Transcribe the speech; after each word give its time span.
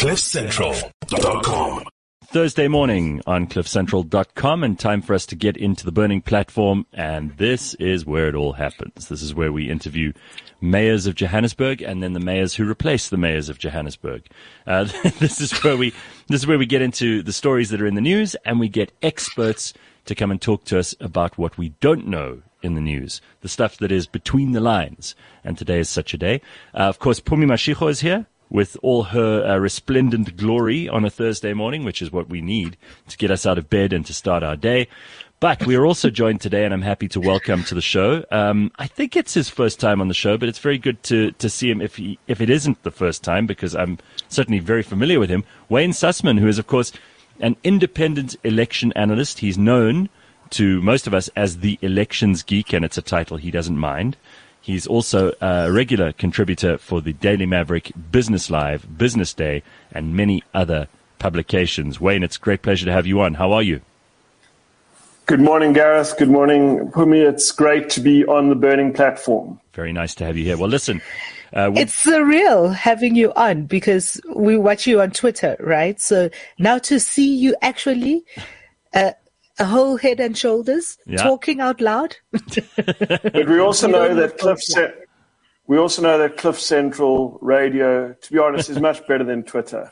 CliffCentral.com. 0.00 1.84
Thursday 2.24 2.68
morning 2.68 3.20
on 3.26 3.46
cliffcentral.com 3.46 4.64
and 4.64 4.78
time 4.78 5.02
for 5.02 5.12
us 5.12 5.26
to 5.26 5.36
get 5.36 5.58
into 5.58 5.84
the 5.84 5.92
burning 5.92 6.22
platform. 6.22 6.86
And 6.94 7.36
this 7.36 7.74
is 7.74 8.06
where 8.06 8.26
it 8.26 8.34
all 8.34 8.54
happens. 8.54 9.08
This 9.08 9.20
is 9.20 9.34
where 9.34 9.52
we 9.52 9.68
interview 9.68 10.14
mayors 10.58 11.06
of 11.06 11.16
Johannesburg 11.16 11.82
and 11.82 12.02
then 12.02 12.14
the 12.14 12.18
mayors 12.18 12.54
who 12.54 12.66
replace 12.66 13.10
the 13.10 13.18
mayors 13.18 13.50
of 13.50 13.58
Johannesburg. 13.58 14.26
Uh, 14.66 14.84
this 15.18 15.38
is 15.38 15.52
where 15.62 15.76
we, 15.76 15.90
this 16.28 16.40
is 16.40 16.46
where 16.46 16.56
we 16.56 16.64
get 16.64 16.80
into 16.80 17.22
the 17.22 17.34
stories 17.34 17.68
that 17.68 17.82
are 17.82 17.86
in 17.86 17.94
the 17.94 18.00
news 18.00 18.34
and 18.46 18.58
we 18.58 18.70
get 18.70 18.92
experts 19.02 19.74
to 20.06 20.14
come 20.14 20.30
and 20.30 20.40
talk 20.40 20.64
to 20.64 20.78
us 20.78 20.94
about 21.00 21.36
what 21.36 21.58
we 21.58 21.74
don't 21.80 22.06
know 22.06 22.40
in 22.62 22.74
the 22.74 22.80
news, 22.80 23.20
the 23.42 23.50
stuff 23.50 23.76
that 23.76 23.92
is 23.92 24.06
between 24.06 24.52
the 24.52 24.60
lines. 24.60 25.14
And 25.44 25.58
today 25.58 25.78
is 25.78 25.90
such 25.90 26.14
a 26.14 26.18
day. 26.18 26.40
Uh, 26.72 26.84
of 26.84 26.98
course, 27.00 27.20
Pumi 27.20 27.44
Mashiko 27.44 27.90
is 27.90 28.00
here 28.00 28.26
with 28.50 28.76
all 28.82 29.04
her 29.04 29.46
uh, 29.46 29.56
resplendent 29.56 30.36
glory 30.36 30.88
on 30.88 31.04
a 31.04 31.10
Thursday 31.10 31.54
morning, 31.54 31.84
which 31.84 32.02
is 32.02 32.12
what 32.12 32.28
we 32.28 32.40
need 32.40 32.76
to 33.08 33.16
get 33.16 33.30
us 33.30 33.46
out 33.46 33.56
of 33.56 33.70
bed 33.70 33.92
and 33.92 34.04
to 34.06 34.12
start 34.12 34.42
our 34.42 34.56
day. 34.56 34.88
But 35.38 35.64
we 35.64 35.74
are 35.74 35.86
also 35.86 36.10
joined 36.10 36.42
today, 36.42 36.66
and 36.66 36.74
I'm 36.74 36.82
happy 36.82 37.08
to 37.08 37.20
welcome 37.20 37.64
to 37.64 37.74
the 37.74 37.80
show. 37.80 38.26
Um, 38.30 38.70
I 38.78 38.86
think 38.86 39.16
it's 39.16 39.32
his 39.32 39.48
first 39.48 39.80
time 39.80 40.02
on 40.02 40.08
the 40.08 40.14
show, 40.14 40.36
but 40.36 40.50
it's 40.50 40.58
very 40.58 40.76
good 40.76 41.02
to 41.04 41.30
to 41.32 41.48
see 41.48 41.70
him 41.70 41.80
if 41.80 41.96
he 41.96 42.18
if 42.26 42.42
it 42.42 42.50
isn't 42.50 42.82
the 42.82 42.90
first 42.90 43.24
time, 43.24 43.46
because 43.46 43.74
I'm 43.74 43.98
certainly 44.28 44.58
very 44.58 44.82
familiar 44.82 45.18
with 45.18 45.30
him. 45.30 45.44
Wayne 45.70 45.92
Sussman, 45.92 46.40
who 46.40 46.48
is 46.48 46.58
of 46.58 46.66
course 46.66 46.92
an 47.40 47.56
independent 47.64 48.36
election 48.44 48.92
analyst. 48.92 49.38
He's 49.38 49.56
known 49.56 50.10
to 50.50 50.82
most 50.82 51.06
of 51.06 51.14
us 51.14 51.30
as 51.34 51.58
the 51.58 51.78
elections 51.80 52.42
geek, 52.42 52.74
and 52.74 52.84
it's 52.84 52.98
a 52.98 53.02
title 53.02 53.38
he 53.38 53.50
doesn't 53.50 53.78
mind. 53.78 54.18
He's 54.60 54.86
also 54.86 55.32
a 55.40 55.70
regular 55.72 56.12
contributor 56.12 56.78
for 56.78 57.00
the 57.00 57.12
Daily 57.14 57.46
Maverick, 57.46 57.92
Business 58.10 58.50
Live, 58.50 58.98
Business 58.98 59.32
Day, 59.32 59.62
and 59.90 60.14
many 60.14 60.42
other 60.52 60.88
publications. 61.18 62.00
Wayne, 62.00 62.22
it's 62.22 62.36
a 62.36 62.40
great 62.40 62.62
pleasure 62.62 62.86
to 62.86 62.92
have 62.92 63.06
you 63.06 63.20
on. 63.20 63.34
How 63.34 63.52
are 63.52 63.62
you? 63.62 63.80
Good 65.26 65.40
morning, 65.40 65.72
Gareth. 65.72 66.18
Good 66.18 66.28
morning, 66.28 66.90
Pumi. 66.90 67.24
It's 67.26 67.52
great 67.52 67.88
to 67.90 68.00
be 68.00 68.24
on 68.26 68.48
the 68.48 68.56
Burning 68.56 68.92
platform. 68.92 69.60
Very 69.74 69.92
nice 69.92 70.14
to 70.16 70.24
have 70.24 70.36
you 70.36 70.44
here. 70.44 70.58
Well, 70.58 70.68
listen. 70.68 71.00
Uh, 71.52 71.70
it's 71.74 72.04
surreal 72.04 72.74
having 72.74 73.14
you 73.14 73.32
on 73.34 73.64
because 73.66 74.20
we 74.34 74.56
watch 74.56 74.86
you 74.86 75.00
on 75.00 75.10
Twitter, 75.10 75.56
right? 75.60 76.00
So 76.00 76.30
now 76.58 76.78
to 76.78 76.98
see 77.00 77.32
you 77.32 77.56
actually 77.62 78.24
uh, 78.92 79.12
a 79.60 79.64
whole 79.64 79.96
head 79.96 80.18
and 80.18 80.36
shoulders 80.36 80.98
yeah. 81.06 81.22
talking 81.22 81.60
out 81.60 81.80
loud. 81.80 82.16
but 82.32 83.48
we 83.48 83.60
also 83.60 83.86
know 83.86 84.14
that 84.14 84.38
Cliff. 84.38 84.58
we 85.66 85.78
also 85.78 86.02
know 86.02 86.18
that 86.18 86.36
Cliff 86.36 86.58
Central 86.58 87.38
Radio, 87.42 88.12
to 88.14 88.32
be 88.32 88.38
honest, 88.38 88.70
is 88.70 88.80
much 88.80 89.06
better 89.06 89.22
than 89.22 89.44
Twitter. 89.44 89.90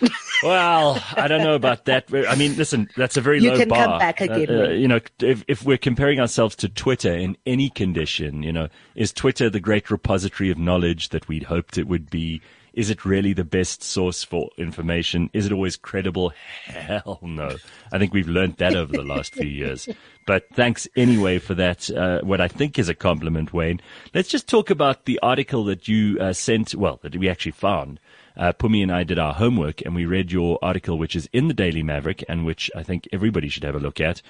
well, 0.42 1.02
I 1.16 1.26
don't 1.26 1.42
know 1.42 1.54
about 1.54 1.86
that. 1.86 2.06
I 2.28 2.34
mean, 2.34 2.56
listen, 2.56 2.88
that's 2.96 3.16
a 3.16 3.20
very 3.20 3.40
you 3.40 3.50
low 3.50 3.56
can 3.56 3.68
bar. 3.68 3.86
Come 3.86 3.98
back 3.98 4.20
again. 4.20 4.50
Uh, 4.50 4.64
uh, 4.64 4.68
you 4.68 4.86
know, 4.86 5.00
if, 5.20 5.44
if 5.48 5.64
we're 5.64 5.78
comparing 5.78 6.20
ourselves 6.20 6.54
to 6.56 6.68
Twitter 6.68 7.12
in 7.12 7.36
any 7.46 7.70
condition, 7.70 8.42
you 8.42 8.52
know, 8.52 8.68
is 8.94 9.12
Twitter 9.12 9.48
the 9.48 9.60
great 9.60 9.90
repository 9.90 10.50
of 10.50 10.58
knowledge 10.58 11.08
that 11.10 11.28
we'd 11.28 11.44
hoped 11.44 11.78
it 11.78 11.88
would 11.88 12.10
be? 12.10 12.42
Is 12.76 12.90
it 12.90 13.06
really 13.06 13.32
the 13.32 13.42
best 13.42 13.82
source 13.82 14.22
for 14.22 14.50
information? 14.58 15.30
Is 15.32 15.46
it 15.46 15.52
always 15.52 15.76
credible? 15.76 16.34
Hell 16.66 17.18
no. 17.22 17.56
I 17.90 17.98
think 17.98 18.12
we've 18.12 18.28
learned 18.28 18.58
that 18.58 18.76
over 18.76 18.92
the 18.92 19.02
last 19.02 19.34
few 19.34 19.48
years. 19.48 19.88
But 20.26 20.50
thanks 20.52 20.86
anyway 20.94 21.38
for 21.38 21.54
that. 21.54 21.88
Uh, 21.88 22.20
what 22.20 22.40
I 22.40 22.48
think 22.48 22.78
is 22.78 22.90
a 22.90 22.94
compliment, 22.94 23.54
Wayne. 23.54 23.80
Let's 24.12 24.28
just 24.28 24.46
talk 24.46 24.68
about 24.68 25.06
the 25.06 25.18
article 25.22 25.64
that 25.64 25.88
you 25.88 26.18
uh, 26.20 26.34
sent. 26.34 26.74
Well, 26.74 27.00
that 27.02 27.16
we 27.16 27.30
actually 27.30 27.52
found. 27.52 27.98
Uh, 28.36 28.52
Pumi 28.52 28.82
and 28.82 28.92
I 28.92 29.04
did 29.04 29.18
our 29.18 29.32
homework 29.32 29.80
and 29.80 29.94
we 29.94 30.04
read 30.04 30.30
your 30.30 30.58
article, 30.60 30.98
which 30.98 31.16
is 31.16 31.28
in 31.32 31.48
the 31.48 31.54
Daily 31.54 31.82
Maverick 31.82 32.22
and 32.28 32.44
which 32.44 32.70
I 32.76 32.82
think 32.82 33.08
everybody 33.10 33.48
should 33.48 33.64
have 33.64 33.74
a 33.74 33.80
look 33.80 34.00
at. 34.00 34.20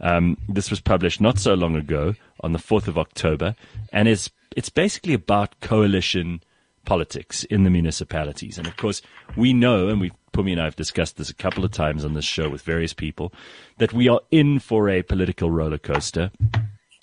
Um, 0.00 0.36
this 0.46 0.68
was 0.68 0.80
published 0.80 1.22
not 1.22 1.38
so 1.38 1.54
long 1.54 1.74
ago 1.74 2.14
on 2.40 2.52
the 2.52 2.58
4th 2.58 2.88
of 2.88 2.98
October 2.98 3.56
and 3.90 4.06
is, 4.06 4.28
it's 4.54 4.68
basically 4.68 5.14
about 5.14 5.60
coalition 5.60 6.42
politics 6.84 7.44
in 7.44 7.64
the 7.64 7.70
municipalities. 7.70 8.58
And 8.58 8.66
of 8.66 8.76
course, 8.76 9.02
we 9.36 9.52
know, 9.52 9.88
and 9.88 10.00
we 10.00 10.12
Pumi 10.34 10.52
and 10.52 10.60
I 10.60 10.64
have 10.64 10.76
discussed 10.76 11.16
this 11.16 11.30
a 11.30 11.34
couple 11.34 11.64
of 11.64 11.70
times 11.70 12.04
on 12.04 12.14
this 12.14 12.24
show 12.24 12.48
with 12.48 12.62
various 12.62 12.92
people, 12.92 13.32
that 13.78 13.92
we 13.92 14.08
are 14.08 14.20
in 14.30 14.58
for 14.58 14.90
a 14.90 15.02
political 15.02 15.50
roller 15.50 15.78
coaster. 15.78 16.32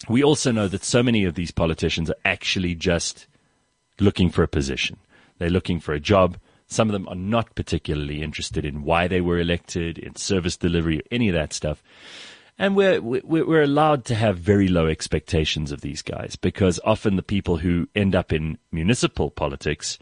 We 0.09 0.21
also 0.21 0.51
know 0.51 0.67
that 0.67 0.83
so 0.83 1.01
many 1.01 1.23
of 1.23 1.35
these 1.35 1.51
politicians 1.51 2.09
are 2.09 2.17
actually 2.25 2.75
just 2.75 3.27
looking 3.99 4.29
for 4.29 4.43
a 4.43 4.47
position. 4.47 4.97
They're 5.37 5.49
looking 5.49 5.79
for 5.79 5.93
a 5.93 5.99
job. 5.99 6.37
Some 6.67 6.89
of 6.89 6.93
them 6.93 7.07
are 7.07 7.15
not 7.15 7.55
particularly 7.55 8.21
interested 8.21 8.65
in 8.65 8.83
why 8.83 9.07
they 9.07 9.21
were 9.21 9.39
elected, 9.39 9.97
in 9.97 10.15
service 10.15 10.57
delivery, 10.57 11.01
any 11.09 11.29
of 11.29 11.35
that 11.35 11.53
stuff. 11.53 11.81
And 12.57 12.75
we're, 12.75 13.01
we're 13.01 13.63
allowed 13.63 14.05
to 14.05 14.15
have 14.15 14.37
very 14.37 14.67
low 14.67 14.85
expectations 14.85 15.71
of 15.71 15.81
these 15.81 16.01
guys 16.01 16.35
because 16.35 16.79
often 16.83 17.15
the 17.15 17.23
people 17.23 17.57
who 17.57 17.87
end 17.95 18.13
up 18.13 18.31
in 18.31 18.59
municipal 18.71 19.31
politics 19.31 19.97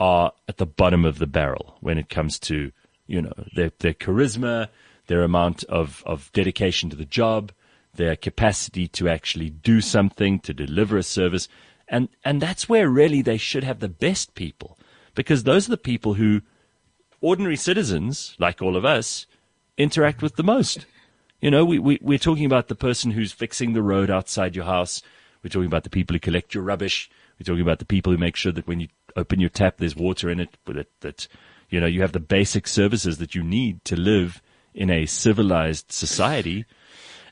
are 0.00 0.32
at 0.48 0.56
the 0.56 0.66
bottom 0.66 1.04
of 1.04 1.18
the 1.18 1.26
barrel 1.26 1.76
when 1.80 1.98
it 1.98 2.08
comes 2.08 2.38
to, 2.40 2.72
you 3.06 3.22
know, 3.22 3.32
their, 3.54 3.70
their 3.78 3.92
charisma, 3.92 4.68
their 5.06 5.22
amount 5.22 5.62
of, 5.64 6.02
of 6.06 6.32
dedication 6.32 6.90
to 6.90 6.96
the 6.96 7.04
job, 7.04 7.52
their 7.94 8.16
capacity 8.16 8.88
to 8.88 9.08
actually 9.08 9.50
do 9.50 9.80
something, 9.80 10.40
to 10.40 10.54
deliver 10.54 10.96
a 10.96 11.02
service. 11.02 11.48
And, 11.86 12.08
and 12.24 12.40
that's 12.40 12.68
where 12.68 12.88
really 12.88 13.22
they 13.22 13.36
should 13.36 13.64
have 13.64 13.80
the 13.80 13.88
best 13.88 14.34
people 14.34 14.78
because 15.14 15.42
those 15.42 15.68
are 15.68 15.72
the 15.72 15.76
people 15.76 16.14
who 16.14 16.40
ordinary 17.20 17.56
citizens, 17.56 18.34
like 18.38 18.62
all 18.62 18.76
of 18.76 18.84
us, 18.84 19.26
interact 19.76 20.22
with 20.22 20.36
the 20.36 20.42
most. 20.42 20.86
You 21.40 21.50
know, 21.50 21.64
we, 21.64 21.78
we, 21.78 21.98
we're 22.02 22.18
talking 22.18 22.44
about 22.44 22.68
the 22.68 22.74
person 22.74 23.12
who's 23.12 23.32
fixing 23.32 23.72
the 23.72 23.82
road 23.82 24.10
outside 24.10 24.54
your 24.54 24.66
house. 24.66 25.02
We're 25.42 25.50
talking 25.50 25.66
about 25.66 25.84
the 25.84 25.90
people 25.90 26.14
who 26.14 26.20
collect 26.20 26.54
your 26.54 26.62
rubbish. 26.62 27.10
We're 27.38 27.44
talking 27.44 27.62
about 27.62 27.78
the 27.78 27.86
people 27.86 28.12
who 28.12 28.18
make 28.18 28.36
sure 28.36 28.52
that 28.52 28.66
when 28.66 28.80
you 28.80 28.88
open 29.16 29.40
your 29.40 29.48
tap, 29.48 29.78
there's 29.78 29.96
water 29.96 30.28
in 30.28 30.40
it, 30.40 30.56
that, 30.66 30.88
that, 31.00 31.28
you 31.70 31.80
know, 31.80 31.86
you 31.86 32.02
have 32.02 32.12
the 32.12 32.20
basic 32.20 32.66
services 32.66 33.18
that 33.18 33.34
you 33.34 33.42
need 33.42 33.84
to 33.86 33.96
live 33.96 34.42
in 34.74 34.90
a 34.90 35.06
civilized 35.06 35.90
society. 35.90 36.66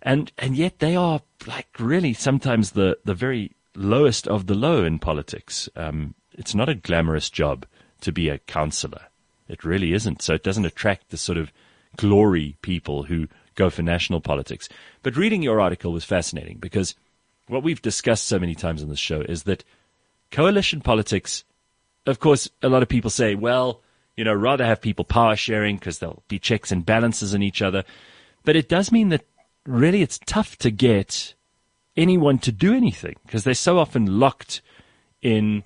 And, 0.02 0.32
and 0.38 0.56
yet 0.56 0.78
they 0.78 0.96
are 0.96 1.20
like 1.46 1.68
really 1.78 2.14
sometimes 2.14 2.72
the, 2.72 2.98
the 3.04 3.14
very 3.14 3.52
lowest 3.74 4.26
of 4.26 4.46
the 4.46 4.54
low 4.54 4.84
in 4.84 4.98
politics. 4.98 5.68
Um, 5.76 6.14
it's 6.32 6.54
not 6.54 6.70
a 6.70 6.74
glamorous 6.74 7.28
job 7.28 7.66
to 8.00 8.12
be 8.12 8.30
a 8.30 8.38
counselor. 8.38 9.02
It 9.48 9.64
really 9.64 9.92
isn't. 9.92 10.22
So 10.22 10.34
it 10.34 10.44
doesn't 10.44 10.64
attract 10.64 11.10
the 11.10 11.16
sort 11.16 11.38
of 11.38 11.52
glory 11.96 12.56
people 12.62 13.04
who 13.04 13.28
go 13.58 13.68
for 13.68 13.82
national 13.82 14.20
politics. 14.20 14.68
But 15.02 15.16
reading 15.16 15.42
your 15.42 15.60
article 15.60 15.92
was 15.92 16.04
fascinating 16.04 16.58
because 16.58 16.94
what 17.48 17.62
we've 17.62 17.82
discussed 17.82 18.26
so 18.26 18.38
many 18.38 18.54
times 18.54 18.82
on 18.82 18.88
this 18.88 18.98
show 18.98 19.20
is 19.20 19.42
that 19.42 19.64
coalition 20.30 20.80
politics, 20.80 21.44
of 22.06 22.20
course, 22.20 22.48
a 22.62 22.68
lot 22.68 22.82
of 22.82 22.88
people 22.88 23.10
say, 23.10 23.34
well, 23.34 23.82
you 24.16 24.24
know, 24.24 24.34
rather 24.34 24.64
have 24.64 24.80
people 24.80 25.04
power 25.04 25.36
sharing 25.36 25.76
because 25.76 25.98
there'll 25.98 26.22
be 26.28 26.38
checks 26.38 26.70
and 26.70 26.86
balances 26.86 27.34
on 27.34 27.42
each 27.42 27.60
other. 27.60 27.84
But 28.44 28.56
it 28.56 28.68
does 28.68 28.92
mean 28.92 29.08
that 29.08 29.26
really 29.66 30.02
it's 30.02 30.20
tough 30.24 30.56
to 30.58 30.70
get 30.70 31.34
anyone 31.96 32.38
to 32.38 32.52
do 32.52 32.74
anything 32.74 33.16
because 33.26 33.44
they're 33.44 33.54
so 33.54 33.78
often 33.78 34.20
locked 34.20 34.62
in 35.20 35.64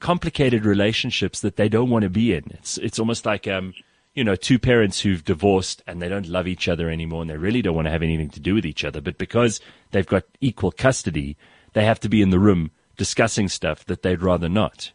complicated 0.00 0.66
relationships 0.66 1.40
that 1.40 1.56
they 1.56 1.68
don't 1.68 1.88
want 1.88 2.02
to 2.02 2.10
be 2.10 2.34
in. 2.34 2.44
It's, 2.50 2.76
it's 2.78 2.98
almost 2.98 3.24
like, 3.24 3.48
um, 3.48 3.72
you 4.14 4.24
know, 4.24 4.36
two 4.36 4.58
parents 4.58 5.00
who've 5.00 5.24
divorced 5.24 5.82
and 5.86 6.00
they 6.00 6.08
don't 6.08 6.28
love 6.28 6.46
each 6.46 6.68
other 6.68 6.90
anymore 6.90 7.22
and 7.22 7.30
they 7.30 7.36
really 7.36 7.62
don't 7.62 7.74
want 7.74 7.86
to 7.86 7.92
have 7.92 8.02
anything 8.02 8.30
to 8.30 8.40
do 8.40 8.54
with 8.54 8.66
each 8.66 8.84
other. 8.84 9.00
But 9.00 9.18
because 9.18 9.60
they've 9.90 10.06
got 10.06 10.24
equal 10.40 10.70
custody, 10.70 11.36
they 11.72 11.84
have 11.84 12.00
to 12.00 12.08
be 12.08 12.20
in 12.20 12.30
the 12.30 12.38
room 12.38 12.70
discussing 12.96 13.48
stuff 13.48 13.84
that 13.86 14.02
they'd 14.02 14.22
rather 14.22 14.48
not. 14.48 14.92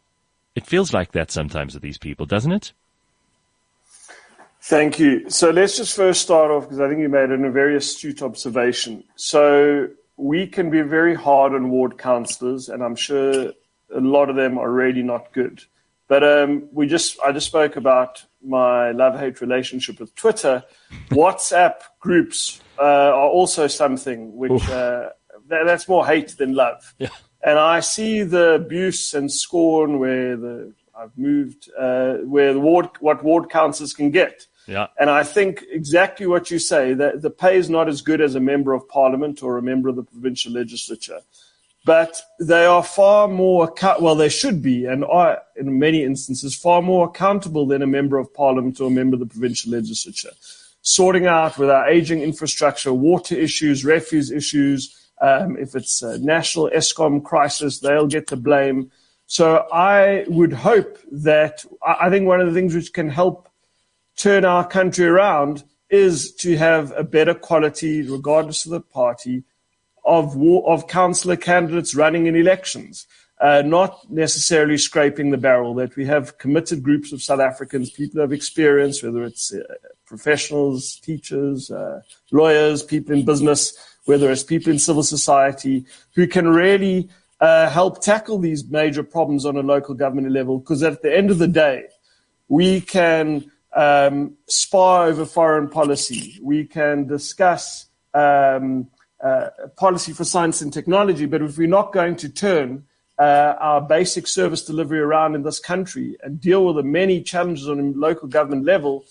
It 0.55 0.65
feels 0.65 0.93
like 0.93 1.11
that 1.11 1.31
sometimes 1.31 1.73
with 1.73 1.83
these 1.83 1.97
people, 1.97 2.25
doesn't 2.25 2.51
it? 2.51 2.73
Thank 4.61 4.99
you. 4.99 5.29
So 5.29 5.49
let's 5.49 5.77
just 5.77 5.95
first 5.95 6.21
start 6.21 6.51
off 6.51 6.63
because 6.63 6.79
I 6.79 6.87
think 6.89 6.99
you 6.99 7.09
made 7.09 7.31
a 7.31 7.51
very 7.51 7.75
astute 7.77 8.21
observation. 8.21 9.03
So 9.15 9.87
we 10.17 10.47
can 10.47 10.69
be 10.69 10.81
very 10.81 11.15
hard 11.15 11.53
on 11.53 11.69
ward 11.69 11.97
councillors, 11.97 12.69
and 12.69 12.83
I'm 12.83 12.95
sure 12.95 13.53
a 13.95 14.01
lot 14.01 14.29
of 14.29 14.35
them 14.35 14.57
are 14.57 14.69
really 14.69 15.03
not 15.03 15.31
good. 15.31 15.63
But 16.07 16.23
um, 16.23 16.69
we 16.71 16.87
just 16.87 17.19
I 17.19 17.31
just 17.31 17.47
spoke 17.47 17.75
about 17.75 18.23
my 18.41 18.91
love 18.91 19.19
hate 19.19 19.41
relationship 19.41 19.99
with 19.99 20.15
Twitter. 20.15 20.63
WhatsApp 21.09 21.81
groups 21.99 22.61
uh, 22.79 22.81
are 22.81 23.27
also 23.27 23.67
something 23.67 24.35
which 24.35 24.69
uh, 24.69 25.09
that, 25.47 25.65
that's 25.65 25.87
more 25.87 26.05
hate 26.05 26.37
than 26.37 26.53
love. 26.53 26.93
Yeah. 26.97 27.09
And 27.43 27.59
I 27.59 27.81
see 27.81 28.23
the 28.23 28.53
abuse 28.53 29.13
and 29.13 29.31
scorn 29.31 29.99
where 29.99 30.35
the 30.37 30.73
I've 30.97 31.17
moved 31.17 31.69
uh, 31.77 32.15
where 32.17 32.53
the 32.53 32.59
ward 32.59 32.89
what 32.99 33.23
ward 33.23 33.49
councillors 33.49 33.93
can 33.93 34.11
get. 34.11 34.47
Yeah. 34.67 34.87
And 34.99 35.09
I 35.09 35.23
think 35.23 35.63
exactly 35.69 36.27
what 36.27 36.51
you 36.51 36.59
say 36.59 36.93
that 36.93 37.21
the 37.21 37.29
pay 37.29 37.57
is 37.57 37.69
not 37.69 37.87
as 37.87 38.01
good 38.01 38.19
as 38.19 38.35
a 38.35 38.39
member 38.39 38.73
of 38.73 38.87
parliament 38.89 39.41
or 39.41 39.57
a 39.57 39.61
member 39.61 39.87
of 39.87 39.95
the 39.95 40.03
provincial 40.03 40.51
legislature. 40.51 41.19
But 41.87 42.21
they 42.37 42.65
are 42.65 42.83
far 42.83 43.29
more 43.29 43.73
well 44.01 44.13
they 44.13 44.27
should 44.27 44.61
be 44.61 44.83
and 44.83 45.05
are 45.05 45.41
in 45.55 45.79
many 45.79 46.03
instances 46.03 46.53
far 46.53 46.81
more 46.81 47.07
accountable 47.07 47.65
than 47.65 47.81
a 47.81 47.87
member 47.87 48.17
of 48.17 48.31
parliament 48.33 48.81
or 48.81 48.87
a 48.87 48.91
member 48.99 49.15
of 49.15 49.21
the 49.21 49.25
provincial 49.25 49.71
legislature. 49.71 50.31
Sorting 50.81 51.27
out 51.27 51.57
with 51.57 51.69
our 51.69 51.87
aging 51.87 52.21
infrastructure 52.21 52.93
water 52.93 53.35
issues 53.35 53.85
refuse 53.85 54.31
issues 54.31 55.09
um, 55.21 55.57
if 55.57 55.75
it's 55.75 56.01
a 56.01 56.19
national 56.19 56.69
Eskom 56.75 57.23
crisis 57.23 57.79
they'll 57.79 58.05
get 58.05 58.27
the 58.27 58.35
blame. 58.35 58.91
So 59.25 59.65
i 59.71 60.25
would 60.27 60.51
hope 60.51 60.99
that 61.29 61.65
i 61.85 62.09
think 62.09 62.27
one 62.27 62.41
of 62.41 62.47
the 62.47 62.53
things 62.53 62.75
which 62.75 62.91
can 62.91 63.09
help 63.09 63.47
turn 64.17 64.43
our 64.43 64.67
country 64.67 65.05
around 65.05 65.63
is 65.89 66.35
to 66.35 66.57
have 66.57 66.91
a 66.97 67.03
better 67.03 67.33
quality 67.33 68.01
regardless 68.01 68.65
of 68.65 68.71
the 68.71 68.81
party 68.81 69.43
of 70.07 70.35
war, 70.35 70.67
of 70.67 70.87
councillor 70.87 71.35
candidates 71.35 71.93
running 71.93 72.25
in 72.25 72.35
elections, 72.35 73.05
uh, 73.41 73.61
not 73.63 74.09
necessarily 74.09 74.77
scraping 74.77 75.29
the 75.29 75.37
barrel. 75.37 75.75
That 75.75 75.95
we 75.95 76.05
have 76.05 76.37
committed 76.39 76.81
groups 76.81 77.11
of 77.11 77.21
South 77.21 77.41
Africans, 77.41 77.91
people 77.91 78.21
of 78.21 78.31
experience, 78.31 79.03
whether 79.03 79.23
it's 79.23 79.53
uh, 79.53 79.61
professionals, 80.05 80.95
teachers, 80.95 81.69
uh, 81.69 82.01
lawyers, 82.31 82.81
people 82.81 83.13
in 83.13 83.25
business, 83.25 83.77
whether 84.05 84.31
it's 84.31 84.43
people 84.43 84.71
in 84.71 84.79
civil 84.79 85.03
society, 85.03 85.85
who 86.15 86.25
can 86.25 86.47
really 86.47 87.09
uh, 87.41 87.69
help 87.69 88.01
tackle 88.01 88.39
these 88.39 88.67
major 88.69 89.03
problems 89.03 89.45
on 89.45 89.57
a 89.57 89.61
local 89.61 89.93
government 89.93 90.31
level. 90.31 90.57
Because 90.57 90.81
at 90.81 91.01
the 91.01 91.15
end 91.15 91.29
of 91.29 91.37
the 91.37 91.47
day, 91.47 91.83
we 92.47 92.79
can 92.81 93.51
um, 93.75 94.37
spar 94.47 95.07
over 95.07 95.25
foreign 95.25 95.69
policy. 95.69 96.39
We 96.41 96.65
can 96.65 97.05
discuss 97.07 97.87
um, 98.13 98.87
uh, 99.23 99.49
policy 99.75 100.13
for 100.13 100.23
science 100.23 100.61
and 100.61 100.71
technology, 100.71 101.25
but 101.25 101.41
if 101.41 101.57
we're 101.57 101.67
not 101.67 101.93
going 101.93 102.15
to 102.17 102.29
turn 102.29 102.83
uh, 103.19 103.55
our 103.59 103.81
basic 103.81 104.27
service 104.27 104.63
delivery 104.63 104.99
around 104.99 105.35
in 105.35 105.43
this 105.43 105.59
country 105.59 106.15
and 106.21 106.39
deal 106.39 106.65
with 106.65 106.75
the 106.75 106.83
many 106.83 107.21
challenges 107.21 107.67
on 107.67 107.79
a 107.79 107.83
local 107.97 108.27
government 108.27 108.65
level, 108.65 109.05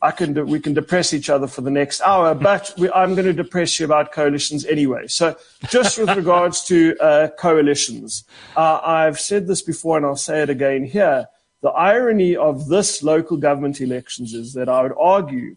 I 0.00 0.10
can 0.12 0.32
de- 0.32 0.44
we 0.44 0.60
can 0.60 0.74
depress 0.74 1.12
each 1.12 1.28
other 1.28 1.46
for 1.46 1.60
the 1.60 1.70
next 1.70 2.00
hour, 2.02 2.34
but 2.34 2.72
we, 2.78 2.90
I'm 2.92 3.14
going 3.14 3.26
to 3.26 3.32
depress 3.32 3.78
you 3.80 3.84
about 3.84 4.12
coalitions 4.12 4.64
anyway. 4.64 5.08
So, 5.08 5.36
just 5.68 5.98
with 5.98 6.10
regards 6.16 6.64
to 6.66 6.96
uh, 7.00 7.28
coalitions, 7.38 8.24
uh, 8.56 8.80
I've 8.84 9.18
said 9.18 9.48
this 9.48 9.62
before 9.62 9.96
and 9.96 10.06
I'll 10.06 10.16
say 10.16 10.42
it 10.42 10.50
again 10.50 10.84
here. 10.84 11.26
The 11.62 11.70
irony 11.70 12.36
of 12.36 12.68
this 12.68 13.02
local 13.02 13.36
government 13.36 13.80
elections 13.80 14.34
is 14.34 14.52
that 14.52 14.68
I 14.68 14.82
would 14.82 14.94
argue 14.98 15.56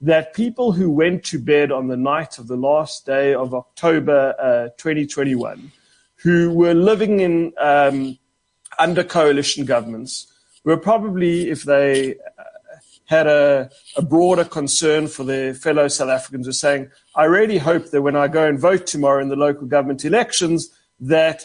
that 0.00 0.34
people 0.34 0.72
who 0.72 0.90
went 0.90 1.24
to 1.24 1.38
bed 1.38 1.72
on 1.72 1.88
the 1.88 1.96
night 1.96 2.38
of 2.38 2.48
the 2.48 2.56
last 2.56 3.06
day 3.06 3.34
of 3.34 3.54
October 3.54 4.34
uh, 4.38 4.68
2021, 4.76 5.72
who 6.16 6.52
were 6.52 6.74
living 6.74 7.20
in 7.20 7.52
um, 7.58 8.18
under 8.78 9.02
coalition 9.02 9.64
governments, 9.64 10.32
were 10.64 10.76
probably, 10.76 11.48
if 11.48 11.62
they 11.62 12.14
uh, 12.14 12.42
had 13.06 13.26
a, 13.26 13.70
a, 13.96 14.02
broader 14.02 14.44
concern 14.44 15.06
for 15.06 15.24
their 15.24 15.54
fellow 15.54 15.88
South 15.88 16.10
Africans, 16.10 16.46
were 16.46 16.52
saying, 16.52 16.90
I 17.14 17.24
really 17.24 17.58
hope 17.58 17.90
that 17.90 18.02
when 18.02 18.16
I 18.16 18.28
go 18.28 18.46
and 18.46 18.58
vote 18.58 18.86
tomorrow 18.86 19.22
in 19.22 19.28
the 19.28 19.36
local 19.36 19.66
government 19.66 20.04
elections, 20.04 20.68
that 21.00 21.44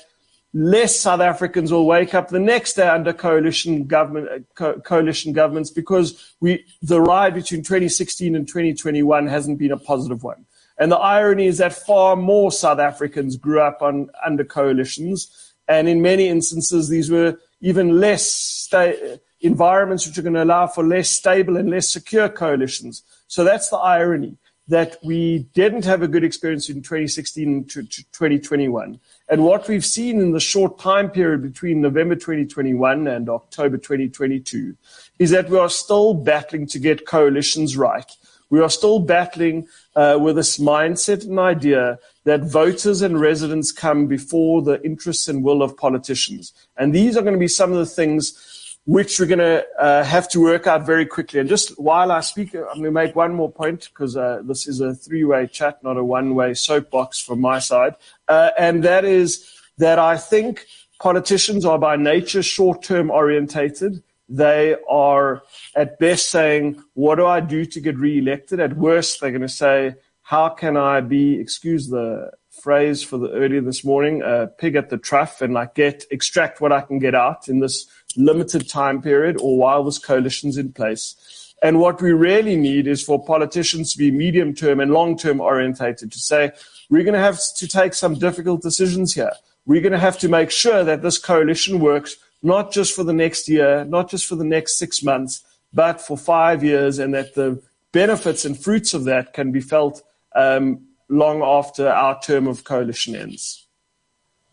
less 0.53 0.99
South 0.99 1.21
Africans 1.21 1.71
will 1.71 1.85
wake 1.85 2.13
up 2.13 2.29
the 2.29 2.39
next 2.39 2.73
day 2.73 2.87
under 2.87 3.13
coalition 3.13 3.85
government 3.85 4.29
uh, 4.29 4.39
co- 4.55 4.79
coalition 4.79 5.33
governments 5.33 5.69
because 5.69 6.35
we 6.41 6.65
the 6.81 6.99
ride 6.99 7.33
between 7.33 7.61
2016 7.63 8.35
and 8.35 8.47
2021 8.47 9.27
hasn't 9.27 9.59
been 9.59 9.71
a 9.71 9.77
positive 9.77 10.23
one. 10.23 10.45
And 10.77 10.91
the 10.91 10.97
irony 10.97 11.45
is 11.45 11.59
that 11.59 11.73
far 11.73 12.15
more 12.15 12.51
South 12.51 12.79
Africans 12.79 13.37
grew 13.37 13.61
up 13.61 13.81
on 13.81 14.09
under 14.25 14.43
coalitions, 14.43 15.53
and 15.67 15.87
in 15.87 16.01
many 16.01 16.27
instances 16.27 16.89
these 16.89 17.09
were 17.09 17.37
even 17.61 17.99
less 17.99 18.25
sta- 18.25 19.19
environments 19.39 20.05
which 20.05 20.17
are 20.17 20.23
going 20.23 20.33
to 20.33 20.43
allow 20.43 20.67
for 20.67 20.83
less 20.83 21.09
stable 21.09 21.55
and 21.55 21.69
less 21.69 21.89
secure 21.89 22.27
coalitions. 22.27 23.03
So 23.27 23.43
that's 23.43 23.69
the 23.69 23.77
irony 23.77 24.37
that 24.67 24.97
we 25.03 25.39
didn't 25.53 25.85
have 25.85 26.01
a 26.01 26.07
good 26.07 26.23
experience 26.23 26.69
in 26.69 26.77
2016 26.81 27.65
to, 27.65 27.83
to 27.83 28.03
2021. 28.11 28.99
And 29.31 29.45
what 29.45 29.69
we've 29.69 29.85
seen 29.85 30.19
in 30.19 30.33
the 30.33 30.41
short 30.41 30.77
time 30.77 31.09
period 31.09 31.41
between 31.41 31.79
November 31.79 32.15
2021 32.15 33.07
and 33.07 33.29
October 33.29 33.77
2022 33.77 34.75
is 35.19 35.29
that 35.29 35.49
we 35.49 35.57
are 35.57 35.69
still 35.69 36.13
battling 36.13 36.67
to 36.67 36.79
get 36.79 37.07
coalitions 37.07 37.77
right. 37.77 38.11
We 38.49 38.59
are 38.59 38.69
still 38.69 38.99
battling 38.99 39.69
uh, 39.95 40.19
with 40.21 40.35
this 40.35 40.57
mindset 40.57 41.25
and 41.25 41.39
idea 41.39 41.97
that 42.25 42.43
voters 42.43 43.01
and 43.01 43.21
residents 43.21 43.71
come 43.71 44.05
before 44.05 44.63
the 44.63 44.83
interests 44.83 45.29
and 45.29 45.45
will 45.45 45.63
of 45.63 45.77
politicians. 45.77 46.51
And 46.75 46.93
these 46.93 47.15
are 47.15 47.21
going 47.21 47.33
to 47.33 47.39
be 47.39 47.47
some 47.47 47.71
of 47.71 47.77
the 47.77 47.85
things 47.85 48.50
which 48.85 49.19
we're 49.19 49.27
going 49.27 49.39
to 49.39 49.63
uh, 49.79 50.03
have 50.03 50.27
to 50.29 50.41
work 50.41 50.65
out 50.65 50.85
very 50.85 51.05
quickly. 51.05 51.39
And 51.39 51.47
just 51.47 51.79
while 51.79 52.11
I 52.11 52.21
speak, 52.21 52.55
I'm 52.55 52.63
going 52.63 52.83
to 52.83 52.91
make 52.91 53.15
one 53.15 53.33
more 53.33 53.51
point 53.51 53.89
because 53.89 54.17
uh, 54.17 54.41
this 54.43 54.67
is 54.67 54.81
a 54.81 54.95
three 54.95 55.23
way 55.23 55.47
chat, 55.47 55.83
not 55.83 55.97
a 55.97 56.03
one 56.03 56.33
way 56.33 56.53
soapbox 56.53 57.19
from 57.19 57.41
my 57.41 57.59
side. 57.59 57.95
Uh, 58.27 58.51
and 58.57 58.83
that 58.83 59.05
is 59.05 59.47
that 59.77 59.99
I 59.99 60.17
think 60.17 60.65
politicians 60.99 61.65
are 61.65 61.79
by 61.79 61.95
nature 61.95 62.43
short 62.43 62.83
term 62.83 63.11
orientated. 63.11 64.03
They 64.27 64.75
are 64.89 65.43
at 65.75 65.99
best 65.99 66.29
saying, 66.29 66.81
What 66.93 67.15
do 67.15 67.25
I 67.25 67.39
do 67.39 67.65
to 67.65 67.79
get 67.79 67.97
re 67.97 68.17
elected? 68.17 68.59
At 68.59 68.77
worst, 68.77 69.21
they're 69.21 69.31
going 69.31 69.41
to 69.41 69.49
say, 69.49 69.95
How 70.23 70.49
can 70.49 70.75
I 70.75 71.01
be, 71.01 71.39
excuse 71.39 71.89
the 71.89 72.31
phrase 72.61 73.01
for 73.01 73.17
the 73.17 73.31
earlier 73.31 73.61
this 73.61 73.83
morning, 73.83 74.21
uh, 74.21 74.47
pig 74.57 74.75
at 74.75 74.89
the 74.89 74.97
trough 74.97 75.41
and 75.41 75.53
like 75.53 75.73
get, 75.73 76.05
extract 76.11 76.61
what 76.61 76.71
I 76.71 76.81
can 76.81 76.99
get 76.99 77.15
out 77.15 77.47
in 77.47 77.59
this 77.59 77.87
limited 78.17 78.69
time 78.69 79.01
period 79.01 79.37
or 79.39 79.57
while 79.57 79.83
this 79.83 79.97
coalition's 79.97 80.57
in 80.57 80.71
place. 80.73 81.15
And 81.63 81.79
what 81.79 82.01
we 82.01 82.11
really 82.11 82.55
need 82.55 82.87
is 82.87 83.03
for 83.03 83.23
politicians 83.23 83.91
to 83.91 83.97
be 83.97 84.09
medium 84.09 84.53
term 84.53 84.79
and 84.79 84.91
long 84.91 85.17
term 85.17 85.39
orientated 85.39 86.11
to 86.11 86.19
say, 86.19 86.51
we're 86.89 87.03
going 87.03 87.13
to 87.13 87.19
have 87.19 87.39
to 87.57 87.67
take 87.67 87.93
some 87.93 88.15
difficult 88.15 88.61
decisions 88.61 89.13
here. 89.13 89.31
We're 89.65 89.81
going 89.81 89.91
to 89.91 89.99
have 89.99 90.17
to 90.19 90.27
make 90.27 90.49
sure 90.49 90.83
that 90.83 91.03
this 91.03 91.19
coalition 91.19 91.79
works 91.79 92.17
not 92.41 92.71
just 92.71 92.95
for 92.95 93.03
the 93.03 93.13
next 93.13 93.47
year, 93.47 93.85
not 93.85 94.09
just 94.09 94.25
for 94.25 94.35
the 94.35 94.43
next 94.43 94.79
six 94.79 95.03
months, 95.03 95.43
but 95.73 96.01
for 96.01 96.17
five 96.17 96.63
years, 96.63 96.99
and 96.99 97.13
that 97.13 97.35
the 97.35 97.61
benefits 97.91 98.45
and 98.45 98.61
fruits 98.61 98.93
of 98.93 99.03
that 99.05 99.33
can 99.33 99.51
be 99.51 99.61
felt 99.61 100.01
um, 100.35 100.81
long 101.09 101.43
after 101.43 101.87
our 101.87 102.19
term 102.19 102.47
of 102.47 102.63
coalition 102.63 103.15
ends. 103.15 103.67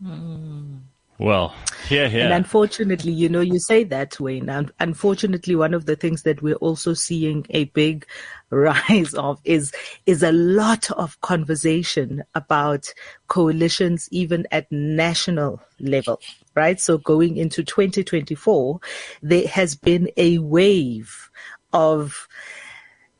Mm. 0.02 0.80
Well, 1.18 1.52
yeah, 1.90 2.06
yeah. 2.06 2.24
And 2.26 2.32
unfortunately, 2.32 3.10
you 3.10 3.28
know, 3.28 3.40
you 3.40 3.58
say 3.58 3.82
that, 3.84 4.20
Wayne. 4.20 4.48
And 4.48 4.70
unfortunately, 4.78 5.56
one 5.56 5.74
of 5.74 5.86
the 5.86 5.96
things 5.96 6.22
that 6.22 6.42
we're 6.42 6.54
also 6.56 6.94
seeing 6.94 7.44
a 7.50 7.64
big 7.64 8.06
rise 8.50 9.14
of 9.14 9.40
is 9.44 9.72
is 10.06 10.22
a 10.22 10.32
lot 10.32 10.90
of 10.92 11.20
conversation 11.20 12.22
about 12.36 12.92
coalitions, 13.26 14.08
even 14.12 14.46
at 14.52 14.70
national 14.70 15.60
level. 15.80 16.20
Right. 16.54 16.80
So 16.80 16.98
going 16.98 17.36
into 17.36 17.64
2024, 17.64 18.80
there 19.22 19.48
has 19.48 19.74
been 19.74 20.08
a 20.16 20.38
wave 20.38 21.30
of 21.72 22.28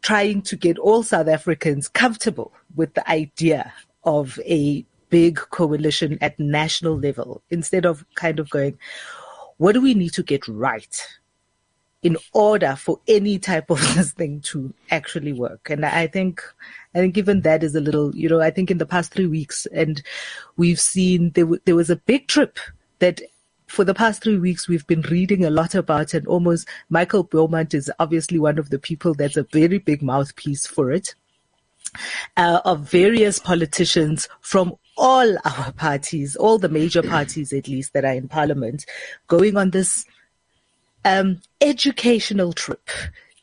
trying 0.02 0.42
to 0.42 0.56
get 0.56 0.78
all 0.78 1.02
South 1.02 1.28
Africans 1.28 1.88
comfortable 1.88 2.52
with 2.76 2.94
the 2.94 3.08
idea 3.10 3.72
of 4.04 4.38
a 4.46 4.86
big 5.10 5.36
coalition 5.36 6.18
at 6.20 6.38
national 6.38 6.98
level 6.98 7.42
instead 7.50 7.86
of 7.86 8.04
kind 8.14 8.38
of 8.38 8.50
going, 8.50 8.78
what 9.58 9.72
do 9.72 9.80
we 9.80 9.94
need 9.94 10.12
to 10.14 10.22
get 10.22 10.46
right 10.48 11.06
in 12.02 12.16
order 12.32 12.76
for 12.76 13.00
any 13.08 13.38
type 13.38 13.70
of 13.70 13.80
this 13.94 14.12
thing 14.12 14.40
to 14.40 14.72
actually 14.90 15.32
work? 15.32 15.68
And 15.70 15.84
I 15.84 16.06
think, 16.06 16.42
I 16.94 16.98
think 16.98 17.14
given 17.14 17.42
that 17.42 17.62
is 17.62 17.74
a 17.74 17.80
little, 17.80 18.14
you 18.14 18.28
know, 18.28 18.40
I 18.40 18.50
think 18.50 18.70
in 18.70 18.78
the 18.78 18.86
past 18.86 19.12
three 19.12 19.26
weeks 19.26 19.66
and 19.66 20.02
we've 20.56 20.80
seen 20.80 21.30
there, 21.32 21.44
w- 21.44 21.60
there 21.64 21.76
was 21.76 21.90
a 21.90 21.96
big 21.96 22.28
trip 22.28 22.58
that 23.00 23.20
for 23.66 23.84
the 23.84 23.94
past 23.94 24.22
three 24.22 24.38
weeks, 24.38 24.66
we've 24.66 24.86
been 24.86 25.02
reading 25.02 25.44
a 25.44 25.50
lot 25.50 25.74
about 25.74 26.14
and 26.14 26.26
almost 26.26 26.66
Michael 26.88 27.22
Beaumont 27.22 27.74
is 27.74 27.90
obviously 27.98 28.38
one 28.38 28.58
of 28.58 28.70
the 28.70 28.78
people 28.78 29.14
that's 29.14 29.36
a 29.36 29.42
very 29.42 29.78
big 29.78 30.02
mouthpiece 30.02 30.66
for 30.66 30.90
it. 30.90 31.14
Uh, 32.36 32.60
of 32.66 32.80
various 32.80 33.38
politicians 33.38 34.28
from 34.42 34.74
all 34.98 35.36
our 35.44 35.72
parties, 35.76 36.36
all 36.36 36.58
the 36.58 36.68
major 36.68 37.02
parties 37.02 37.52
at 37.52 37.68
least 37.68 37.92
that 37.94 38.04
are 38.04 38.12
in 38.12 38.28
parliament, 38.28 38.84
going 39.28 39.56
on 39.56 39.70
this 39.70 40.04
um, 41.04 41.40
educational 41.60 42.52
trip 42.52 42.90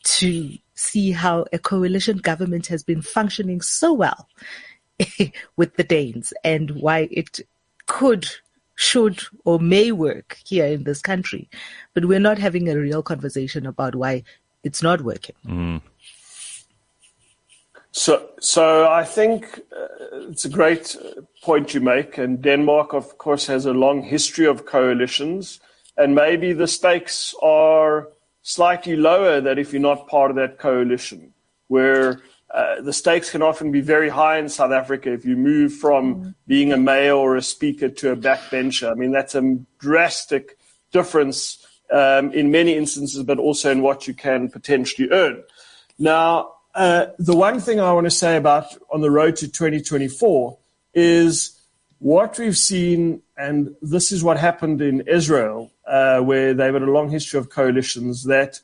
to 0.04 0.58
see 0.76 1.12
how 1.12 1.46
a 1.52 1.58
coalition 1.58 2.18
government 2.18 2.68
has 2.68 2.84
been 2.84 3.02
functioning 3.02 3.62
so 3.62 3.94
well 3.94 4.28
with 5.56 5.76
the 5.76 5.84
Danes 5.84 6.34
and 6.44 6.72
why 6.72 7.08
it 7.12 7.40
could, 7.88 8.28
should, 8.76 9.24
or 9.46 9.60
may 9.60 9.92
work 9.92 10.38
here 10.46 10.66
in 10.66 10.84
this 10.84 11.02
country. 11.02 11.50
But 11.94 12.06
we're 12.06 12.20
not 12.20 12.38
having 12.38 12.70
a 12.70 12.78
real 12.78 13.02
conversation 13.02 13.66
about 13.66 13.96
why 13.96 14.24
it's 14.64 14.84
not 14.84 15.02
working. 15.02 15.36
Mm. 15.48 15.82
So, 17.98 18.28
so 18.42 18.90
I 18.92 19.06
think 19.06 19.62
uh, 19.72 20.28
it's 20.30 20.44
a 20.44 20.50
great 20.50 20.98
uh, 20.98 21.22
point 21.42 21.74
you 21.74 21.80
make, 21.80 22.18
and 22.18 22.42
Denmark, 22.42 22.94
of 22.94 23.18
course, 23.18 23.48
has 23.48 23.66
a 23.66 23.72
long 23.72 24.04
history 24.04 24.46
of 24.48 24.66
coalitions, 24.66 25.62
and 25.96 26.14
maybe 26.14 26.52
the 26.52 26.68
stakes 26.68 27.34
are 27.42 28.10
slightly 28.42 28.98
lower 28.98 29.40
that 29.40 29.58
if 29.58 29.72
you're 29.72 29.82
not 29.82 30.10
part 30.10 30.30
of 30.30 30.36
that 30.36 30.60
coalition, 30.60 31.34
where 31.70 32.22
uh, 32.54 32.82
the 32.82 32.92
stakes 32.92 33.30
can 33.30 33.42
often 33.42 33.72
be 33.72 33.80
very 33.80 34.10
high 34.10 34.40
in 34.40 34.50
South 34.50 34.74
Africa 34.74 35.14
if 35.14 35.24
you 35.24 35.38
move 35.38 35.72
from 35.72 36.16
mm. 36.16 36.36
being 36.48 36.74
a 36.74 36.78
mayor 36.78 37.16
or 37.16 37.38
a 37.38 37.42
speaker 37.42 37.88
to 37.88 38.12
a 38.12 38.18
backbencher. 38.18 38.92
I 38.92 38.96
mean, 38.96 39.14
that's 39.14 39.36
a 39.36 39.58
drastic 39.80 40.58
difference 40.92 41.66
um, 41.94 42.34
in 42.34 42.52
many 42.52 42.76
instances, 42.76 43.24
but 43.24 43.40
also 43.40 43.72
in 43.72 43.82
what 43.82 44.06
you 44.06 44.14
can 44.14 44.50
potentially 44.50 45.08
earn. 45.12 45.44
Now, 45.98 46.55
Uh, 46.76 47.08
the 47.18 47.36
one 47.36 47.62
thing 47.62 47.80
I 47.80 47.94
want 47.94 48.06
to 48.06 48.12
say 48.12 48.36
about 48.36 48.66
on 48.92 49.00
the 49.00 49.10
road 49.10 49.38
to 49.38 49.48
2024 49.48 50.58
is 50.94 51.58
what 52.00 52.38
we've 52.38 52.58
seen, 52.58 53.22
and 53.38 53.74
this 53.82 54.12
is 54.12 54.26
what 54.26 54.38
happened 54.38 54.82
in 54.82 55.02
Israel, 55.08 55.72
uh, 55.88 56.20
where 56.20 56.54
they've 56.54 56.74
had 56.74 56.82
a 56.82 56.92
long 56.92 57.10
history 57.10 57.40
of 57.40 57.50
coalitions. 57.50 58.26
That 58.26 58.60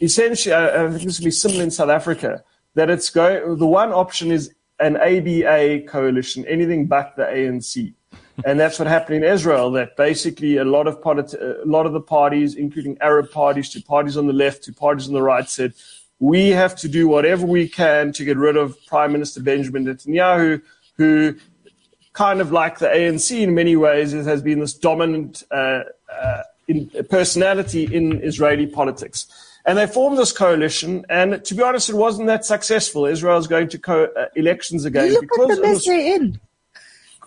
essentially, 0.00 0.54
I 0.54 0.88
think 0.88 1.02
this 1.02 1.18
will 1.18 1.24
be 1.24 1.32
similar 1.32 1.64
in 1.64 1.72
South 1.72 1.90
Africa. 1.90 2.44
That 2.76 2.90
it's. 2.90 3.10
The 3.10 3.56
one 3.58 3.92
option 3.92 4.30
is 4.30 4.54
an 4.78 4.96
ABA 4.96 5.88
coalition, 5.88 6.46
anything 6.46 6.86
but 6.86 7.16
the 7.16 7.24
ANC, 7.24 7.92
and 8.44 8.60
that's 8.60 8.78
what 8.78 8.86
happened 8.86 9.24
in 9.24 9.24
Israel. 9.24 9.72
That 9.72 9.96
basically 9.96 10.58
a 10.58 10.64
lot 10.64 10.86
of 10.86 11.00
politi- 11.00 11.40
a 11.40 11.66
lot 11.66 11.86
of 11.86 11.92
the 11.92 12.00
parties, 12.00 12.54
including 12.54 12.98
Arab 13.00 13.32
parties, 13.32 13.68
to 13.70 13.82
parties 13.82 14.16
on 14.16 14.28
the 14.28 14.32
left, 14.32 14.62
to 14.64 14.72
parties 14.72 15.08
on 15.08 15.14
the 15.14 15.22
right, 15.22 15.50
said 15.50 15.74
we 16.20 16.50
have 16.50 16.76
to 16.76 16.88
do 16.88 17.08
whatever 17.08 17.46
we 17.46 17.66
can 17.66 18.12
to 18.12 18.24
get 18.24 18.36
rid 18.36 18.56
of 18.56 18.76
Prime 18.86 19.10
Minister 19.12 19.42
Benjamin 19.42 19.86
Netanyahu, 19.86 20.62
who 20.96 21.34
kind 22.12 22.40
of 22.40 22.52
like 22.52 22.78
the 22.78 22.86
ANC 22.86 23.40
in 23.40 23.54
many 23.54 23.74
ways 23.74 24.12
has 24.12 24.42
been 24.42 24.60
this 24.60 24.74
dominant 24.74 25.42
uh, 25.50 25.82
uh, 26.12 26.42
in, 26.68 26.90
personality 27.08 27.84
in 27.84 28.22
Israeli 28.22 28.66
politics. 28.66 29.26
And 29.64 29.78
they 29.78 29.86
formed 29.86 30.18
this 30.18 30.32
coalition, 30.32 31.04
and 31.08 31.44
to 31.44 31.54
be 31.54 31.62
honest, 31.62 31.90
it 31.90 31.96
wasn't 31.96 32.26
that 32.28 32.44
successful. 32.44 33.06
Israel 33.06 33.38
is 33.38 33.46
going 33.46 33.68
to 33.68 33.78
co- 33.78 34.08
uh, 34.16 34.26
elections 34.34 34.84
again 34.84 35.12
Look 35.12 35.22
because 35.22 35.50
at 35.50 35.56
the 35.56 35.62
mess 35.62 35.84
they're 35.84 36.16
in. 36.16 36.40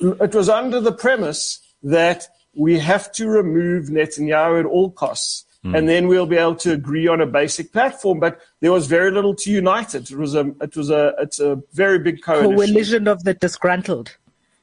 It 0.02 0.34
was 0.34 0.50
under 0.50 0.80
the 0.80 0.92
premise 0.92 1.60
that 1.84 2.28
we 2.56 2.80
have 2.80 3.12
to 3.14 3.28
remove 3.28 3.86
Netanyahu 3.86 4.60
at 4.60 4.66
all 4.66 4.92
costs. 4.92 5.46
Mm. 5.64 5.78
And 5.78 5.90
then 5.90 6.08
we'll 6.08 6.26
be 6.26 6.36
able 6.36 6.56
to 6.58 6.74
agree 6.74 7.08
on 7.08 7.22
a 7.22 7.26
basic 7.26 7.72
platform. 7.72 8.20
But 8.20 8.42
there 8.60 8.72
was 8.72 8.88
very 8.88 9.12
little 9.12 9.34
to 9.36 9.52
unite 9.52 9.96
it. 9.96 10.12
It 10.12 10.18
was 10.18 10.36
a, 10.36 10.54
it 10.62 10.76
was 10.76 10.90
a, 10.90 11.14
it's 11.20 11.40
a 11.40 11.62
very 11.72 12.00
big 12.00 12.22
coalition. 12.22 12.56
Coalition 12.56 13.08
of 13.08 13.24
the 13.24 13.34
disgruntled. 13.34 14.18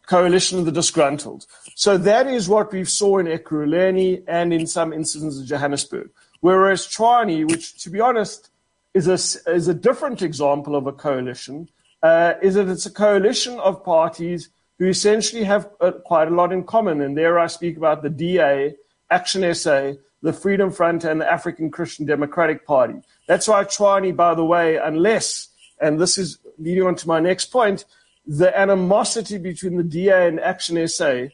Coalition 0.06 0.58
of 0.58 0.66
the 0.66 0.72
disgruntled. 0.72 1.46
So 1.74 1.96
that 1.96 2.26
is 2.26 2.48
what 2.48 2.72
we 2.72 2.84
saw 2.84 3.18
in 3.18 3.26
Ekurhuleni 3.26 4.24
and 4.26 4.52
in 4.52 4.66
some 4.66 4.92
instances 4.92 5.40
in 5.40 5.46
Johannesburg. 5.46 6.10
Whereas 6.40 6.86
Tshwane, 6.86 7.48
which 7.50 7.82
to 7.82 7.90
be 7.90 8.00
honest 8.00 8.50
is 8.92 9.08
a, 9.08 9.50
is 9.50 9.68
a 9.68 9.74
different 9.74 10.20
example 10.20 10.74
of 10.74 10.86
a 10.86 10.92
coalition, 10.92 11.68
uh, 12.02 12.34
is 12.42 12.54
that 12.54 12.68
it's 12.68 12.86
a 12.86 12.90
coalition 12.90 13.58
of 13.60 13.84
parties 13.84 14.50
who 14.78 14.88
essentially 14.88 15.44
have 15.44 15.70
uh, 15.80 15.92
quite 15.92 16.28
a 16.28 16.34
lot 16.34 16.52
in 16.52 16.64
common. 16.64 17.00
And 17.02 17.16
there 17.16 17.38
I 17.38 17.46
speak 17.46 17.76
about 17.76 18.02
the 18.02 18.10
DA, 18.10 18.74
Action 19.10 19.54
SA, 19.54 19.92
the 20.22 20.32
Freedom 20.32 20.70
Front 20.70 21.04
and 21.04 21.20
the 21.20 21.30
African 21.30 21.70
Christian 21.70 22.06
Democratic 22.06 22.66
Party. 22.66 22.94
That's 23.26 23.48
why 23.48 23.64
Tshwane, 23.64 24.14
by 24.16 24.34
the 24.34 24.44
way, 24.44 24.76
unless, 24.76 25.48
and 25.80 26.00
this 26.00 26.18
is 26.18 26.38
leading 26.58 26.84
on 26.84 26.94
to 26.96 27.08
my 27.08 27.20
next 27.20 27.46
point, 27.46 27.84
the 28.26 28.56
animosity 28.58 29.38
between 29.38 29.76
the 29.76 29.82
DA 29.82 30.28
and 30.28 30.38
Action 30.40 30.86
SA, 30.86 31.24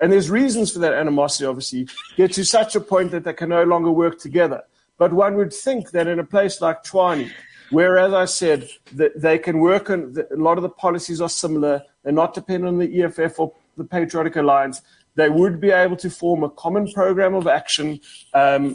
and 0.00 0.10
there's 0.10 0.30
reasons 0.30 0.72
for 0.72 0.78
that 0.78 0.94
animosity, 0.94 1.44
obviously, 1.44 1.88
get 2.16 2.32
to 2.32 2.44
such 2.44 2.74
a 2.74 2.80
point 2.80 3.10
that 3.10 3.24
they 3.24 3.34
can 3.34 3.50
no 3.50 3.64
longer 3.64 3.90
work 3.90 4.18
together. 4.18 4.62
But 4.96 5.12
one 5.12 5.36
would 5.36 5.52
think 5.52 5.90
that 5.90 6.06
in 6.06 6.18
a 6.18 6.24
place 6.24 6.60
like 6.60 6.82
Tshwane, 6.82 7.30
where, 7.70 7.98
as 7.98 8.12
I 8.12 8.24
said, 8.24 8.68
that 8.94 9.20
they 9.20 9.38
can 9.38 9.60
work 9.60 9.90
on 9.90 10.16
a 10.30 10.36
lot 10.36 10.58
of 10.58 10.62
the 10.62 10.68
policies 10.68 11.20
are 11.20 11.28
similar, 11.28 11.82
they're 12.02 12.12
not 12.12 12.34
dependent 12.34 12.68
on 12.68 12.78
the 12.78 13.02
EFF 13.02 13.38
or 13.38 13.52
the 13.76 13.84
Patriotic 13.84 14.36
Alliance, 14.36 14.82
they 15.14 15.28
would 15.28 15.60
be 15.60 15.70
able 15.70 15.96
to 15.96 16.10
form 16.10 16.42
a 16.44 16.50
common 16.50 16.90
program 16.92 17.34
of 17.34 17.46
action, 17.46 18.00
um, 18.34 18.74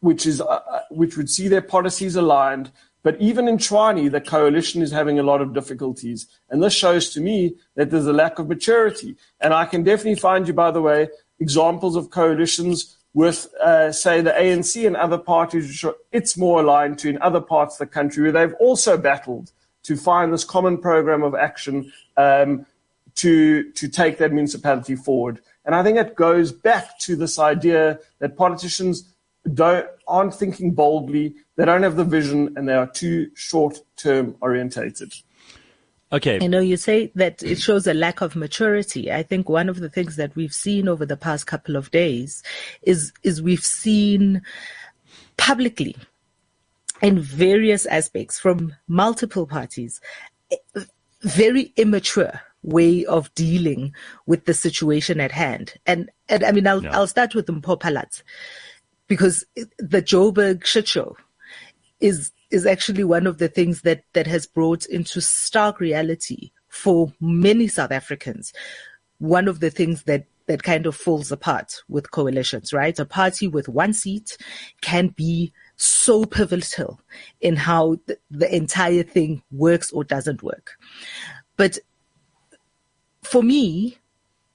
which 0.00 0.26
is 0.26 0.40
uh, 0.40 0.44
uh, 0.44 0.80
which 0.90 1.16
would 1.16 1.30
see 1.30 1.48
their 1.48 1.62
policies 1.62 2.16
aligned. 2.16 2.70
But 3.02 3.20
even 3.20 3.46
in 3.46 3.58
Tshwane, 3.58 4.10
the 4.10 4.20
coalition 4.20 4.82
is 4.82 4.90
having 4.90 5.18
a 5.18 5.22
lot 5.22 5.40
of 5.40 5.54
difficulties, 5.54 6.26
and 6.50 6.62
this 6.62 6.74
shows 6.74 7.10
to 7.10 7.20
me 7.20 7.56
that 7.76 7.90
there's 7.90 8.06
a 8.06 8.12
lack 8.12 8.38
of 8.38 8.48
maturity. 8.48 9.16
And 9.40 9.54
I 9.54 9.64
can 9.64 9.84
definitely 9.84 10.20
find 10.20 10.46
you, 10.48 10.54
by 10.54 10.72
the 10.72 10.82
way, 10.82 11.08
examples 11.38 11.94
of 11.94 12.10
coalitions 12.10 12.96
with, 13.14 13.48
uh, 13.64 13.92
say, 13.92 14.20
the 14.20 14.32
ANC 14.32 14.86
and 14.86 14.96
other 14.96 15.18
parties, 15.18 15.82
which 15.82 15.94
it's 16.12 16.36
more 16.36 16.60
aligned 16.60 16.98
to 16.98 17.08
in 17.08 17.22
other 17.22 17.40
parts 17.40 17.76
of 17.76 17.78
the 17.78 17.86
country, 17.86 18.24
where 18.24 18.32
they've 18.32 18.54
also 18.60 18.98
battled 18.98 19.52
to 19.84 19.96
find 19.96 20.32
this 20.32 20.44
common 20.44 20.76
program 20.76 21.22
of 21.22 21.34
action 21.34 21.92
um, 22.16 22.66
to, 23.16 23.70
to 23.72 23.88
take 23.88 24.18
that 24.18 24.32
municipality 24.32 24.96
forward. 24.96 25.40
And 25.64 25.74
I 25.74 25.82
think 25.82 25.98
it 25.98 26.14
goes 26.14 26.52
back 26.52 26.98
to 27.00 27.16
this 27.16 27.38
idea 27.38 27.98
that 28.20 28.36
politicians 28.36 29.12
don't, 29.52 29.86
aren't 30.06 30.34
thinking 30.34 30.72
boldly, 30.72 31.34
they 31.56 31.64
don't 31.64 31.82
have 31.82 31.96
the 31.96 32.04
vision, 32.04 32.54
and 32.56 32.68
they 32.68 32.74
are 32.74 32.86
too 32.86 33.30
short 33.34 33.78
term 33.96 34.36
orientated. 34.40 35.12
Okay. 36.12 36.38
I 36.40 36.46
know 36.46 36.60
you 36.60 36.76
say 36.76 37.10
that 37.16 37.42
it 37.42 37.58
shows 37.58 37.86
a 37.86 37.94
lack 37.94 38.20
of 38.20 38.36
maturity. 38.36 39.10
I 39.10 39.24
think 39.24 39.48
one 39.48 39.68
of 39.68 39.80
the 39.80 39.90
things 39.90 40.16
that 40.16 40.36
we've 40.36 40.52
seen 40.52 40.88
over 40.88 41.04
the 41.04 41.16
past 41.16 41.46
couple 41.46 41.74
of 41.74 41.90
days 41.90 42.44
is, 42.82 43.12
is 43.24 43.42
we've 43.42 43.64
seen 43.64 44.42
publicly 45.36 45.96
in 47.02 47.18
various 47.18 47.86
aspects 47.86 48.38
from 48.38 48.74
multiple 48.88 49.46
parties 49.46 50.00
eh, 50.50 50.56
very 51.22 51.72
immature 51.76 52.40
way 52.66 53.04
of 53.06 53.32
dealing 53.34 53.94
with 54.26 54.44
the 54.44 54.52
situation 54.52 55.20
at 55.20 55.32
hand. 55.32 55.74
And, 55.86 56.10
and 56.28 56.44
I 56.44 56.52
mean, 56.52 56.66
I'll, 56.66 56.82
yeah. 56.82 56.96
I'll 56.96 57.06
start 57.06 57.34
with 57.34 57.46
Mpho 57.46 57.80
Phalatse 57.80 58.22
because 59.06 59.44
the 59.78 60.02
Joburg 60.02 60.64
shit 60.64 60.88
show 60.88 61.16
is, 62.00 62.32
is 62.50 62.66
actually 62.66 63.04
one 63.04 63.26
of 63.26 63.38
the 63.38 63.48
things 63.48 63.82
that, 63.82 64.02
that 64.12 64.26
has 64.26 64.46
brought 64.46 64.84
into 64.86 65.20
stark 65.20 65.80
reality 65.80 66.50
for 66.68 67.12
many 67.20 67.68
South 67.68 67.92
Africans. 67.92 68.52
One 69.18 69.48
of 69.48 69.60
the 69.60 69.70
things 69.70 70.02
that 70.02 70.26
that 70.46 70.62
kind 70.62 70.86
of 70.86 70.94
falls 70.94 71.32
apart 71.32 71.82
with 71.88 72.10
coalitions, 72.10 72.72
right? 72.72 72.98
A 72.98 73.04
party 73.04 73.48
with 73.48 73.68
one 73.68 73.92
seat 73.92 74.36
can 74.80 75.08
be 75.08 75.52
so 75.76 76.24
pivotal 76.24 77.00
in 77.40 77.56
how 77.56 77.96
the, 78.06 78.16
the 78.30 78.54
entire 78.54 79.02
thing 79.02 79.42
works 79.50 79.90
or 79.90 80.04
doesn't 80.04 80.42
work. 80.42 80.78
But 81.56 81.78
for 83.26 83.42
me, 83.42 83.98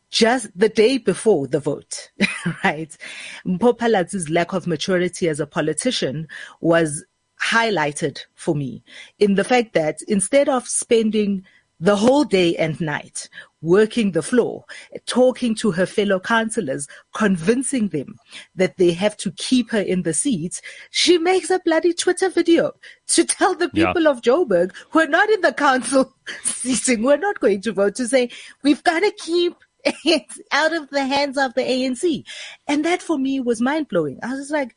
just 0.10 0.50
the 0.58 0.70
day 0.70 0.98
before 0.98 1.48
the 1.48 1.60
vote, 1.60 2.12
right? 2.64 2.98
Mpho 3.46 3.78
Phalatse's 3.78 4.30
lack 4.30 4.54
of 4.54 4.68
maturity 4.68 5.30
as 5.30 5.40
a 5.40 5.48
politician 5.48 6.28
was 6.60 7.06
highlighted 7.42 8.20
for 8.36 8.54
me 8.54 8.84
in 9.20 9.36
the 9.36 9.44
fact 9.44 9.74
that 9.74 10.02
instead 10.04 10.48
of 10.48 10.68
spending 10.68 11.44
the 11.82 11.96
whole 11.96 12.24
day 12.24 12.56
and 12.58 12.80
night 12.80 13.28
working 13.62 14.12
the 14.12 14.22
floor, 14.22 14.64
talking 15.06 15.56
to 15.56 15.72
her 15.72 15.86
fellow 15.86 16.20
councillors, 16.20 16.88
convincing 17.14 17.90
them 17.90 18.16
that 18.56 18.78
they 18.78 18.92
have 18.92 19.18
to 19.18 19.32
keep 19.32 19.72
her 19.72 19.82
in 19.82 20.04
the 20.04 20.14
seats, 20.14 20.62
she 20.92 21.18
makes 21.18 21.50
a 21.50 21.60
bloody 21.66 21.94
Twitter 21.94 22.30
video 22.30 22.72
to 23.08 23.24
tell 23.24 23.56
the 23.56 23.70
people 23.70 24.04
yeah. 24.04 24.10
of 24.10 24.22
Joburg 24.22 24.74
who 24.92 25.00
are 25.00 25.08
not 25.08 25.30
in 25.30 25.42
the 25.42 25.54
council 25.54 26.14
seating, 26.44 27.04
we're 27.04 27.18
not 27.18 27.40
going 27.40 27.62
to 27.62 27.72
vote, 27.72 27.96
to 27.96 28.08
say, 28.08 28.30
we've 28.64 28.84
got 28.84 29.00
to 29.00 29.12
keep 29.18 29.56
it 30.06 30.26
out 30.52 30.74
of 30.74 30.90
the 30.92 31.06
hands 31.06 31.38
of 31.38 31.54
the 31.56 31.62
ANC. 31.62 32.24
And 32.68 32.86
that 32.86 33.02
for 33.02 33.18
me 33.18 33.40
was 33.40 33.60
mind 33.60 33.88
blowing. 33.88 34.20
I 34.22 34.34
was 34.36 34.52
like, 34.52 34.76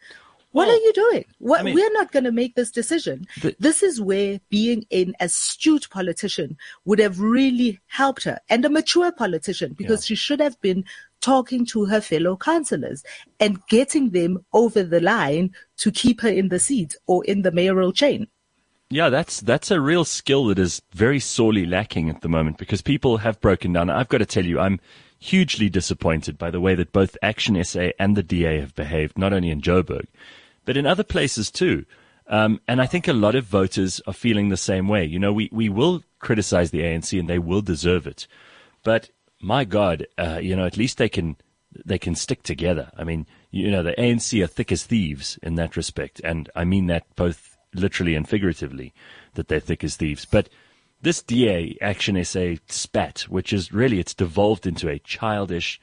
what 0.54 0.68
well, 0.68 0.76
are 0.76 0.80
you 0.80 0.92
doing? 0.92 1.24
What, 1.38 1.60
I 1.60 1.62
mean, 1.64 1.74
we're 1.74 1.92
not 1.94 2.12
going 2.12 2.22
to 2.22 2.30
make 2.30 2.54
this 2.54 2.70
decision. 2.70 3.26
The, 3.42 3.56
this 3.58 3.82
is 3.82 4.00
where 4.00 4.38
being 4.50 4.86
an 4.92 5.16
astute 5.18 5.90
politician 5.90 6.56
would 6.84 7.00
have 7.00 7.18
really 7.18 7.80
helped 7.88 8.22
her 8.22 8.38
and 8.48 8.64
a 8.64 8.70
mature 8.70 9.10
politician 9.10 9.72
because 9.76 10.04
yeah. 10.04 10.06
she 10.06 10.14
should 10.14 10.38
have 10.38 10.60
been 10.60 10.84
talking 11.20 11.66
to 11.66 11.86
her 11.86 12.00
fellow 12.00 12.36
councillors 12.36 13.02
and 13.40 13.66
getting 13.66 14.10
them 14.10 14.46
over 14.52 14.84
the 14.84 15.00
line 15.00 15.52
to 15.78 15.90
keep 15.90 16.20
her 16.20 16.28
in 16.28 16.50
the 16.50 16.60
seat 16.60 16.94
or 17.08 17.24
in 17.24 17.42
the 17.42 17.50
mayoral 17.50 17.92
chain. 17.92 18.28
Yeah, 18.90 19.08
that's 19.08 19.40
that's 19.40 19.72
a 19.72 19.80
real 19.80 20.04
skill 20.04 20.44
that 20.46 20.60
is 20.60 20.82
very 20.92 21.18
sorely 21.18 21.66
lacking 21.66 22.08
at 22.10 22.20
the 22.20 22.28
moment 22.28 22.58
because 22.58 22.80
people 22.80 23.16
have 23.16 23.40
broken 23.40 23.72
down. 23.72 23.90
I've 23.90 24.08
got 24.08 24.18
to 24.18 24.26
tell 24.26 24.44
you, 24.44 24.60
I'm 24.60 24.78
hugely 25.18 25.68
disappointed 25.68 26.38
by 26.38 26.52
the 26.52 26.60
way 26.60 26.76
that 26.76 26.92
both 26.92 27.16
Action 27.22 27.62
SA 27.64 27.88
and 27.98 28.14
the 28.14 28.22
DA 28.22 28.60
have 28.60 28.76
behaved, 28.76 29.18
not 29.18 29.32
only 29.32 29.50
in 29.50 29.60
Joburg, 29.60 30.06
but 30.64 30.76
in 30.76 30.86
other 30.86 31.04
places 31.04 31.50
too. 31.50 31.84
Um, 32.26 32.60
and 32.66 32.80
I 32.80 32.86
think 32.86 33.06
a 33.06 33.12
lot 33.12 33.34
of 33.34 33.44
voters 33.44 34.00
are 34.06 34.12
feeling 34.12 34.48
the 34.48 34.56
same 34.56 34.88
way. 34.88 35.04
You 35.04 35.18
know, 35.18 35.32
we, 35.32 35.50
we 35.52 35.68
will 35.68 36.02
criticize 36.20 36.70
the 36.70 36.80
ANC 36.80 37.18
and 37.18 37.28
they 37.28 37.38
will 37.38 37.60
deserve 37.60 38.06
it. 38.06 38.26
But 38.82 39.10
my 39.40 39.64
God, 39.64 40.06
uh, 40.16 40.40
you 40.42 40.56
know, 40.56 40.64
at 40.64 40.78
least 40.78 40.96
they 40.96 41.08
can, 41.08 41.36
they 41.84 41.98
can 41.98 42.14
stick 42.14 42.42
together. 42.42 42.90
I 42.96 43.04
mean, 43.04 43.26
you 43.50 43.70
know, 43.70 43.82
the 43.82 43.92
ANC 43.92 44.42
are 44.42 44.46
thick 44.46 44.72
as 44.72 44.84
thieves 44.84 45.38
in 45.42 45.56
that 45.56 45.76
respect. 45.76 46.20
And 46.24 46.50
I 46.54 46.64
mean 46.64 46.86
that 46.86 47.04
both 47.14 47.58
literally 47.74 48.14
and 48.14 48.28
figuratively, 48.28 48.94
that 49.34 49.48
they're 49.48 49.60
thick 49.60 49.84
as 49.84 49.96
thieves. 49.96 50.24
But 50.24 50.48
this 51.02 51.22
DA 51.22 51.76
Action 51.82 52.22
SA 52.24 52.54
spat, 52.68 53.22
which 53.28 53.52
is 53.52 53.72
really, 53.72 53.98
it's 54.00 54.14
devolved 54.14 54.66
into 54.66 54.88
a 54.88 54.98
childish 54.98 55.80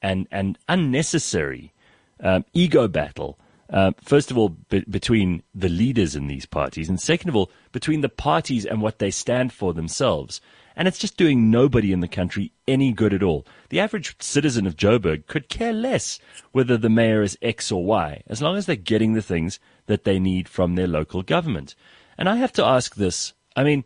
and, 0.00 0.26
and 0.30 0.58
unnecessary 0.68 1.74
um, 2.20 2.44
ego 2.54 2.88
battle. 2.88 3.38
Uh, 3.70 3.92
first 4.02 4.30
of 4.30 4.38
all, 4.38 4.50
be- 4.50 4.84
between 4.88 5.42
the 5.54 5.68
leaders 5.68 6.14
in 6.14 6.26
these 6.26 6.46
parties, 6.46 6.88
and 6.88 7.00
second 7.00 7.28
of 7.28 7.36
all, 7.36 7.50
between 7.72 8.02
the 8.02 8.08
parties 8.08 8.66
and 8.66 8.82
what 8.82 8.98
they 8.98 9.10
stand 9.10 9.52
for 9.52 9.72
themselves. 9.72 10.40
And 10.76 10.88
it's 10.88 10.98
just 10.98 11.16
doing 11.16 11.50
nobody 11.50 11.92
in 11.92 12.00
the 12.00 12.08
country 12.08 12.52
any 12.66 12.92
good 12.92 13.14
at 13.14 13.22
all. 13.22 13.46
The 13.68 13.78
average 13.78 14.16
citizen 14.20 14.66
of 14.66 14.76
Joburg 14.76 15.26
could 15.26 15.48
care 15.48 15.72
less 15.72 16.18
whether 16.50 16.76
the 16.76 16.90
mayor 16.90 17.22
is 17.22 17.38
X 17.40 17.70
or 17.70 17.84
Y, 17.84 18.22
as 18.26 18.42
long 18.42 18.56
as 18.56 18.66
they're 18.66 18.76
getting 18.76 19.12
the 19.12 19.22
things 19.22 19.60
that 19.86 20.04
they 20.04 20.18
need 20.18 20.48
from 20.48 20.74
their 20.74 20.88
local 20.88 21.22
government. 21.22 21.76
And 22.18 22.28
I 22.28 22.36
have 22.36 22.52
to 22.54 22.64
ask 22.64 22.96
this. 22.96 23.34
I 23.54 23.62
mean, 23.62 23.84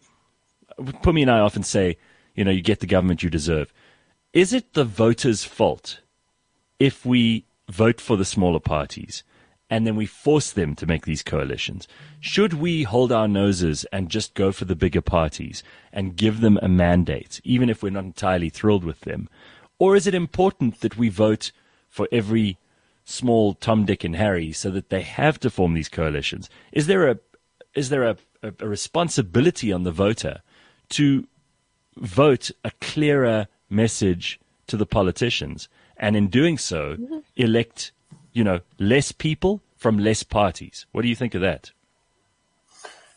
Pumi 0.78 1.22
and 1.22 1.30
I 1.30 1.40
often 1.40 1.62
say, 1.62 1.98
you 2.34 2.44
know, 2.44 2.50
you 2.50 2.62
get 2.62 2.80
the 2.80 2.86
government 2.86 3.22
you 3.22 3.30
deserve. 3.30 3.72
Is 4.32 4.52
it 4.52 4.72
the 4.72 4.84
voters' 4.84 5.44
fault 5.44 6.00
if 6.78 7.04
we 7.04 7.44
vote 7.68 8.00
for 8.00 8.16
the 8.16 8.24
smaller 8.24 8.60
parties 8.60 9.24
and 9.70 9.86
then 9.86 9.96
we 9.96 10.06
force 10.06 10.50
them 10.50 10.74
to 10.76 10.86
make 10.86 11.04
these 11.04 11.22
coalitions? 11.22 11.86
Should 12.20 12.54
we 12.54 12.84
hold 12.84 13.12
our 13.12 13.28
noses 13.28 13.84
and 13.92 14.08
just 14.08 14.34
go 14.34 14.52
for 14.52 14.64
the 14.64 14.76
bigger 14.76 15.02
parties 15.02 15.62
and 15.92 16.16
give 16.16 16.40
them 16.40 16.58
a 16.62 16.68
mandate, 16.68 17.40
even 17.44 17.68
if 17.68 17.82
we're 17.82 17.90
not 17.90 18.04
entirely 18.04 18.48
thrilled 18.48 18.84
with 18.84 19.00
them? 19.00 19.28
Or 19.78 19.94
is 19.94 20.06
it 20.06 20.14
important 20.14 20.80
that 20.80 20.96
we 20.96 21.08
vote 21.08 21.52
for 21.88 22.08
every 22.10 22.58
small 23.04 23.54
Tom, 23.54 23.84
Dick, 23.84 24.04
and 24.04 24.16
Harry 24.16 24.52
so 24.52 24.70
that 24.70 24.90
they 24.90 25.02
have 25.02 25.38
to 25.40 25.50
form 25.50 25.74
these 25.74 25.88
coalitions? 25.88 26.50
Is 26.72 26.86
there 26.86 27.08
a 27.08 27.18
is 27.74 27.90
there 27.90 28.04
a, 28.04 28.16
a, 28.42 28.52
a 28.60 28.68
responsibility 28.68 29.72
on 29.72 29.84
the 29.84 29.92
voter 29.92 30.42
to 30.88 31.26
vote 31.96 32.50
a 32.64 32.72
clearer 32.80 33.46
message 33.70 34.40
to 34.66 34.76
the 34.76 34.86
politicians, 34.86 35.68
and 35.96 36.16
in 36.16 36.28
doing 36.28 36.58
so, 36.58 36.96
mm-hmm. 36.96 37.18
elect, 37.36 37.92
you 38.32 38.44
know, 38.44 38.60
less 38.78 39.12
people 39.12 39.62
from 39.76 39.98
less 39.98 40.22
parties. 40.22 40.86
What 40.92 41.02
do 41.02 41.08
you 41.08 41.16
think 41.16 41.34
of 41.34 41.40
that? 41.42 41.72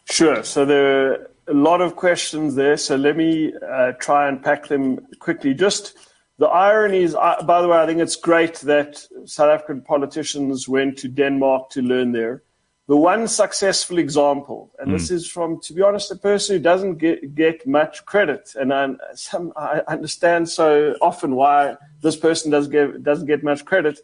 Sure. 0.05 0.43
So 0.43 0.65
there 0.65 1.11
are 1.11 1.31
a 1.47 1.53
lot 1.53 1.81
of 1.81 1.95
questions 1.95 2.55
there. 2.55 2.77
So 2.77 2.95
let 2.95 3.17
me 3.17 3.53
uh, 3.53 3.93
try 3.93 4.27
and 4.27 4.43
pack 4.43 4.67
them 4.67 4.99
quickly. 5.19 5.53
Just 5.53 5.97
the 6.37 6.47
irony 6.47 7.03
is, 7.03 7.15
uh, 7.15 7.43
by 7.43 7.61
the 7.61 7.67
way, 7.67 7.77
I 7.77 7.85
think 7.85 7.99
it's 7.99 8.15
great 8.15 8.55
that 8.61 9.05
South 9.25 9.49
African 9.49 9.81
politicians 9.81 10.67
went 10.67 10.97
to 10.99 11.07
Denmark 11.07 11.69
to 11.71 11.81
learn 11.81 12.11
there 12.11 12.43
the 12.91 12.97
one 12.97 13.25
successful 13.25 13.99
example, 13.99 14.69
and 14.77 14.89
mm. 14.89 14.97
this 14.97 15.07
hmm. 15.07 15.15
is 15.15 15.25
from, 15.25 15.61
to 15.61 15.73
be 15.73 15.81
honest, 15.81 16.11
a 16.11 16.15
person 16.17 16.57
who 16.57 16.61
doesn't 16.61 16.97
get, 16.97 17.33
get 17.35 17.65
much 17.65 18.03
credit. 18.05 18.51
And 18.59 18.73
I, 18.73 18.89
some, 19.13 19.53
I 19.55 19.81
understand 19.87 20.49
so 20.49 20.95
often 21.01 21.35
why 21.35 21.77
this 22.01 22.17
person 22.17 22.51
doesn't 22.51 22.69
get, 22.69 23.01
doesn't 23.01 23.27
get 23.27 23.45
much 23.45 23.63
credit, 23.63 23.99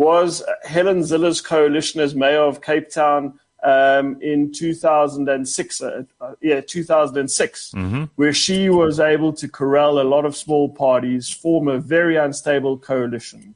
was 0.00 0.42
Helen 0.62 1.02
Zille's 1.02 1.42
coalition 1.42 2.00
as 2.00 2.14
mayor 2.14 2.40
of 2.40 2.62
Cape 2.62 2.88
Town 2.88 3.38
um, 3.62 4.16
in 4.22 4.50
2006, 4.50 5.82
uh, 5.82 6.04
uh, 6.22 6.32
yeah, 6.40 6.62
2006, 6.62 7.72
mm-hmm. 7.72 8.04
where 8.16 8.32
she 8.32 8.70
was 8.70 8.98
able 8.98 9.34
to 9.34 9.46
corral 9.46 10.00
a 10.00 10.08
lot 10.14 10.24
of 10.24 10.34
small 10.34 10.70
parties, 10.70 11.28
form 11.28 11.68
a 11.68 11.78
very 11.78 12.16
unstable 12.16 12.78
coalition, 12.78 13.54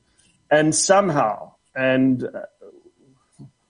and 0.50 0.74
somehow, 0.74 1.50
and 1.74 2.24
uh, 2.24 2.42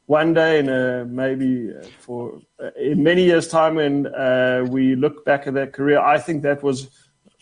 one 0.07 0.35
day, 0.35 0.59
in 0.59 0.69
a, 0.69 1.04
maybe 1.04 1.71
uh, 1.71 1.87
for 2.00 2.40
uh, 2.61 2.71
in 2.76 3.04
many 3.04 3.23
years' 3.23 3.47
time, 3.47 3.76
when 3.76 4.09
uh, 4.09 4.66
we 4.69 4.97
look 4.97 5.25
back 5.25 5.47
at 5.47 5.54
that 5.54 5.73
career, 5.73 6.00
I 6.00 6.18
think 6.18 6.42
that 6.42 6.64
was 6.64 6.90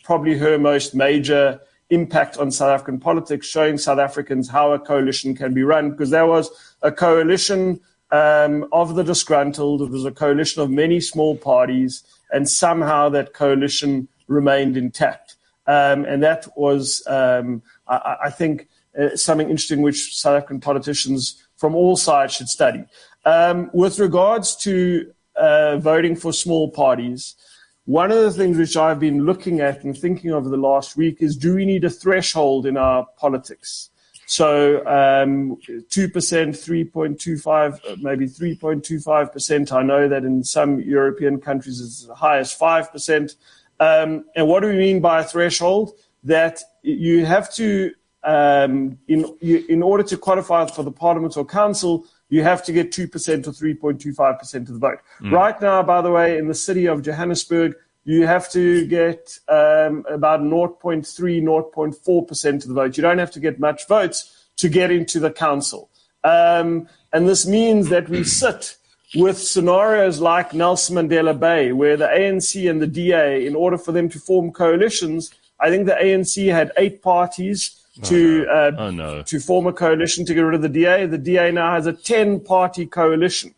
probably 0.04 0.36
her 0.36 0.58
most 0.58 0.94
major 0.94 1.58
impact 1.92 2.38
on 2.38 2.50
South 2.50 2.70
African 2.70 2.98
politics, 2.98 3.46
showing 3.46 3.76
South 3.78 3.98
Africans 3.98 4.48
how 4.48 4.72
a 4.72 4.78
coalition 4.78 5.34
can 5.34 5.52
be 5.52 5.62
run. 5.62 5.90
Because 5.90 6.10
there 6.10 6.26
was 6.26 6.50
a 6.82 6.90
coalition 6.90 7.80
um, 8.10 8.66
of 8.72 8.94
the 8.94 9.04
disgruntled, 9.04 9.82
it 9.82 9.90
was 9.90 10.04
a 10.04 10.10
coalition 10.10 10.62
of 10.62 10.70
many 10.70 11.00
small 11.00 11.36
parties, 11.36 12.02
and 12.32 12.48
somehow 12.48 13.08
that 13.10 13.34
coalition 13.34 14.08
remained 14.26 14.76
intact. 14.76 15.36
Um, 15.66 16.04
and 16.04 16.22
that 16.22 16.48
was, 16.56 17.02
um, 17.06 17.62
I, 17.86 18.16
I, 18.24 18.30
think, 18.30 18.68
uh, 18.98 19.14
something 19.14 19.48
interesting 19.48 19.82
which 19.82 20.16
South 20.16 20.36
African 20.36 20.60
politicians 20.60 21.42
from 21.56 21.74
all 21.74 21.96
sides 21.96 22.34
should 22.34 22.48
study. 22.48 22.84
Um, 23.24 23.70
with 23.72 23.98
regards 23.98 24.56
to 24.56 25.12
uh, 25.36 25.76
voting 25.76 26.16
for 26.16 26.32
small 26.32 26.70
parties, 26.70 27.36
one 27.84 28.12
of 28.12 28.18
the 28.18 28.30
things 28.30 28.58
which 28.58 28.76
I've 28.76 29.00
been 29.00 29.24
looking 29.24 29.60
at 29.60 29.82
and 29.82 29.96
thinking 29.96 30.30
over 30.30 30.48
the 30.48 30.56
last 30.56 30.96
week 30.96 31.20
is 31.20 31.36
do 31.36 31.54
we 31.54 31.64
need 31.64 31.84
a 31.84 31.90
threshold 31.90 32.66
in 32.66 32.76
our 32.76 33.06
politics? 33.16 33.90
So 34.26 34.86
um, 34.86 35.56
2%, 35.66 35.90
3.25, 35.90 38.02
maybe 38.02 38.26
3.25%. 38.26 39.72
I 39.72 39.82
know 39.82 40.08
that 40.08 40.24
in 40.24 40.44
some 40.44 40.80
European 40.80 41.40
countries 41.40 41.80
it's 41.80 42.08
as 42.08 42.16
high 42.16 42.38
as 42.38 42.56
5%. 42.56 43.34
Um, 43.80 44.24
and 44.36 44.46
what 44.46 44.60
do 44.60 44.68
we 44.68 44.78
mean 44.78 45.00
by 45.00 45.20
a 45.20 45.24
threshold? 45.24 45.92
That 46.24 46.60
you 46.82 47.26
have 47.26 47.52
to 47.54 47.92
um, 48.24 48.98
in, 49.08 49.24
in 49.40 49.82
order 49.82 50.04
to 50.04 50.16
qualify 50.16 50.66
for 50.66 50.84
the 50.84 50.92
parliament 50.92 51.36
or 51.36 51.44
council, 51.44 52.06
you 52.32 52.42
have 52.42 52.64
to 52.64 52.72
get 52.72 52.90
2% 52.90 53.46
or 53.46 53.50
3.25% 53.50 54.54
of 54.54 54.66
the 54.66 54.78
vote. 54.78 55.00
Mm. 55.20 55.32
Right 55.32 55.60
now, 55.60 55.82
by 55.82 56.00
the 56.00 56.10
way, 56.10 56.38
in 56.38 56.48
the 56.48 56.54
city 56.54 56.86
of 56.86 57.02
Johannesburg, 57.02 57.74
you 58.04 58.26
have 58.26 58.50
to 58.52 58.86
get 58.86 59.38
um, 59.48 60.06
about 60.08 60.40
0.3, 60.40 61.04
0.4% 61.04 62.54
of 62.54 62.68
the 62.68 62.72
vote. 62.72 62.96
You 62.96 63.02
don't 63.02 63.18
have 63.18 63.32
to 63.32 63.40
get 63.40 63.60
much 63.60 63.86
votes 63.86 64.46
to 64.56 64.70
get 64.70 64.90
into 64.90 65.20
the 65.20 65.30
council. 65.30 65.90
Um, 66.24 66.88
and 67.12 67.28
this 67.28 67.46
means 67.46 67.90
that 67.90 68.08
we 68.08 68.24
sit 68.24 68.78
with 69.14 69.36
scenarios 69.36 70.18
like 70.18 70.54
Nelson 70.54 70.96
Mandela 70.96 71.38
Bay, 71.38 71.72
where 71.72 71.98
the 71.98 72.06
ANC 72.06 72.70
and 72.70 72.80
the 72.80 72.86
DA, 72.86 73.46
in 73.46 73.54
order 73.54 73.76
for 73.76 73.92
them 73.92 74.08
to 74.08 74.18
form 74.18 74.52
coalitions, 74.52 75.34
I 75.60 75.68
think 75.68 75.84
the 75.84 75.98
ANC 76.00 76.50
had 76.50 76.72
eight 76.78 77.02
parties 77.02 77.81
to 78.02 78.46
oh, 78.48 78.52
no. 78.52 78.52
Uh, 78.52 78.72
oh, 78.78 78.90
no. 78.90 79.22
to 79.22 79.40
form 79.40 79.66
a 79.66 79.72
coalition 79.72 80.24
to 80.24 80.34
get 80.34 80.40
rid 80.40 80.54
of 80.54 80.62
the 80.62 80.68
DA. 80.68 81.06
The 81.06 81.18
DA 81.18 81.50
now 81.52 81.74
has 81.74 81.86
a 81.86 81.92
ten 81.92 82.40
party 82.40 82.86
coalition. 82.86 83.54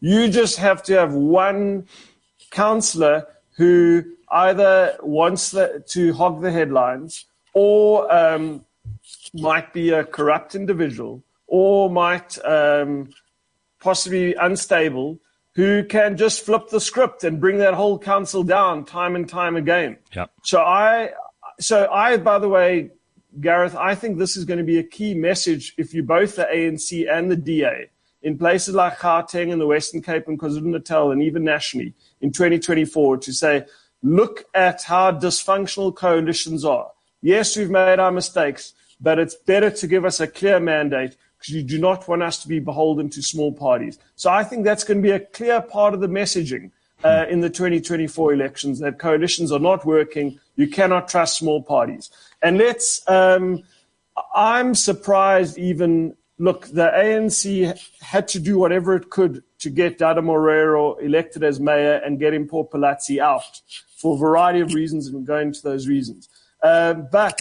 You 0.00 0.28
just 0.28 0.58
have 0.58 0.82
to 0.84 0.94
have 0.94 1.12
one 1.12 1.86
councillor 2.50 3.26
who 3.56 4.04
either 4.30 4.96
wants 5.02 5.50
the, 5.50 5.82
to 5.88 6.12
hog 6.12 6.42
the 6.42 6.50
headlines 6.50 7.26
or 7.52 8.12
um, 8.14 8.64
might 9.34 9.72
be 9.72 9.90
a 9.90 10.04
corrupt 10.04 10.54
individual 10.54 11.22
or 11.46 11.90
might 11.90 12.38
um, 12.44 13.08
possibly 13.80 14.34
unstable 14.34 15.18
who 15.54 15.82
can 15.82 16.16
just 16.16 16.44
flip 16.44 16.68
the 16.68 16.80
script 16.80 17.24
and 17.24 17.40
bring 17.40 17.58
that 17.58 17.74
whole 17.74 17.98
council 17.98 18.44
down 18.44 18.84
time 18.84 19.16
and 19.16 19.28
time 19.28 19.56
again. 19.56 19.96
Yep. 20.14 20.30
So 20.44 20.60
I, 20.60 21.10
so 21.58 21.88
I, 21.90 22.16
by 22.18 22.38
the 22.38 22.48
way, 22.48 22.90
Gareth, 23.40 23.76
I 23.76 23.94
think 23.94 24.18
this 24.18 24.36
is 24.36 24.44
going 24.44 24.58
to 24.58 24.64
be 24.64 24.78
a 24.78 24.82
key 24.82 25.14
message 25.14 25.74
if 25.76 25.92
you're 25.92 26.02
both 26.02 26.36
the 26.36 26.44
ANC 26.44 27.10
and 27.10 27.30
the 27.30 27.36
DA 27.36 27.90
in 28.22 28.38
places 28.38 28.74
like 28.74 28.98
Gauteng 28.98 29.52
and 29.52 29.60
the 29.60 29.66
Western 29.66 30.02
Cape 30.02 30.26
and 30.26 30.38
KwaZulu-Natal 30.38 31.12
and 31.12 31.22
even 31.22 31.44
nationally 31.44 31.94
in 32.20 32.32
2024 32.32 33.18
to 33.18 33.32
say, 33.32 33.64
look 34.02 34.44
at 34.54 34.82
how 34.82 35.12
dysfunctional 35.12 35.94
coalitions 35.94 36.64
are. 36.64 36.90
Yes, 37.20 37.56
we've 37.56 37.70
made 37.70 37.98
our 37.98 38.10
mistakes, 38.10 38.74
but 39.00 39.18
it's 39.18 39.34
better 39.34 39.70
to 39.70 39.86
give 39.86 40.04
us 40.04 40.20
a 40.20 40.26
clear 40.26 40.58
mandate 40.58 41.16
because 41.38 41.54
you 41.54 41.62
do 41.62 41.78
not 41.78 42.08
want 42.08 42.22
us 42.22 42.42
to 42.42 42.48
be 42.48 42.58
beholden 42.58 43.08
to 43.10 43.22
small 43.22 43.52
parties. 43.52 43.98
So 44.16 44.30
I 44.30 44.42
think 44.42 44.64
that's 44.64 44.84
going 44.84 44.98
to 44.98 45.06
be 45.06 45.12
a 45.12 45.20
clear 45.20 45.60
part 45.60 45.94
of 45.94 46.00
the 46.00 46.08
messaging 46.08 46.70
uh, 47.04 47.26
in 47.28 47.40
the 47.40 47.50
2024 47.50 48.32
elections 48.32 48.80
that 48.80 48.98
coalitions 48.98 49.52
are 49.52 49.58
not 49.58 49.84
working. 49.84 50.38
You 50.56 50.68
cannot 50.68 51.08
trust 51.08 51.38
small 51.38 51.62
parties. 51.62 52.10
And 52.42 52.58
let's, 52.58 53.08
um, 53.08 53.62
I'm 54.34 54.74
surprised 54.74 55.58
even, 55.58 56.16
look, 56.38 56.66
the 56.68 56.90
ANC 56.94 57.78
had 58.00 58.28
to 58.28 58.40
do 58.40 58.58
whatever 58.58 58.94
it 58.96 59.10
could 59.10 59.42
to 59.60 59.70
get 59.70 59.98
Dada 59.98 60.20
Morero 60.20 61.00
elected 61.02 61.42
as 61.44 61.60
mayor 61.60 62.00
and 62.04 62.18
get 62.18 62.32
Mpho 62.32 62.70
Phalatse 62.70 63.18
out 63.18 63.60
for 63.96 64.14
a 64.14 64.18
variety 64.18 64.60
of 64.60 64.74
reasons, 64.74 65.06
and 65.06 65.16
we'll 65.16 65.24
go 65.24 65.38
into 65.38 65.60
those 65.62 65.88
reasons. 65.88 66.28
Uh, 66.62 66.94
but 66.94 67.40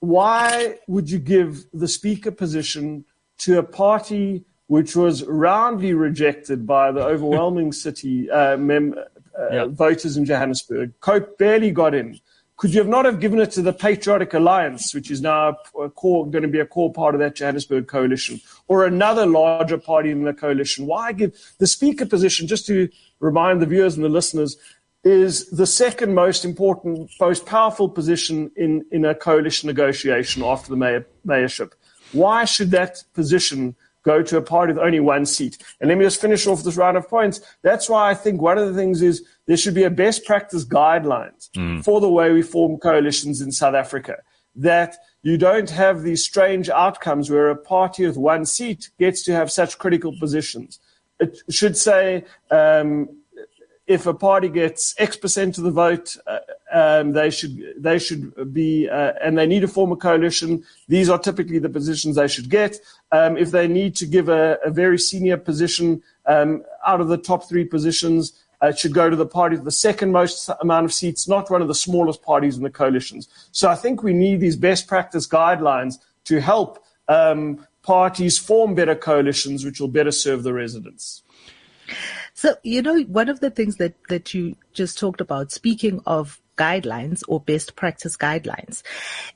why 0.00 0.78
would 0.88 1.10
you 1.10 1.18
give 1.18 1.64
the 1.72 1.88
speaker 1.88 2.30
position 2.30 3.04
to 3.38 3.58
a 3.58 3.62
party 3.62 4.44
which 4.72 4.96
was 4.96 5.22
roundly 5.24 5.92
rejected 5.92 6.66
by 6.66 6.90
the 6.90 7.04
overwhelming 7.04 7.72
city 7.84 8.30
uh, 8.30 8.56
mem- 8.56 8.94
uh, 9.38 9.50
yep. 9.52 9.68
voters 9.68 10.16
in 10.16 10.24
Johannesburg. 10.24 10.98
COPE 11.00 11.36
barely 11.36 11.70
got 11.70 11.94
in. 11.94 12.18
Could 12.56 12.72
you 12.72 12.80
have 12.80 12.88
not 12.88 13.04
have 13.04 13.20
given 13.20 13.38
it 13.38 13.50
to 13.50 13.60
the 13.60 13.74
Patriotic 13.74 14.32
Alliance, 14.32 14.94
which 14.94 15.10
is 15.10 15.20
now 15.20 15.58
core, 15.94 16.26
going 16.26 16.40
to 16.40 16.48
be 16.48 16.58
a 16.58 16.64
core 16.64 16.90
part 16.90 17.14
of 17.14 17.18
that 17.20 17.34
Johannesburg 17.34 17.86
coalition, 17.86 18.40
or 18.66 18.86
another 18.86 19.26
larger 19.26 19.76
party 19.76 20.10
in 20.10 20.24
the 20.24 20.32
coalition? 20.32 20.86
Why 20.86 21.12
give 21.12 21.38
the 21.58 21.66
speaker 21.66 22.06
position, 22.06 22.46
just 22.46 22.64
to 22.68 22.88
remind 23.20 23.60
the 23.60 23.66
viewers 23.66 23.96
and 23.96 24.04
the 24.04 24.08
listeners, 24.08 24.56
is 25.04 25.50
the 25.50 25.66
second 25.66 26.14
most 26.14 26.46
important, 26.46 27.10
most 27.20 27.44
powerful 27.44 27.90
position 27.90 28.50
in, 28.56 28.86
in 28.90 29.04
a 29.04 29.14
coalition 29.14 29.66
negotiation 29.66 30.42
after 30.42 30.70
the 30.70 30.76
mayor, 30.76 31.06
mayorship. 31.26 31.72
Why 32.12 32.46
should 32.46 32.70
that 32.70 33.04
position 33.12 33.76
go 34.02 34.22
to 34.22 34.36
a 34.36 34.42
party 34.42 34.72
with 34.72 34.82
only 34.82 35.00
one 35.00 35.26
seat? 35.26 35.58
And 35.80 35.88
let 35.88 35.98
me 35.98 36.04
just 36.04 36.20
finish 36.20 36.46
off 36.46 36.62
this 36.62 36.76
round 36.76 36.96
of 36.96 37.08
points. 37.08 37.40
That's 37.62 37.88
why 37.88 38.10
I 38.10 38.14
think 38.14 38.40
one 38.40 38.58
of 38.58 38.68
the 38.68 38.74
things 38.74 39.02
is 39.02 39.24
there 39.46 39.56
should 39.56 39.74
be 39.74 39.84
a 39.84 39.90
best 39.90 40.24
practice 40.24 40.64
guidelines 40.64 41.50
mm. 41.50 41.84
for 41.84 42.00
the 42.00 42.10
way 42.10 42.32
we 42.32 42.42
form 42.42 42.78
coalitions 42.78 43.40
in 43.40 43.52
South 43.52 43.74
Africa. 43.74 44.18
That 44.54 44.96
you 45.22 45.38
don't 45.38 45.70
have 45.70 46.02
these 46.02 46.22
strange 46.22 46.68
outcomes 46.68 47.30
where 47.30 47.48
a 47.48 47.56
party 47.56 48.06
with 48.06 48.16
one 48.16 48.44
seat 48.44 48.90
gets 48.98 49.22
to 49.22 49.32
have 49.32 49.50
such 49.50 49.78
critical 49.78 50.14
positions. 50.18 50.78
It 51.20 51.38
should 51.48 51.76
say 51.76 52.24
um, 52.50 53.08
if 53.86 54.06
a 54.06 54.14
party 54.14 54.48
gets 54.48 54.94
X 54.98 55.16
percent 55.16 55.58
of 55.58 55.64
the 55.64 55.70
vote, 55.70 56.16
uh, 56.26 56.38
um, 56.72 57.12
they 57.12 57.30
should 57.30 57.74
they 57.76 57.98
should 57.98 58.52
be 58.52 58.88
uh, 58.88 59.12
and 59.22 59.36
they 59.36 59.46
need 59.46 59.60
to 59.60 59.68
form 59.68 59.92
a 59.92 59.96
coalition. 59.96 60.64
These 60.88 61.08
are 61.08 61.18
typically 61.18 61.58
the 61.58 61.68
positions 61.68 62.16
they 62.16 62.28
should 62.28 62.48
get. 62.48 62.78
Um, 63.12 63.36
if 63.36 63.50
they 63.50 63.68
need 63.68 63.94
to 63.96 64.06
give 64.06 64.28
a, 64.28 64.58
a 64.64 64.70
very 64.70 64.98
senior 64.98 65.36
position 65.36 66.02
um, 66.26 66.64
out 66.86 67.00
of 67.00 67.08
the 67.08 67.18
top 67.18 67.48
three 67.48 67.64
positions, 67.64 68.32
uh, 68.62 68.68
it 68.68 68.78
should 68.78 68.94
go 68.94 69.10
to 69.10 69.16
the 69.16 69.26
party 69.26 69.56
with 69.56 69.64
the 69.64 69.70
second 69.70 70.12
most 70.12 70.48
amount 70.60 70.84
of 70.84 70.92
seats, 70.92 71.28
not 71.28 71.50
one 71.50 71.62
of 71.62 71.68
the 71.68 71.74
smallest 71.74 72.22
parties 72.22 72.56
in 72.56 72.62
the 72.62 72.70
coalitions. 72.70 73.28
So 73.52 73.68
I 73.68 73.74
think 73.74 74.02
we 74.02 74.12
need 74.12 74.40
these 74.40 74.56
best 74.56 74.86
practice 74.86 75.26
guidelines 75.26 75.98
to 76.24 76.40
help 76.40 76.82
um, 77.08 77.66
parties 77.82 78.38
form 78.38 78.74
better 78.74 78.94
coalitions, 78.94 79.64
which 79.64 79.80
will 79.80 79.88
better 79.88 80.12
serve 80.12 80.42
the 80.42 80.52
residents. 80.52 81.22
So, 82.34 82.56
you 82.62 82.82
know, 82.82 83.02
one 83.02 83.28
of 83.28 83.40
the 83.40 83.50
things 83.50 83.76
that, 83.76 83.94
that 84.08 84.32
you 84.32 84.56
just 84.72 84.98
talked 84.98 85.20
about, 85.20 85.52
speaking 85.52 86.00
of 86.06 86.40
guidelines 86.56 87.22
or 87.28 87.40
best 87.40 87.76
practice 87.76 88.16
guidelines, 88.16 88.82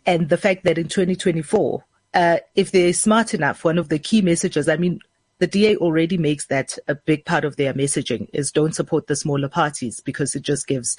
and 0.05 0.29
the 0.29 0.37
fact 0.37 0.64
that 0.64 0.79
in 0.79 0.88
2024, 0.88 1.85
uh, 2.14 2.38
if 2.55 2.72
they're 2.72 2.92
smart 2.92 3.35
enough, 3.35 3.64
one 3.64 3.79
of 3.79 3.88
the 3.88 3.98
key 3.98 4.22
messages, 4.22 4.68
I 4.68 4.76
mean, 4.76 5.00
the 5.38 5.46
DA 5.46 5.76
already 5.76 6.16
makes 6.16 6.46
that 6.46 6.79
a 6.88 6.94
big 6.94 7.24
part 7.24 7.44
of 7.44 7.57
their 7.57 7.74
messaging 7.74 8.29
is 8.33 8.50
don't 8.50 8.74
support 8.74 9.07
the 9.07 9.16
smaller 9.16 9.48
parties 9.48 10.00
because 10.00 10.35
it 10.35 10.42
just 10.42 10.66
gives 10.66 10.96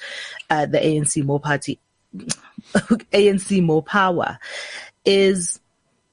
uh, 0.48 0.66
the 0.66 0.78
ANC 0.78 1.24
more 1.24 1.40
party, 1.40 1.80
ANC 2.74 3.62
more 3.62 3.82
power. 3.82 4.38
Is 5.04 5.58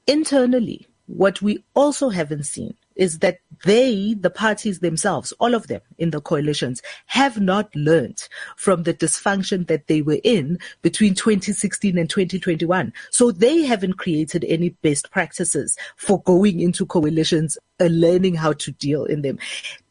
internally 0.06 0.86
what 1.06 1.42
we 1.42 1.62
also 1.74 2.08
haven't 2.08 2.44
seen 2.44 2.74
is 2.96 3.20
that 3.20 3.38
they, 3.64 4.14
the 4.18 4.30
parties 4.30 4.80
themselves, 4.80 5.32
all 5.38 5.54
of 5.54 5.68
them 5.68 5.80
in 5.98 6.10
the 6.10 6.20
coalitions, 6.20 6.82
have 7.06 7.40
not 7.40 7.74
learned 7.74 8.28
from 8.56 8.82
the 8.82 8.94
dysfunction 8.94 9.66
that 9.68 9.86
they 9.86 10.02
were 10.02 10.18
in 10.24 10.58
between 10.82 11.14
2016 11.14 11.96
and 11.96 12.10
2021. 12.10 12.92
So 13.10 13.30
they 13.30 13.62
haven't 13.62 13.94
created 13.94 14.44
any 14.44 14.70
best 14.70 15.10
practices 15.10 15.76
for 15.96 16.20
going 16.22 16.60
into 16.60 16.86
coalitions 16.86 17.56
and 17.78 18.00
learning 18.00 18.34
how 18.34 18.54
to 18.54 18.72
deal 18.72 19.04
in 19.04 19.22
them. 19.22 19.38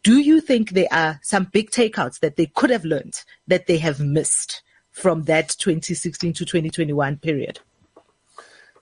Do 0.04 0.20
you 0.20 0.42
think 0.42 0.72
there 0.72 0.88
are 0.92 1.20
some 1.24 1.46
big 1.46 1.72
takeouts 1.72 2.20
that 2.20 2.36
they 2.36 2.48
could 2.48 2.70
have 2.70 2.86
learned 2.86 3.24
that 3.48 3.68
they 3.68 3.78
have 3.78 4.00
missed 4.00 4.62
from 4.92 5.24
that 5.24 5.50
2016 5.50 6.34
to 6.34 6.46
2021 6.46 7.18
period? 7.18 7.60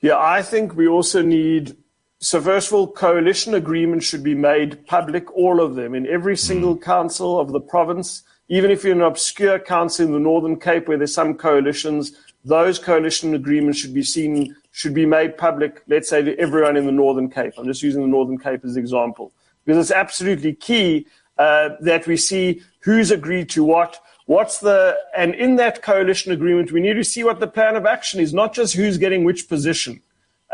Yeah, 0.02 0.18
I 0.18 0.42
think 0.42 0.76
we 0.76 0.88
also 0.88 1.22
need 1.22 1.78
so 2.24 2.40
first 2.40 2.70
of 2.70 2.74
all, 2.76 2.88
coalition 2.88 3.54
agreements 3.54 4.06
should 4.06 4.24
be 4.24 4.34
made 4.34 4.88
public, 4.88 5.30
all 5.36 5.60
of 5.60 5.76
them, 5.76 5.94
in 5.94 6.08
every 6.08 6.38
single 6.38 6.78
mm. 6.78 6.82
council 6.82 7.38
of 7.38 7.52
the 7.52 7.60
province. 7.60 8.24
Even 8.48 8.72
if 8.72 8.82
you're 8.82 8.96
an 8.96 9.02
obscure 9.02 9.60
council 9.60 10.06
in 10.06 10.14
the 10.14 10.20
Northern 10.20 10.58
Cape 10.58 10.88
where 10.88 10.98
there's 10.98 11.14
some 11.14 11.34
coalitions, 11.34 12.14
those 12.46 12.80
coalition 12.80 13.34
agreements 13.34 13.78
should 13.78 13.94
be 13.94 14.04
seen, 14.04 14.56
should 14.72 14.94
be 14.94 15.06
made 15.06 15.38
public, 15.38 15.84
let's 15.88 16.08
say 16.08 16.22
to 16.22 16.40
everyone 16.40 16.78
in 16.78 16.86
the 16.86 16.94
Northern 16.94 17.30
Cape. 17.30 17.56
I'm 17.58 17.66
just 17.66 17.84
using 17.84 18.02
the 18.02 18.08
Northern 18.08 18.38
Cape 18.38 18.64
as 18.64 18.78
an 18.78 18.82
example. 18.82 19.34
Because 19.66 19.90
it's 19.90 19.96
absolutely 19.96 20.54
key 20.54 21.06
uh, 21.38 21.72
that 21.82 22.08
we 22.08 22.16
see 22.16 22.62
who's 22.80 23.12
agreed 23.12 23.50
to 23.50 23.66
what, 23.66 24.00
what's 24.28 24.60
the, 24.60 24.98
and 25.14 25.36
in 25.36 25.58
that 25.58 25.82
coalition 25.82 26.32
agreement, 26.32 26.72
we 26.72 26.80
need 26.80 26.94
to 26.94 27.04
see 27.04 27.26
what 27.26 27.42
the 27.42 27.48
plan 27.48 27.76
of 27.76 27.86
action 27.86 28.22
is, 28.22 28.34
not 28.34 28.54
just 28.54 28.76
who's 28.76 28.98
getting 28.98 29.26
which 29.26 29.50
position. 29.50 30.00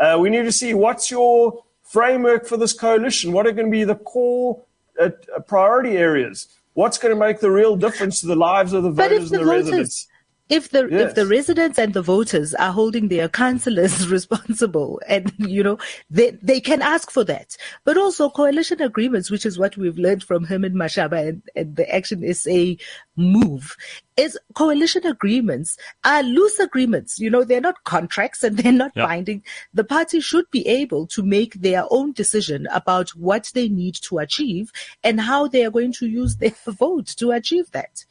Uh, 0.00 0.16
we 0.18 0.30
need 0.30 0.44
to 0.44 0.52
see 0.52 0.72
what's 0.72 1.10
your 1.10 1.62
framework 1.82 2.46
for 2.46 2.56
this 2.56 2.72
coalition. 2.72 3.32
What 3.32 3.46
are 3.46 3.52
going 3.52 3.66
to 3.66 3.70
be 3.70 3.84
the 3.84 3.96
core 3.96 4.62
uh, 4.98 5.10
priority 5.46 5.98
areas? 5.98 6.48
What's 6.72 6.96
going 6.96 7.14
to 7.14 7.20
make 7.20 7.40
the 7.40 7.50
real 7.50 7.76
difference 7.76 8.20
to 8.22 8.26
the 8.26 8.36
lives 8.36 8.72
of 8.72 8.82
the 8.82 8.90
voters 8.90 9.30
and 9.30 9.40
the, 9.40 9.44
voters, 9.44 9.64
residents? 9.66 10.08
If 10.50 10.70
the 10.70 10.88
yes. 10.90 11.08
if 11.08 11.14
the 11.14 11.26
residents 11.26 11.78
and 11.78 11.94
the 11.94 12.02
voters 12.02 12.54
are 12.54 12.72
holding 12.72 13.08
their 13.08 13.28
councillors 13.28 14.08
responsible 14.16 15.00
and 15.08 15.32
you 15.38 15.62
know 15.62 15.78
they 16.10 16.30
they 16.42 16.60
can 16.60 16.82
ask 16.82 17.10
for 17.10 17.24
that 17.24 17.56
but 17.84 17.96
also 17.96 18.28
coalition 18.28 18.82
agreements 18.82 19.30
which 19.30 19.46
is 19.46 19.58
what 19.58 19.76
we've 19.76 19.98
learned 19.98 20.24
from 20.24 20.44
Herman 20.44 20.74
Mashaba 20.74 21.28
and, 21.28 21.42
and 21.54 21.76
the 21.76 21.94
action 21.94 22.34
SA 22.34 22.74
move 23.16 23.76
is 24.16 24.36
coalition 24.54 25.06
agreements 25.06 25.78
are 26.04 26.22
loose 26.22 26.58
agreements 26.58 27.18
you 27.18 27.30
know 27.30 27.44
they're 27.44 27.60
not 27.60 27.84
contracts 27.84 28.42
and 28.42 28.56
they're 28.58 28.72
not 28.72 28.92
yep. 28.94 29.06
binding 29.06 29.42
the 29.72 29.84
party 29.84 30.20
should 30.20 30.50
be 30.50 30.66
able 30.66 31.06
to 31.06 31.22
make 31.22 31.54
their 31.54 31.84
own 31.90 32.12
decision 32.12 32.66
about 32.72 33.10
what 33.10 33.50
they 33.54 33.68
need 33.68 33.94
to 33.94 34.18
achieve 34.18 34.72
and 35.04 35.20
how 35.20 35.46
they 35.46 35.64
are 35.64 35.70
going 35.70 35.92
to 35.92 36.06
use 36.06 36.36
their 36.36 36.52
vote 36.66 37.06
to 37.06 37.30
achieve 37.30 37.70
that 37.70 38.04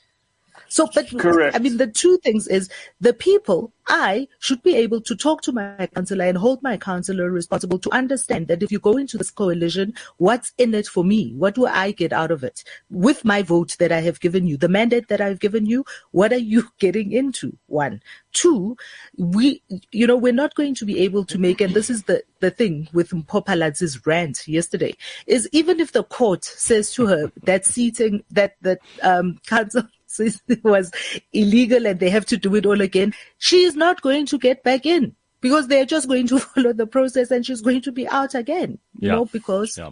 so, 0.69 0.88
but 0.93 1.10
Correct. 1.17 1.55
I 1.55 1.60
mean, 1.60 1.77
the 1.77 1.88
two 1.88 2.17
things 2.19 2.47
is 2.47 2.69
the 3.01 3.13
people, 3.13 3.73
I 3.88 4.27
should 4.38 4.62
be 4.62 4.75
able 4.75 5.01
to 5.01 5.15
talk 5.15 5.41
to 5.41 5.51
my 5.51 5.89
counselor 5.95 6.25
and 6.25 6.38
hold 6.38 6.62
my 6.62 6.77
counselor 6.77 7.32
responsible 7.32 7.79
to 7.79 7.91
understand 7.91 8.47
that 8.47 8.62
if 8.62 8.71
you 8.71 8.77
go 8.77 8.95
into 8.95 9.17
this 9.17 9.32
coalition, 9.32 9.95
what's 10.17 10.53
in 10.60 10.75
it 10.75 10.86
for 10.86 11.03
me? 11.03 11.34
What 11.36 11.55
do 11.55 11.65
I 11.65 11.91
get 11.91 12.13
out 12.13 12.29
of 12.29 12.43
it? 12.43 12.63
With 12.91 13.25
my 13.25 13.41
vote 13.41 13.75
that 13.79 13.91
I 13.91 14.01
have 14.01 14.19
given 14.19 14.45
you, 14.45 14.58
the 14.58 14.69
mandate 14.69 15.08
that 15.08 15.21
I've 15.21 15.39
given 15.39 15.65
you, 15.65 15.86
what 16.12 16.32
are 16.32 16.38
you 16.38 16.69
getting 16.79 17.12
into? 17.12 17.58
One. 17.65 18.01
Two, 18.32 18.77
we, 19.17 19.63
you 19.91 20.05
know, 20.05 20.15
we're 20.15 20.32
not 20.32 20.53
going 20.53 20.75
to 20.75 20.86
be 20.86 20.99
able 20.99 21.25
to 21.25 21.39
make, 21.39 21.62
and 21.62 21.73
this 21.73 21.89
is 21.89 22.03
the, 22.03 22.21
the 22.41 22.51
thing 22.51 22.88
with 22.93 23.10
Mpho 23.10 23.43
Phalatse's 23.43 24.05
rant 24.05 24.47
yesterday, 24.47 24.95
is 25.25 25.49
even 25.51 25.79
if 25.79 25.93
the 25.93 26.03
court 26.03 26.45
says 26.45 26.93
to 26.93 27.08
her 27.08 27.32
that 27.43 27.65
seating, 27.65 28.23
that, 28.29 28.55
that, 28.62 28.79
um, 29.01 29.39
council, 29.47 29.82
was 30.63 30.91
illegal 31.34 31.86
and 31.86 32.00
they 32.00 32.10
have 32.10 32.26
to 32.28 32.38
do 32.38 32.56
it 32.56 32.65
all 32.65 32.82
again, 32.82 33.13
she 33.38 33.63
is 33.63 33.76
not 33.76 34.02
going 34.02 34.26
to 34.28 34.38
get 34.38 34.63
back 34.63 34.86
in 34.86 35.15
because 35.41 35.67
they're 35.67 35.86
just 35.86 36.08
going 36.08 36.28
to 36.28 36.39
follow 36.39 36.74
the 36.74 36.88
process 36.88 37.32
and 37.32 37.45
she's 37.45 37.62
going 37.62 37.82
to 37.82 37.91
be 37.91 38.08
out 38.08 38.36
again. 38.36 38.80
You 39.00 39.10
yeah. 39.10 39.15
know, 39.15 39.26
because 39.26 39.78
yeah. 39.78 39.91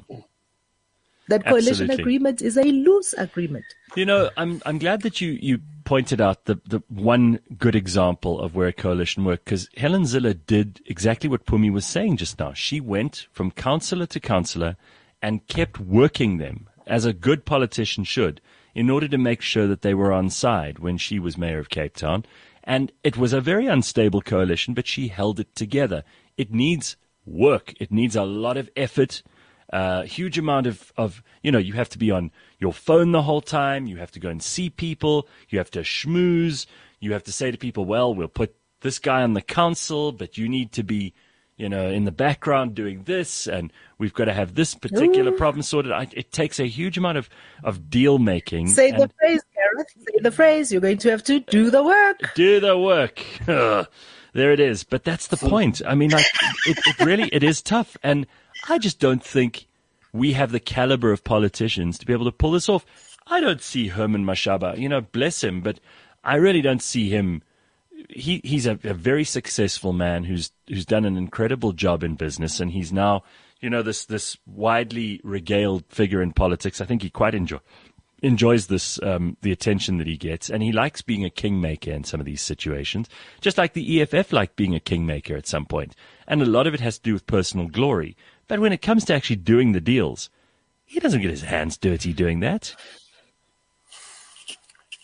that 1.30 1.45
coalition 1.45 1.89
Absolutely. 1.89 2.01
agreement 2.01 2.41
is 2.41 2.58
a 2.58 2.63
loose 2.63 3.13
agreement. 3.13 3.65
You 3.95 4.06
know, 4.06 4.30
I'm 4.38 4.62
I'm 4.65 4.80
glad 4.80 5.01
that 5.03 5.21
you 5.21 5.38
you 5.41 5.60
pointed 5.86 6.19
out 6.19 6.45
the 6.45 6.60
the 6.65 6.82
one 6.89 7.39
good 7.58 7.75
example 7.75 8.41
of 8.41 8.56
where 8.56 8.67
a 8.67 8.73
coalition 8.73 9.23
worked 9.23 9.45
because 9.45 9.69
Helen 9.77 10.03
Zille 10.03 10.38
did 10.45 10.82
exactly 10.86 11.30
what 11.30 11.45
Pumi 11.45 11.71
was 11.71 11.86
saying 11.86 12.17
just 12.17 12.39
now. 12.39 12.53
She 12.53 12.82
went 12.82 13.27
from 13.32 13.51
councillor 13.51 14.06
to 14.08 14.19
councillor 14.19 14.75
and 15.21 15.47
kept 15.47 15.80
working 15.80 16.38
them 16.38 16.69
as 16.86 17.06
a 17.06 17.13
good 17.13 17.45
politician 17.45 18.03
should 18.03 18.41
in 18.77 18.91
order 18.91 19.07
to 19.07 19.17
make 19.17 19.41
sure 19.41 19.65
that 19.65 19.81
they 19.81 19.95
were 19.95 20.13
on 20.13 20.29
side 20.29 20.77
when 20.77 20.99
she 20.99 21.17
was 21.17 21.35
mayor 21.35 21.57
of 21.57 21.67
Cape 21.67 21.95
Town. 21.95 22.23
And 22.63 22.91
it 23.03 23.17
was 23.17 23.33
a 23.33 23.41
very 23.41 23.65
unstable 23.65 24.21
coalition, 24.21 24.75
but 24.75 24.85
she 24.85 25.07
held 25.07 25.39
it 25.39 25.55
together. 25.55 26.03
It 26.37 26.53
needs 26.53 26.95
work. 27.25 27.73
It 27.79 27.91
needs 27.91 28.15
a 28.15 28.21
lot 28.21 28.55
of 28.55 28.69
effort, 28.75 29.23
a 29.73 29.75
uh, 29.75 30.03
huge 30.03 30.37
amount 30.37 30.67
of, 30.67 30.93
of, 30.95 31.23
you 31.41 31.51
know, 31.51 31.57
you 31.57 31.73
have 31.73 31.89
to 31.89 31.97
be 31.97 32.11
on 32.11 32.29
your 32.59 32.71
phone 32.71 33.13
the 33.13 33.23
whole 33.23 33.41
time. 33.41 33.87
You 33.87 33.97
have 33.97 34.11
to 34.11 34.19
go 34.19 34.29
and 34.29 34.43
see 34.43 34.69
people. 34.69 35.27
You 35.49 35.57
have 35.57 35.71
to 35.71 35.79
schmooze. 35.79 36.67
You 36.99 37.13
have 37.13 37.23
to 37.23 37.31
say 37.31 37.49
to 37.49 37.57
people, 37.57 37.85
well, 37.85 38.13
we'll 38.13 38.27
put 38.27 38.55
this 38.81 38.99
guy 38.99 39.23
on 39.23 39.33
the 39.33 39.41
council, 39.41 40.11
but 40.11 40.37
you 40.37 40.47
need 40.47 40.71
to 40.73 40.83
be 40.83 41.15
you 41.58 41.67
know, 41.67 41.89
in 41.89 42.06
the 42.06 42.12
background 42.12 42.76
doing 42.76 43.04
this, 43.04 43.48
and 43.48 43.74
we've 43.98 44.13
got 44.13 44.26
to 44.26 44.34
have 44.34 44.54
this 44.54 44.76
particular 44.76 45.32
Ooh. 45.32 45.38
problem 45.38 45.63
sorted. 45.63 45.91
I, 45.91 46.08
it 46.13 46.32
takes 46.32 46.60
a 46.60 46.67
huge 46.67 46.98
amount 46.98 47.17
of, 47.17 47.30
of 47.63 47.89
deal 47.89 48.20
making. 48.20 48.67
Say 48.67 48.91
the 48.91 49.10
phrase, 49.20 49.41
Gareth. 49.56 49.88
Say 49.98 50.20
the 50.22 50.32
phrase. 50.32 50.72
You're 50.72 50.82
going 50.82 51.00
to 51.00 51.10
have 51.10 51.24
to 51.24 51.39
do 51.39 51.72
the 51.72 51.84
work. 51.84 52.22
Do 52.36 52.60
the 52.60 52.78
work. 52.78 53.24
there 53.46 54.52
it 54.52 54.60
is. 54.60 54.84
But 54.84 55.04
that's 55.04 55.28
the 55.28 55.38
point. 55.38 55.82
I 55.86 55.96
mean, 55.96 56.12
like, 56.12 56.28
it, 56.67 56.78
it 56.86 57.00
really, 57.06 57.30
it 57.34 57.43
is 57.43 57.63
tough. 57.63 57.98
And 58.04 58.28
I 58.70 58.78
just 58.78 59.00
don't 59.00 59.24
think 59.24 59.67
we 60.13 60.34
have 60.34 60.52
the 60.52 60.60
caliber 60.60 61.12
of 61.12 61.24
politicians 61.24 61.98
to 62.00 62.06
be 62.06 62.13
able 62.13 62.26
to 62.26 62.32
pull 62.32 62.52
this 62.52 62.70
off. 62.70 62.86
I 63.26 63.39
don't 63.41 63.62
see 63.62 63.88
Herman 63.88 64.26
Mashaba, 64.26 64.78
you 64.78 64.88
know, 64.88 65.02
bless 65.02 65.43
him, 65.43 65.62
but 65.62 65.80
I 66.24 66.36
really 66.36 66.62
don't 66.62 66.82
see 66.82 67.10
him. 67.10 67.41
He 68.10 68.41
he's 68.43 68.65
a, 68.65 68.80
a 68.84 68.93
very 68.93 69.24
successful 69.24 69.93
man 69.93 70.24
who's 70.24 70.52
who's 70.67 70.86
done 70.86 71.06
an 71.06 71.17
incredible 71.17 71.74
job 71.74 72.04
in 72.04 72.15
business, 72.15 72.60
and 72.60 72.72
he's 72.72 72.93
now 72.93 73.24
you 73.60 73.70
know 73.70 73.82
this 73.82 74.06
this 74.06 74.38
widely 74.46 75.20
regaled 75.24 75.84
figure 75.89 76.22
in 76.22 76.32
politics. 76.32 76.80
I 76.82 76.86
think 76.86 77.02
he 77.02 77.10
quite 77.10 77.36
enjoy 77.36 77.60
enjoys 78.24 78.67
this 78.67 79.02
um, 79.04 79.38
the 79.41 79.52
attention 79.52 79.98
that 79.98 80.08
he 80.08 80.17
gets, 80.17 80.50
and 80.50 80.63
he 80.63 80.72
likes 80.72 81.02
being 81.02 81.26
a 81.26 81.30
kingmaker 81.30 81.91
in 81.91 82.04
some 82.04 82.20
of 82.20 82.26
these 82.26 82.41
situations, 82.41 83.10
just 83.41 83.58
like 83.58 83.74
the 83.74 84.02
EFF 84.02 84.34
like 84.34 84.56
being 84.56 84.76
a 84.76 84.80
kingmaker 84.80 85.36
at 85.36 85.48
some 85.48 85.65
point. 85.65 85.96
And 86.28 86.41
a 86.41 86.46
lot 86.46 86.67
of 86.67 86.74
it 86.74 86.80
has 86.80 86.98
to 86.98 87.04
do 87.04 87.13
with 87.13 87.28
personal 87.28 87.67
glory. 87.67 88.15
But 88.48 88.60
when 88.60 88.74
it 88.74 88.82
comes 88.82 89.06
to 89.06 89.13
actually 89.13 89.38
doing 89.38 89.74
the 89.74 89.82
deals, 89.82 90.30
he 90.86 91.00
doesn't 91.00 91.22
get 91.22 91.30
his 91.30 91.43
hands 91.43 91.78
dirty 91.78 92.13
doing 92.13 92.39
that. 92.39 92.76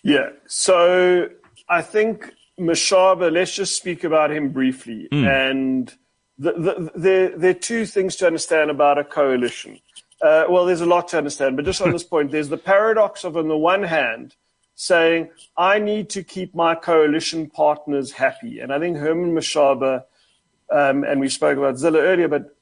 Yeah. 0.04 0.30
So 0.48 1.30
I 1.70 1.82
think 1.82 2.34
Mashaba, 2.60 3.32
let's 3.32 3.56
just 3.56 3.76
speak 3.76 4.04
about 4.04 4.32
him 4.32 4.50
briefly. 4.50 5.08
Mm. 5.12 5.52
And 5.52 5.94
the, 6.38 6.52
the, 6.54 6.92
the, 6.96 7.34
there 7.38 7.52
are 7.52 7.54
two 7.54 7.86
things 7.86 8.16
to 8.18 8.28
understand 8.28 8.70
about 8.70 8.98
a 8.98 9.04
coalition. 9.04 9.80
Uh, 10.22 10.46
well, 10.50 10.66
there's 10.66 10.82
a 10.82 10.86
lot 10.86 11.10
to 11.10 11.18
understand, 11.18 11.56
but 11.56 11.66
just 11.66 11.82
on 11.82 11.92
this 11.92 12.04
point, 12.14 12.32
there's 12.32 12.50
the 12.50 12.58
paradox 12.58 13.24
of, 13.24 13.36
on 13.36 13.48
the 13.48 13.58
one 13.58 13.84
hand, 13.84 14.36
saying, 14.76 15.30
I 15.58 15.80
need 15.80 16.10
to 16.12 16.24
keep 16.24 16.56
my 16.56 16.76
coalition 16.76 17.50
partners 17.50 18.12
happy. 18.12 18.60
And 18.60 18.74
I 18.74 18.80
think 18.80 18.98
Herman 18.98 19.34
Mashaba, 19.34 20.04
um, 20.72 21.04
and 21.04 21.20
we 21.20 21.30
spoke 21.30 21.58
about 21.58 21.76
Zille 21.76 22.02
earlier, 22.02 22.28
but 22.28 22.56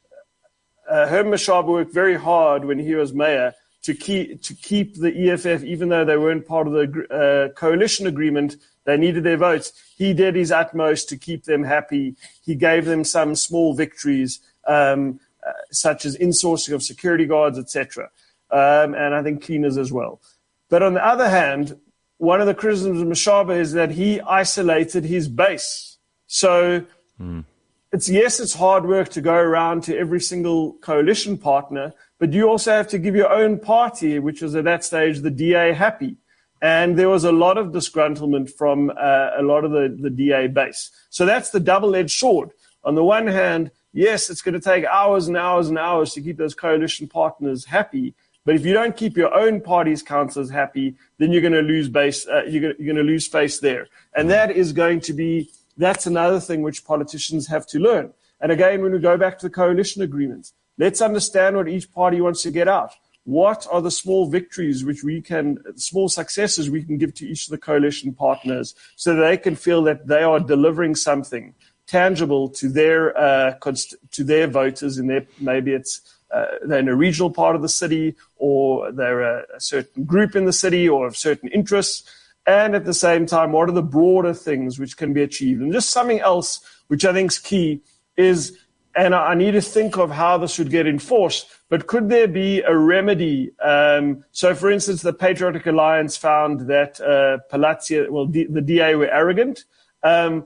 uh, 0.90 1.08
Herman 1.08 1.34
Mashaba 1.34 1.68
worked 1.68 1.94
very 1.94 2.16
hard 2.16 2.66
when 2.66 2.80
he 2.80 2.96
was 2.96 3.14
mayor 3.14 3.54
to 3.84 3.94
keep 3.94 4.42
to 4.44 4.54
keep 4.54 4.96
the 4.96 5.32
EFF, 5.32 5.64
even 5.64 5.90
though 5.90 6.06
they 6.06 6.18
weren't 6.18 6.46
part 6.46 6.68
of 6.68 6.74
the 6.74 7.06
uh, 7.10 7.54
coalition 7.54 8.08
agreement, 8.08 8.58
they 8.86 8.98
needed 8.98 9.24
their 9.24 9.38
votes. 9.38 9.74
He 9.98 10.14
did 10.14 10.36
his 10.36 10.52
utmost 10.52 11.10
to 11.10 11.18
keep 11.18 11.46
them 11.46 11.64
happy. 11.64 12.16
He 12.44 12.56
gave 12.56 12.86
them 12.86 13.04
some 13.04 13.36
small 13.36 13.74
victories. 13.74 14.40
Um, 14.68 15.20
uh, 15.46 15.54
such 15.72 16.06
as 16.06 16.16
insourcing 16.18 16.72
of 16.76 16.84
security 16.84 17.26
guards, 17.26 17.58
etc., 17.58 18.12
um, 18.52 18.94
and 18.94 19.16
I 19.16 19.24
think 19.24 19.44
cleaners 19.44 19.76
as 19.76 19.92
well. 19.92 20.22
But 20.70 20.84
on 20.84 20.94
the 20.94 21.04
other 21.04 21.28
hand, 21.28 21.80
one 22.18 22.42
of 22.42 22.46
the 22.46 22.54
criticisms 22.54 23.02
of 23.02 23.08
Mashaba 23.08 23.58
is 23.58 23.72
that 23.72 23.90
he 23.90 24.22
isolated 24.22 25.04
his 25.04 25.28
base. 25.28 25.98
So 26.28 26.86
mm. 27.20 27.44
it's 27.92 28.08
yes, 28.08 28.40
it's 28.40 28.54
hard 28.54 28.86
work 28.86 29.10
to 29.10 29.22
go 29.22 29.34
around 29.34 29.82
to 29.86 29.98
every 29.98 30.22
single 30.22 30.74
coalition 30.74 31.40
partner, 31.40 31.94
but 32.20 32.34
you 32.34 32.48
also 32.48 32.72
have 32.72 32.88
to 32.90 33.00
give 33.00 33.16
your 33.16 33.32
own 33.32 33.58
party, 33.58 34.20
which 34.20 34.44
was 34.44 34.56
at 34.56 34.66
that 34.66 34.84
stage 34.84 35.22
the 35.22 35.32
DA, 35.32 35.74
happy. 35.74 36.18
And 36.62 36.98
there 36.98 37.10
was 37.10 37.24
a 37.24 37.32
lot 37.32 37.58
of 37.58 37.68
disgruntlement 37.68 38.52
from 38.52 38.92
uh, 38.92 39.32
a 39.38 39.42
lot 39.42 39.66
of 39.66 39.72
the, 39.72 39.98
the 40.00 40.10
DA 40.12 40.48
base. 40.48 40.92
So 41.10 41.26
that's 41.26 41.50
the 41.50 41.60
double 41.60 41.96
edged 41.96 42.18
sword. 42.18 42.52
On 42.84 42.96
the 42.96 43.04
one 43.04 43.28
hand, 43.28 43.72
yes, 43.94 44.30
it's 44.30 44.42
going 44.42 44.54
to 44.54 44.60
take 44.60 44.86
hours 44.86 45.28
and 45.28 45.38
hours 45.38 45.70
and 45.70 45.78
hours 45.78 46.14
to 46.14 46.22
keep 46.22 46.38
those 46.38 46.54
coalition 46.54 47.08
partners 47.08 47.66
happy. 47.66 48.14
But 48.46 48.56
if 48.56 48.66
you 48.66 48.74
don't 48.74 48.96
keep 48.96 49.18
your 49.18 49.34
own 49.34 49.62
party's 49.62 50.02
councillors 50.02 50.50
happy, 50.50 50.96
then 51.18 51.32
you're 51.32 51.42
going 51.42 51.54
to 51.54 51.62
lose 51.62 51.90
base. 51.90 52.28
Uh, 52.28 52.44
you're, 52.44 52.74
going 52.74 52.96
to, 52.96 53.04
lose 53.04 53.28
face 53.28 53.60
there, 53.60 53.88
and 54.16 54.30
that 54.32 54.52
is 54.52 54.74
going 54.74 55.02
to 55.02 55.14
be 55.14 55.52
that's 55.78 56.06
another 56.06 56.40
thing 56.40 56.62
which 56.62 56.84
politicians 56.86 57.48
have 57.48 57.66
to 57.68 57.80
learn. 57.80 58.14
And 58.40 58.52
again, 58.52 58.82
when 58.82 58.92
we 58.92 59.00
go 59.00 59.18
back 59.18 59.38
to 59.40 59.46
the 59.46 59.54
coalition 59.54 60.02
agreements, 60.02 60.54
let's 60.78 61.02
understand 61.02 61.56
what 61.56 61.68
each 61.68 61.92
party 61.92 62.20
wants 62.20 62.42
to 62.44 62.52
get 62.52 62.68
out. 62.68 62.94
What 63.24 63.68
are 63.72 63.82
the 63.82 63.92
small 63.92 64.28
victories 64.28 64.84
which 64.84 65.04
we 65.04 65.22
can, 65.22 65.60
small 65.78 66.10
successes 66.10 66.70
we 66.70 66.84
can 66.84 66.98
give 66.98 67.14
to 67.16 67.28
each 67.28 67.46
of 67.46 67.52
the 67.52 67.58
coalition 67.58 68.14
partners 68.14 68.74
so 68.96 69.16
they 69.16 69.38
can 69.38 69.56
feel 69.56 69.84
that 69.84 70.08
they 70.08 70.24
are 70.24 70.40
delivering 70.40 70.96
something 70.96 71.54
tangible 71.88 72.50
to 72.50 72.70
their 72.70 73.18
uh, 73.18 73.54
const- 73.60 73.96
to 74.12 74.24
their 74.24 74.48
voters 74.48 74.98
in 74.98 75.08
their 75.08 75.26
maybe 75.40 75.74
it's 75.74 76.02
uh, 76.34 76.46
they're 76.66 76.80
in 76.80 76.88
a 76.88 76.96
regional 76.96 77.30
part 77.30 77.56
of 77.56 77.62
the 77.62 77.70
city 77.70 78.16
or 78.38 78.92
they're 78.94 79.22
a, 79.22 79.44
a, 79.56 79.60
certain 79.60 80.06
group 80.06 80.34
in 80.36 80.46
the 80.46 80.54
city 80.54 80.88
or 80.88 81.06
of 81.06 81.18
certain 81.18 81.50
interests. 81.50 82.10
And 82.48 82.74
at 82.74 82.86
the 82.86 82.94
same 82.94 83.26
time 83.26 83.52
what 83.52 83.68
are 83.68 83.74
the 83.74 83.84
broader 83.84 84.34
things 84.34 84.80
which 84.80 84.96
can 84.96 85.12
be 85.12 85.22
achieved? 85.22 85.62
And 85.62 85.74
just 85.74 85.90
something 85.90 86.22
else 86.22 86.62
which 86.88 87.06
i 87.06 87.14
think 87.14 87.32
is 87.32 87.40
key 87.40 87.82
is 88.18 88.58
and 88.96 89.16
I 89.16 89.34
need 89.36 89.52
to 89.52 89.62
think 89.62 89.98
of 89.98 90.12
how 90.12 90.38
this 90.38 90.54
should 90.54 90.70
get 90.70 90.88
enforced. 90.88 91.48
But 91.70 91.88
could 91.88 92.10
there 92.10 92.28
be 92.28 92.62
a 92.62 92.76
remedy? 92.76 93.52
Um, 93.60 94.26
so, 94.32 94.54
for 94.54 94.70
instance, 94.70 95.02
the 95.02 95.14
Patriotic 95.14 95.66
Alliance 95.66 96.18
found 96.18 96.62
that 96.68 97.00
uh, 97.00 97.40
Phalatse, 97.52 98.10
well, 98.10 98.26
D- 98.26 98.48
the 98.50 98.62
DA 98.62 98.96
were 98.96 99.10
arrogant. 99.10 99.66
Um, 100.04 100.46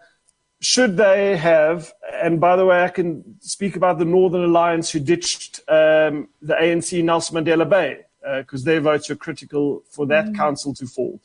should 0.61 0.97
they 0.97 1.37
have, 1.37 1.93
and 2.13 2.39
by 2.39 2.55
the 2.55 2.65
way, 2.65 2.83
I 2.83 2.89
can 2.89 3.39
speak 3.39 3.75
about 3.75 3.99
the 3.99 4.05
Northern 4.05 4.43
Alliance 4.43 4.89
who 4.89 4.99
ditched 4.99 5.59
um, 5.67 6.29
the 6.41 6.55
ANC 6.55 7.03
Nelson 7.03 7.35
Mandela 7.37 7.67
Bay 7.67 8.01
because 8.37 8.63
uh, 8.63 8.65
their 8.65 8.81
votes 8.81 9.09
were 9.09 9.15
critical 9.15 9.83
for 9.89 10.05
that 10.07 10.25
mm. 10.25 10.35
council 10.35 10.73
to 10.73 10.87
fall. 10.87 11.19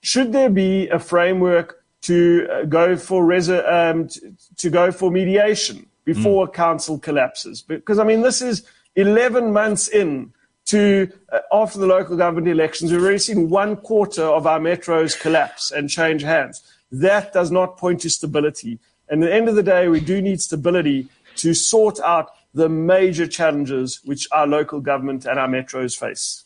Should 0.00 0.32
there 0.32 0.50
be 0.50 0.88
a 0.88 0.98
framework 0.98 1.84
to 2.02 2.46
uh, 2.50 2.64
go 2.64 2.96
for 2.96 3.24
reser- 3.24 3.66
um, 3.70 4.08
to, 4.08 4.32
to, 4.56 4.70
go 4.70 4.92
for 4.92 5.10
mediation 5.10 5.86
before 6.06 6.48
mm. 6.48 6.54
council 6.54 6.98
collapses? 6.98 7.60
Because 7.60 7.98
I 7.98 8.04
mean, 8.04 8.22
this 8.22 8.40
is 8.40 8.66
11 8.94 9.52
months 9.52 9.88
in 9.88 10.32
to 10.66 11.12
uh, 11.30 11.40
after 11.52 11.78
the 11.78 11.86
local 11.86 12.16
government 12.16 12.48
elections. 12.48 12.90
We've 12.90 13.02
already 13.02 13.18
seen 13.18 13.50
one 13.50 13.76
quarter 13.76 14.24
of 14.24 14.46
our 14.46 14.58
metros 14.58 15.20
collapse 15.20 15.70
and 15.70 15.90
change 15.90 16.22
hands 16.22 16.62
that 16.92 17.32
does 17.32 17.50
not 17.50 17.76
point 17.76 18.00
to 18.02 18.10
stability. 18.10 18.78
And 19.08 19.22
at 19.22 19.26
the 19.26 19.34
end 19.34 19.48
of 19.48 19.54
the 19.54 19.62
day, 19.62 19.88
we 19.88 20.00
do 20.00 20.20
need 20.20 20.40
stability 20.40 21.08
to 21.36 21.54
sort 21.54 22.00
out 22.00 22.30
the 22.54 22.68
major 22.68 23.26
challenges 23.26 24.00
which 24.04 24.26
our 24.32 24.46
local 24.46 24.80
government 24.80 25.26
and 25.26 25.38
our 25.38 25.48
metros 25.48 25.98
face. 25.98 26.44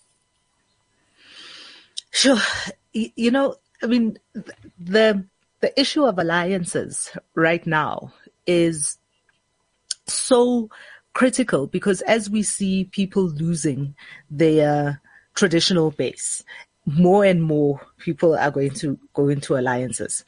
Sure. 2.10 2.38
You 2.92 3.30
know, 3.30 3.54
I 3.82 3.86
mean, 3.86 4.18
the 4.78 5.24
the 5.60 5.78
issue 5.78 6.04
of 6.04 6.18
alliances 6.18 7.10
right 7.34 7.64
now 7.66 8.12
is 8.46 8.96
so 10.12 10.68
critical 11.12 11.66
because 11.66 12.00
as 12.02 12.30
we 12.30 12.42
see 12.42 12.84
people 12.84 13.24
losing 13.24 13.94
their 14.30 15.00
traditional 15.34 15.90
base, 15.90 16.44
more 16.86 17.24
and 17.24 17.42
more 17.42 17.80
people 17.98 18.36
are 18.36 18.50
going 18.50 18.70
to 18.70 18.98
go 19.14 19.28
into 19.28 19.56
alliances. 19.56 20.24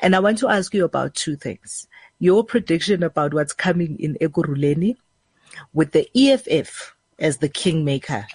And 0.00 0.16
I 0.16 0.20
want 0.20 0.38
to 0.38 0.48
ask 0.48 0.74
you 0.74 0.84
about 0.84 1.14
two 1.14 1.36
things. 1.36 1.86
Your 2.18 2.44
prediction 2.44 3.02
about 3.02 3.34
what's 3.34 3.52
coming 3.52 3.98
in 3.98 4.16
Ekurhuleni 4.20 4.96
with 5.72 5.92
the 5.92 6.08
EFF 6.16 6.94
as 7.18 7.38
the 7.38 7.48
kingmaker 7.48 8.26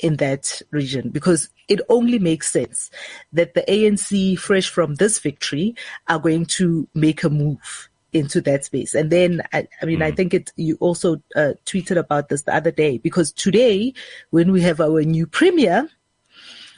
in 0.00 0.16
that 0.16 0.62
region, 0.70 1.10
because 1.10 1.48
it 1.68 1.80
only 1.88 2.18
makes 2.18 2.52
sense 2.52 2.90
that 3.32 3.54
the 3.54 3.64
ANC, 3.68 4.38
fresh 4.38 4.68
from 4.68 4.94
this 4.96 5.18
victory, 5.18 5.74
are 6.08 6.18
going 6.18 6.46
to 6.46 6.88
make 6.94 7.24
a 7.24 7.30
move 7.30 7.88
into 8.12 8.40
that 8.42 8.64
space. 8.64 8.94
And 8.94 9.10
then, 9.10 9.42
I, 9.52 9.66
I 9.82 9.86
mean, 9.86 10.00
mm. 10.00 10.04
I 10.04 10.10
think 10.12 10.34
it, 10.34 10.52
you 10.56 10.76
also 10.80 11.16
uh, 11.36 11.52
tweeted 11.66 11.96
about 11.96 12.28
this 12.28 12.42
the 12.42 12.54
other 12.54 12.70
day 12.70 12.98
because 12.98 13.32
today, 13.32 13.92
when 14.30 14.52
we 14.52 14.62
have 14.62 14.80
our 14.80 15.02
new 15.02 15.26
premier, 15.26 15.88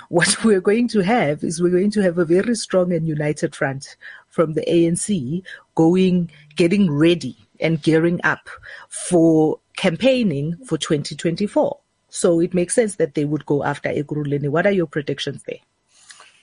what 0.08 0.36
we're 0.44 0.60
going 0.60 0.88
to 0.88 1.00
have 1.00 1.44
is 1.44 1.62
we're 1.62 1.70
going 1.70 1.90
to 1.92 2.02
have 2.02 2.18
a 2.18 2.24
very 2.24 2.54
strong 2.54 2.92
and 2.92 3.06
united 3.06 3.54
front 3.54 3.96
from 4.28 4.54
the 4.54 4.64
ANC 4.68 5.42
going, 5.74 6.30
getting 6.56 6.90
ready 6.90 7.36
and 7.60 7.82
gearing 7.82 8.20
up 8.24 8.48
for 8.88 9.58
campaigning 9.76 10.56
for 10.66 10.78
2024. 10.78 11.78
So 12.08 12.40
it 12.40 12.54
makes 12.54 12.74
sense 12.74 12.96
that 12.96 13.14
they 13.14 13.24
would 13.24 13.46
go 13.46 13.62
after 13.64 13.88
Ekurhuleni. 13.88 14.48
What 14.48 14.66
are 14.66 14.72
your 14.72 14.86
predictions 14.86 15.42
there? 15.44 15.58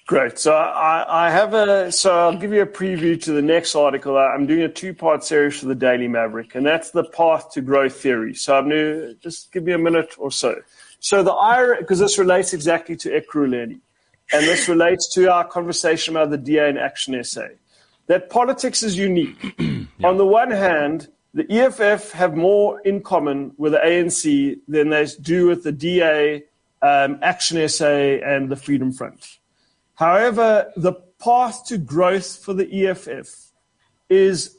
Great. 0.08 0.39
So 0.39 0.54
I, 0.54 1.26
I, 1.26 1.30
have 1.30 1.54
a. 1.54 1.91
So 1.91 2.17
I'll 2.17 2.38
give 2.38 2.54
you 2.54 2.62
a 2.62 2.65
preview 2.65 3.22
to 3.24 3.34
the 3.34 3.41
next 3.41 3.76
article. 3.76 4.17
I'm 4.17 4.48
doing 4.48 4.62
a 4.62 4.70
two-part 4.70 5.26
series 5.26 5.60
for 5.60 5.65
the 5.65 5.76
Daily 5.76 6.08
Maverick, 6.08 6.56
and 6.56 6.65
that's 6.65 6.91
the 6.91 7.04
path 7.04 7.52
to 7.52 7.62
growth 7.62 8.00
theory. 8.00 8.34
So 8.34 8.58
I'm 8.58 8.70
to 8.70 9.15
just 9.15 9.52
give 9.52 9.63
me 9.63 9.74
a 9.74 9.78
minute 9.78 10.15
or 10.17 10.32
so. 10.32 10.62
So 11.02 11.24
the 11.24 11.34
IRA, 11.34 11.80
because 11.80 12.00
this 12.00 12.17
relates 12.17 12.54
exactly 12.54 12.96
to 12.96 13.10
Ekurhuleni, 13.10 13.82
and 14.32 14.46
this 14.46 14.70
relates 14.70 15.13
to 15.15 15.30
our 15.30 15.43
conversation 15.43 16.15
about 16.15 16.30
the 16.30 16.38
DA 16.38 16.70
and 16.70 16.80
Action 16.80 17.22
SA, 17.22 17.48
that 18.06 18.30
politics 18.30 18.84
is 18.84 18.98
unique. 18.98 19.36
yeah. 19.60 20.08
On 20.08 20.15
the 20.15 20.26
one 20.26 20.52
hand, 20.52 21.10
the 21.34 21.52
EFF 21.52 22.13
have 22.13 22.34
more 22.34 22.80
in 22.80 23.02
common 23.02 23.52
with 23.58 23.74
the 23.74 23.80
ANC 23.80 24.58
than 24.70 24.89
they 24.89 25.06
do 25.20 25.48
with 25.48 25.63
the 25.63 25.74
DA, 25.74 26.43
um, 26.82 27.20
Action 27.22 27.67
SA, 27.67 27.86
and 27.86 28.48
the 28.48 28.56
Freedom 28.56 28.93
Front. 28.93 29.37
However, 29.97 30.71
the 30.75 30.93
path 31.19 31.65
to 31.67 31.77
growth 31.79 32.38
for 32.43 32.53
the 32.53 32.88
EFF 32.88 33.51
is 34.10 34.57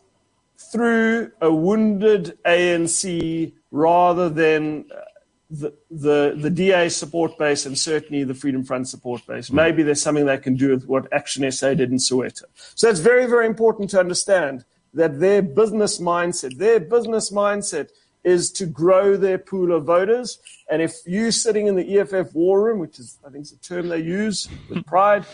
through 0.72 1.30
a 1.40 1.52
wounded 1.52 2.36
ANC 2.44 3.52
rather 3.70 4.28
than 4.28 4.86
uh, 4.92 5.00
the, 5.48 5.72
the, 5.92 6.34
the 6.36 6.50
DA 6.50 6.88
support 6.88 7.38
base 7.38 7.66
and 7.66 7.78
certainly 7.78 8.24
the 8.24 8.34
Freedom 8.34 8.64
Front 8.64 8.88
support 8.88 9.24
base. 9.28 9.46
Hmm. 9.46 9.56
Maybe 9.56 9.84
there's 9.84 10.02
something 10.02 10.26
they 10.26 10.38
can 10.38 10.56
do 10.56 10.70
with 10.70 10.86
what 10.86 11.10
Action 11.12 11.50
SA 11.52 11.74
did 11.74 11.92
in 11.92 11.98
Soweto. 11.98 12.42
So 12.74 12.88
it's 12.88 13.00
very, 13.00 13.26
very 13.26 13.46
important 13.46 13.90
to 13.90 14.00
understand 14.00 14.64
that 14.92 15.20
their 15.20 15.40
business 15.40 16.00
mindset, 16.00 16.58
their 16.58 16.80
business 16.80 17.30
mindset 17.30 17.90
is 18.24 18.50
to 18.52 18.66
grow 18.66 19.16
their 19.16 19.38
pool 19.38 19.72
of 19.72 19.84
voters. 19.84 20.38
And 20.70 20.82
if 20.82 20.94
you 21.06 21.30
sitting 21.30 21.66
in 21.66 21.76
the 21.76 21.98
EFF 21.98 22.34
war 22.34 22.62
room, 22.62 22.78
which 22.78 22.98
is, 22.98 23.18
I 23.26 23.30
think, 23.30 23.44
is 23.44 23.52
a 23.52 23.58
term 23.58 23.88
they 23.88 24.00
use 24.00 24.48
with 24.68 24.84
pride, 24.86 25.24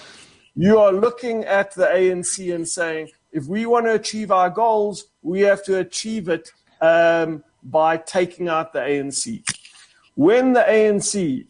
you 0.54 0.78
are 0.78 0.92
looking 0.92 1.44
at 1.44 1.74
the 1.74 1.86
ANC 1.86 2.54
and 2.54 2.66
saying, 2.66 3.10
if 3.32 3.46
we 3.46 3.66
want 3.66 3.86
to 3.86 3.94
achieve 3.94 4.30
our 4.30 4.48
goals, 4.48 5.06
we 5.22 5.40
have 5.40 5.64
to 5.64 5.78
achieve 5.78 6.28
it 6.28 6.52
um, 6.80 7.42
by 7.64 7.96
taking 7.96 8.48
out 8.48 8.72
the 8.72 8.78
ANC. 8.78 9.42
When 10.14 10.52
the 10.52 10.60
ANC 10.60 11.46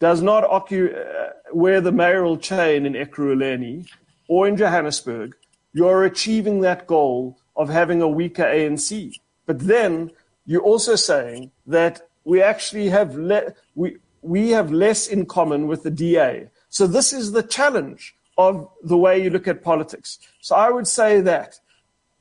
does 0.00 0.22
not 0.22 0.42
occupy, 0.42 0.98
uh, 0.98 1.30
wear 1.52 1.80
the 1.80 1.92
mayoral 1.92 2.36
chain 2.36 2.86
in 2.86 2.94
Ekurhuleni 2.94 3.88
or 4.26 4.48
in 4.48 4.56
Johannesburg, 4.56 5.36
you're 5.72 6.04
achieving 6.04 6.60
that 6.62 6.86
goal 6.86 7.38
of 7.54 7.68
having 7.68 8.02
a 8.02 8.08
weaker 8.08 8.42
ANC. 8.42 9.14
But 9.46 9.60
then 9.60 10.10
you're 10.46 10.62
also 10.62 10.96
saying 10.96 11.50
that 11.66 12.02
we 12.24 12.42
actually 12.42 12.88
have 12.88 13.14
le- 13.16 13.54
we, 13.74 13.96
we 14.22 14.50
have 14.50 14.70
less 14.70 15.06
in 15.06 15.26
common 15.26 15.66
with 15.66 15.82
the 15.82 15.90
DA. 15.90 16.48
So 16.68 16.86
this 16.86 17.12
is 17.12 17.32
the 17.32 17.42
challenge 17.42 18.14
of 18.36 18.68
the 18.82 18.96
way 18.96 19.22
you 19.22 19.30
look 19.30 19.48
at 19.48 19.62
politics. 19.62 20.18
So 20.40 20.54
I 20.56 20.70
would 20.70 20.86
say 20.86 21.20
that 21.20 21.58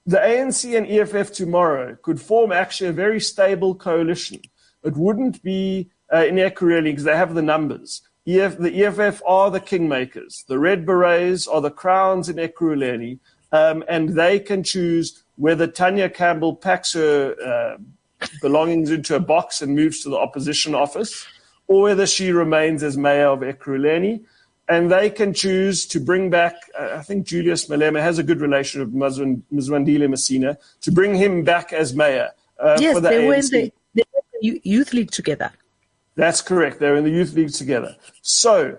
the 0.06 0.18
ANC 0.18 0.76
and 0.78 0.88
EFF 0.88 1.32
tomorrow 1.32 1.96
could 2.02 2.20
form 2.20 2.52
actually 2.52 2.90
a 2.90 2.94
very 2.94 3.20
stable 3.20 3.76
coalition. 3.76 4.42
It 4.84 4.96
wouldn't 4.96 5.44
be 5.44 5.90
uh, 6.12 6.26
in 6.26 6.36
Ekurhuleni 6.36 6.86
because 6.86 7.04
they 7.04 7.16
have 7.16 7.36
the 7.36 7.42
numbers. 7.42 8.02
EF, 8.26 8.58
the 8.58 8.86
EFF 8.86 9.22
are 9.26 9.52
the 9.52 9.60
kingmakers. 9.60 10.46
The 10.46 10.60
Red 10.60 10.86
Berets 10.86 11.48
are 11.48 11.62
the 11.62 11.72
crowns 11.72 12.30
in 12.30 12.38
Ekurhuleni, 12.38 13.20
um, 13.52 13.84
and 13.88 14.10
they 14.10 14.40
can 14.40 14.64
choose 14.64 15.24
whether 15.36 15.68
Tania 15.68 16.10
Campbell 16.10 16.56
packs 16.56 16.94
her 16.94 17.36
uh, 17.44 17.78
belongings 18.42 18.92
into 18.92 19.16
a 19.16 19.20
box 19.20 19.62
and 19.62 19.76
moves 19.76 20.04
to 20.04 20.10
the 20.10 20.18
opposition 20.18 20.76
office, 20.76 21.26
or 21.68 21.84
whether 21.84 22.08
she 22.08 22.32
remains 22.32 22.84
as 22.84 22.98
mayor 22.98 23.28
of 23.28 23.40
Ekurhuleni 23.40 24.26
and 24.70 24.92
they 24.92 25.10
can 25.10 25.34
choose 25.34 25.86
to 25.88 26.00
bring 26.00 26.30
back. 26.30 26.54
Uh, 26.80 26.96
I 26.98 27.02
think 27.02 27.26
Julius 27.26 27.66
Malema 27.66 28.00
has 28.02 28.20
a 28.20 28.24
good 28.24 28.40
relation 28.40 28.82
with 28.82 28.94
Mzwandile 28.94 30.08
Masina 30.08 30.58
to 30.82 30.92
bring 30.92 31.16
him 31.16 31.44
back 31.44 31.74
as 31.74 31.94
mayor. 31.96 32.30
Uh, 32.60 32.78
yes, 32.80 32.96
the 32.96 33.02
they 33.02 33.24
ANC. 33.24 33.28
were 33.28 33.34
in 33.34 33.72
the, 33.96 34.06
the 34.42 34.62
youth 34.64 34.94
league 34.94 35.12
together. 35.12 35.52
That's 36.16 36.42
correct. 36.42 36.80
They're 36.80 36.96
in 36.96 37.04
the 37.04 37.10
youth 37.10 37.34
league 37.34 37.52
together. 37.52 37.96
So 38.22 38.78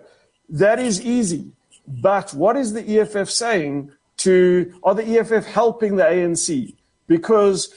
that 0.48 0.78
is 0.78 1.02
easy. 1.02 1.50
But 1.88 2.32
what 2.34 2.56
is 2.56 2.72
the 2.72 3.00
EFF 3.00 3.28
saying 3.28 3.90
to? 4.18 4.72
Are 4.84 4.94
the 4.94 5.18
EFF 5.18 5.46
helping 5.46 5.96
the 5.96 6.04
ANC? 6.04 6.76
Because 7.08 7.74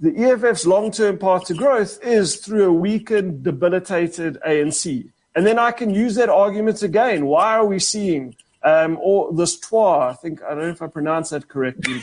the 0.00 0.16
EFF's 0.16 0.66
long-term 0.66 1.18
path 1.18 1.44
to 1.46 1.54
growth 1.54 2.02
is 2.02 2.36
through 2.36 2.64
a 2.64 2.72
weakened, 2.72 3.42
debilitated 3.42 4.38
ANC. 4.46 5.10
And 5.34 5.46
then 5.46 5.58
I 5.58 5.72
can 5.72 5.90
use 5.90 6.14
that 6.14 6.30
argument 6.30 6.82
again. 6.82 7.26
Why 7.26 7.56
are 7.56 7.66
we 7.66 7.78
seeing 7.78 8.34
um, 8.62 8.98
or 9.00 9.32
this 9.32 9.60
twa? 9.60 10.08
I 10.08 10.14
think 10.14 10.42
I 10.42 10.50
don't 10.50 10.60
know 10.60 10.68
if 10.70 10.82
I 10.82 10.86
pronounce 10.86 11.30
that 11.30 11.48
correctly. 11.48 12.00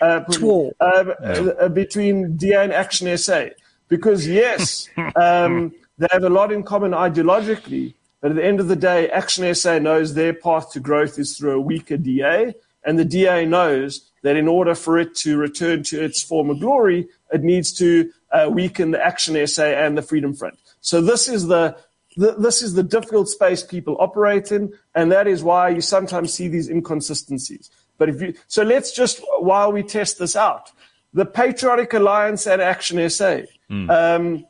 uh, 0.00 0.22
um, 0.80 1.14
uh, 1.58 1.68
between 1.68 2.36
DA 2.36 2.62
and 2.62 2.72
Action 2.72 3.16
SA, 3.16 3.46
because 3.88 4.28
yes, 4.28 4.88
um, 5.16 5.72
they 5.98 6.08
have 6.10 6.24
a 6.24 6.30
lot 6.30 6.52
in 6.52 6.62
common 6.62 6.92
ideologically. 6.92 7.94
But 8.20 8.32
at 8.32 8.36
the 8.36 8.44
end 8.44 8.60
of 8.60 8.68
the 8.68 8.76
day, 8.76 9.08
Action 9.08 9.52
SA 9.54 9.78
knows 9.78 10.12
their 10.12 10.34
path 10.34 10.72
to 10.72 10.80
growth 10.80 11.18
is 11.18 11.38
through 11.38 11.52
a 11.52 11.60
weaker 11.60 11.96
DA, 11.96 12.54
and 12.84 12.98
the 12.98 13.04
DA 13.04 13.46
knows 13.46 14.10
that 14.22 14.36
in 14.36 14.46
order 14.46 14.74
for 14.74 14.98
it 14.98 15.14
to 15.16 15.38
return 15.38 15.82
to 15.84 16.02
its 16.02 16.22
former 16.22 16.54
glory, 16.54 17.08
it 17.32 17.42
needs 17.42 17.72
to 17.74 18.10
uh, 18.32 18.48
weaken 18.50 18.90
the 18.90 19.04
Action 19.04 19.46
SA 19.46 19.64
and 19.64 19.96
the 19.96 20.02
Freedom 20.02 20.34
Front. 20.34 20.58
So 20.80 21.00
this 21.00 21.28
is 21.28 21.46
the 21.46 21.76
this 22.16 22.60
is 22.60 22.74
the 22.74 22.82
difficult 22.82 23.28
space 23.28 23.62
people 23.62 23.96
operate 24.00 24.50
in, 24.50 24.72
and 24.94 25.12
that 25.12 25.28
is 25.28 25.44
why 25.44 25.68
you 25.68 25.80
sometimes 25.80 26.32
see 26.32 26.48
these 26.48 26.68
inconsistencies. 26.68 27.70
But 27.98 28.08
if 28.08 28.20
you, 28.20 28.34
so 28.48 28.62
let's 28.62 28.92
just, 28.92 29.20
while 29.38 29.70
we 29.70 29.82
test 29.82 30.18
this 30.18 30.34
out, 30.34 30.72
the 31.12 31.26
Patriotic 31.26 31.92
Alliance 31.92 32.46
and 32.46 32.60
Action 32.60 33.08
SA, 33.10 33.42
mm. 33.70 33.90
um, 33.90 34.46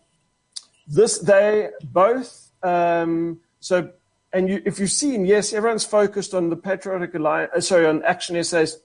this, 0.87 1.19
they 1.19 1.69
both, 1.83 2.51
um, 2.63 3.41
so, 3.59 3.91
and 4.33 4.49
you, 4.49 4.63
if 4.65 4.79
you've 4.79 4.91
seen, 4.91 5.27
yes, 5.27 5.53
everyone's 5.53 5.85
focused 5.85 6.33
on 6.33 6.49
the 6.49 6.57
Patriotic 6.57 7.15
Alliance, 7.15 7.51
uh, 7.55 7.61
sorry, 7.61 7.87
on 7.87 8.03
Action 8.05 8.43
SA's 8.43 8.79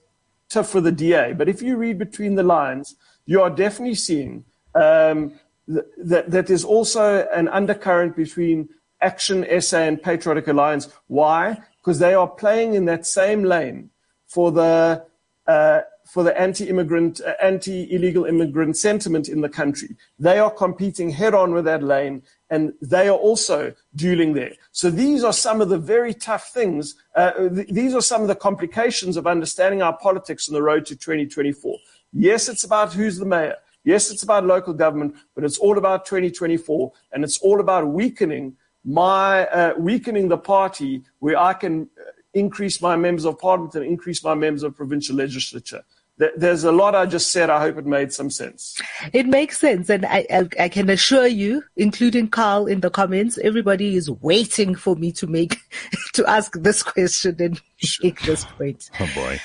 tough 0.48 0.68
for 0.68 0.80
the 0.80 0.92
DA. 0.92 1.32
But 1.32 1.48
if 1.48 1.62
you 1.62 1.76
read 1.76 1.98
between 1.98 2.34
the 2.34 2.42
lines, 2.42 2.96
you 3.26 3.42
are 3.42 3.50
definitely 3.50 3.96
seeing 3.96 4.44
um, 4.74 5.32
that, 5.68 6.30
that 6.30 6.46
there's 6.46 6.64
also 6.64 7.26
an 7.34 7.48
undercurrent 7.48 8.16
between 8.16 8.68
Action 9.00 9.44
SA 9.60 9.78
and 9.78 10.02
Patriotic 10.02 10.48
Alliance. 10.48 10.88
Why? 11.08 11.58
Because 11.80 11.98
they 11.98 12.14
are 12.14 12.28
playing 12.28 12.74
in 12.74 12.86
that 12.86 13.06
same 13.06 13.42
lane 13.42 13.90
for 14.26 14.50
the 14.50 15.04
uh, 15.46 15.80
for 16.06 16.22
the 16.22 16.40
anti-immigrant, 16.40 17.20
uh, 17.20 17.34
anti-illegal 17.42 18.24
immigrant 18.24 18.76
sentiment 18.76 19.28
in 19.28 19.40
the 19.40 19.48
country. 19.48 19.96
They 20.18 20.38
are 20.38 20.50
competing 20.50 21.10
head-on 21.10 21.52
with 21.52 21.64
that 21.64 21.82
lane, 21.82 22.22
and 22.48 22.72
they 22.80 23.08
are 23.08 23.16
also 23.16 23.74
dueling 23.94 24.34
there. 24.34 24.52
So 24.70 24.88
these 24.88 25.24
are 25.24 25.32
some 25.32 25.60
of 25.60 25.68
the 25.68 25.78
very 25.78 26.14
tough 26.14 26.50
things. 26.50 26.94
Uh, 27.14 27.48
th- 27.48 27.68
these 27.68 27.92
are 27.92 28.00
some 28.00 28.22
of 28.22 28.28
the 28.28 28.36
complications 28.36 29.16
of 29.16 29.26
understanding 29.26 29.82
our 29.82 29.96
politics 29.98 30.48
on 30.48 30.54
the 30.54 30.62
road 30.62 30.86
to 30.86 30.96
2024. 30.96 31.76
Yes, 32.12 32.48
it's 32.48 32.64
about 32.64 32.92
who's 32.92 33.18
the 33.18 33.26
mayor. 33.26 33.56
Yes, 33.84 34.10
it's 34.10 34.22
about 34.22 34.44
local 34.44 34.72
government, 34.74 35.14
but 35.34 35.44
it's 35.44 35.58
all 35.58 35.78
about 35.78 36.06
2024, 36.06 36.92
and 37.12 37.22
it's 37.22 37.38
all 37.38 37.60
about 37.60 37.86
weakening 37.88 38.56
my 38.86 39.46
uh, 39.48 39.74
weakening 39.76 40.28
the 40.28 40.38
party 40.38 41.02
where 41.18 41.38
I 41.38 41.52
can 41.52 41.88
uh, 42.00 42.10
increase 42.34 42.80
my 42.80 42.96
members 42.96 43.26
of 43.26 43.38
parliament 43.38 43.74
and 43.74 43.84
increase 43.84 44.22
my 44.22 44.34
members 44.34 44.62
of 44.62 44.76
provincial 44.76 45.16
legislature. 45.16 45.82
There's 46.18 46.64
a 46.64 46.72
lot 46.72 46.94
I 46.94 47.04
just 47.04 47.30
said. 47.30 47.50
I 47.50 47.60
hope 47.60 47.76
it 47.76 47.84
made 47.84 48.10
some 48.10 48.30
sense. 48.30 48.80
It 49.12 49.26
makes 49.26 49.58
sense. 49.58 49.90
And 49.90 50.06
I, 50.06 50.24
I, 50.30 50.48
I, 50.60 50.68
can 50.70 50.88
assure 50.88 51.26
you, 51.26 51.62
including 51.76 52.28
Carl 52.28 52.66
in 52.66 52.80
the 52.80 52.88
comments, 52.88 53.36
everybody 53.36 53.96
is 53.96 54.10
waiting 54.10 54.74
for 54.74 54.96
me 54.96 55.12
to 55.12 55.26
make, 55.26 55.58
to 56.14 56.24
ask 56.24 56.54
this 56.54 56.82
question 56.82 57.36
and 57.38 57.60
make 58.02 58.22
this 58.22 58.46
point. 58.46 58.88
Oh 58.98 59.10
boy. 59.14 59.38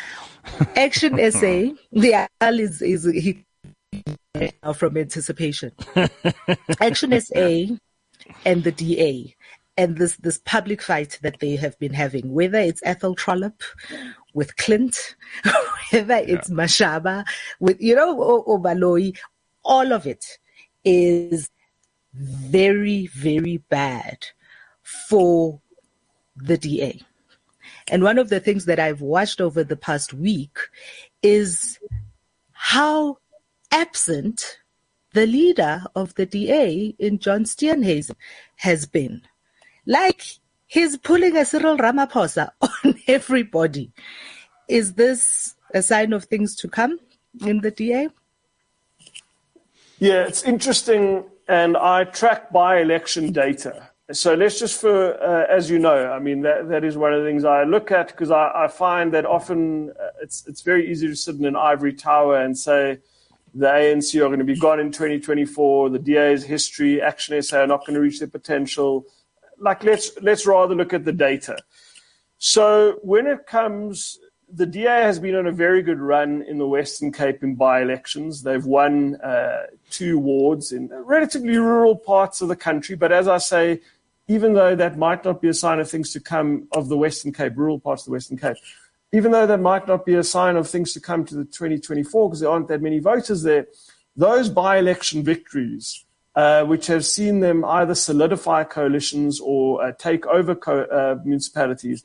Action 0.75 1.17
SA, 1.32 1.73
the 1.91 2.27
Al 2.39 2.60
is, 2.60 2.82
is, 2.82 3.06
he 3.06 3.43
from 4.73 4.97
anticipation. 4.97 5.71
Action 6.82 7.19
SA 7.19 7.75
and 8.45 8.63
the 8.63 8.71
DA 8.71 9.36
and 9.77 9.97
this 9.97 10.15
this 10.17 10.39
public 10.45 10.82
fight 10.82 11.19
that 11.21 11.39
they 11.39 11.56
have 11.56 11.77
been 11.80 11.93
having, 11.93 12.32
whether 12.32 12.60
it's 12.60 12.84
Athol 12.84 13.15
Trollip 13.15 13.62
with 14.34 14.56
Clint, 14.58 15.15
whether 15.91 16.15
it's 16.15 16.49
yeah. 16.49 16.56
Mashaba 16.56 17.25
with 17.60 17.82
you 17.82 17.95
know 17.95 18.17
or 18.21 18.62
all 19.63 19.93
of 19.93 20.08
it 20.08 20.39
is 20.84 21.49
very 22.13 23.08
very 23.08 23.58
bad 23.69 24.27
for 24.84 25.62
the 26.36 26.58
DA. 26.58 27.01
And 27.88 28.04
one 28.04 28.17
of 28.17 28.30
the 28.30 28.39
things 28.39 28.65
that 28.65 28.80
I've 28.80 29.02
watched 29.02 29.41
over 29.41 29.63
the 29.63 29.76
past 29.76 30.13
week 30.13 30.58
is 31.22 31.80
how 32.52 33.17
absent 33.72 34.60
the 35.13 35.26
leader 35.26 35.84
of 35.96 36.15
the 36.15 36.26
DA 36.26 36.96
in 37.00 37.20
John 37.20 37.44
Steenhuisen 37.44 38.15
has 38.58 38.86
been. 38.86 39.22
Like 39.86 40.24
he's 40.67 40.98
pulling 40.98 41.36
a 41.36 41.46
Cyril 41.46 41.78
Ramaphosa 41.78 42.52
on 42.62 43.00
everybody. 43.08 43.91
Is 44.67 44.94
this 44.94 45.56
a 45.74 45.82
sign 45.82 46.13
of 46.13 46.26
things 46.26 46.56
to 46.58 46.67
come 46.67 47.00
in 47.46 47.62
the 47.62 47.72
DA? 47.72 48.10
Yeah, 50.00 50.26
it's 50.26 50.44
interesting, 50.44 51.26
and 51.47 51.78
I 51.78 52.05
track 52.05 52.51
by-election 52.51 53.34
data. 53.34 53.91
So 54.14 54.34
let's 54.34 54.59
just 54.59 54.80
for, 54.80 55.22
uh, 55.22 55.45
as 55.49 55.70
you 55.70 55.80
know, 55.80 56.12
I 56.12 56.20
mean, 56.20 56.41
that, 56.41 56.70
that 56.70 56.84
is 56.84 56.97
one 56.97 57.14
of 57.14 57.22
the 57.22 57.30
things 57.30 57.43
I 57.45 57.64
look 57.64 57.91
at 57.91 58.07
because 58.07 58.32
I, 58.32 58.51
I, 58.53 58.68
find 58.68 59.14
that 59.14 59.26
often 59.26 59.91
uh, 59.91 60.09
it's, 60.22 60.45
it's 60.47 60.62
very 60.62 60.89
easy 60.91 61.07
to 61.07 61.16
sit 61.16 61.36
in 61.36 61.45
an 61.45 61.55
ivory 61.55 61.93
tower 61.93 62.41
and 62.41 62.57
say, 62.57 62.99
the 63.53 63.68
ANC 63.68 64.16
are 64.16 64.28
going 64.28 64.39
to 64.39 64.45
be 64.45 64.57
gone 64.57 64.80
in 64.80 64.91
2024. 64.91 65.89
The 65.89 65.99
DA's 65.99 66.43
history, 66.43 67.01
Action 67.01 67.41
SA 67.41 67.62
are 67.62 67.68
not 67.68 67.82
going 67.82 67.95
to 67.95 67.99
reach 67.99 68.20
their 68.20 68.28
potential. 68.28 69.05
Like, 69.57 69.84
let's 69.84 70.12
let's 70.22 70.45
rather 70.45 70.74
look 70.74 70.93
at 70.93 71.03
the 71.05 71.12
data. 71.12 71.57
So 72.38 72.97
when 73.03 73.28
it 73.28 73.45
comes, 73.45 74.20
the 74.51 74.66
DA 74.66 75.03
has 75.03 75.20
been 75.20 75.36
on 75.36 75.47
a 75.47 75.51
very 75.51 75.82
good 75.82 75.99
run 75.99 76.43
in 76.43 76.57
the 76.57 76.68
Western 76.68 77.12
Cape 77.12 77.43
in 77.43 77.55
by 77.55 77.82
elections. 77.82 78.41
They've 78.41 78.66
won 78.66 79.16
uh, 79.16 79.68
two 79.89 80.18
wards 80.18 80.72
in 80.72 80.89
relatively 80.91 81.57
rural 81.57 81.95
parts 81.95 82.41
of 82.41 82.47
the 82.47 82.55
country. 82.55 82.95
But 82.95 83.12
as 83.12 83.28
I 83.28 83.38
say, 83.38 83.82
even 84.32 84.53
though 84.53 84.75
that 84.77 84.97
might 84.97 85.25
not 85.25 85.41
be 85.41 85.49
a 85.49 85.53
sign 85.53 85.79
of 85.79 85.89
things 85.89 86.13
to 86.13 86.19
come 86.21 86.65
of 86.71 86.88
the 86.88 86.95
Western 86.95 87.34
Cape, 87.34 87.53
rural 87.57 87.79
parts 87.79 88.03
of 88.03 88.05
the 88.05 88.11
Western 88.11 88.38
Cape, 88.38 88.55
even 89.11 89.34
though 89.34 89.45
that 89.45 89.59
might 89.59 89.86
not 89.89 90.05
be 90.05 90.15
a 90.15 90.23
sign 90.23 90.55
of 90.55 90.69
things 90.69 90.93
to 90.93 91.01
come 91.01 91.25
to 91.25 91.36
the 91.36 91.43
2024 91.43 92.29
because 92.29 92.39
there 92.39 92.49
aren't 92.49 92.69
that 92.69 92.82
many 92.82 92.99
voters 92.99 93.43
there, 93.43 93.67
those 94.15 94.47
by 94.47 94.77
election 94.77 95.21
victories, 95.21 96.05
uh, 96.36 96.63
which 96.63 96.88
have 96.88 97.05
seen 97.05 97.41
them 97.41 97.65
either 97.65 97.93
solidify 97.93 98.63
coalitions 98.63 99.41
or 99.41 99.84
uh, 99.84 99.91
take 99.99 100.25
over 100.27 100.55
co- 100.55 100.84
uh, 100.84 101.19
municipalities, 101.25 102.01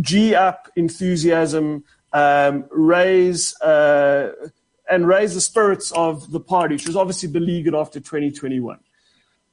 G 0.00 0.34
up 0.34 0.68
enthusiasm, 0.74 1.84
um, 2.12 2.64
raise 2.70 3.54
uh, 3.60 4.32
and 4.90 5.06
raise 5.06 5.34
the 5.34 5.40
spirits 5.40 5.92
of 5.92 6.32
the 6.32 6.40
party, 6.40 6.74
which 6.74 6.88
was 6.88 6.96
obviously 6.96 7.28
beleaguered 7.28 7.74
after 7.76 8.00
2021. 8.00 8.80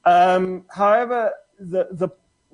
Um, 0.04 0.64
however, 0.68 1.32
the, 1.58 1.88
the 1.90 2.08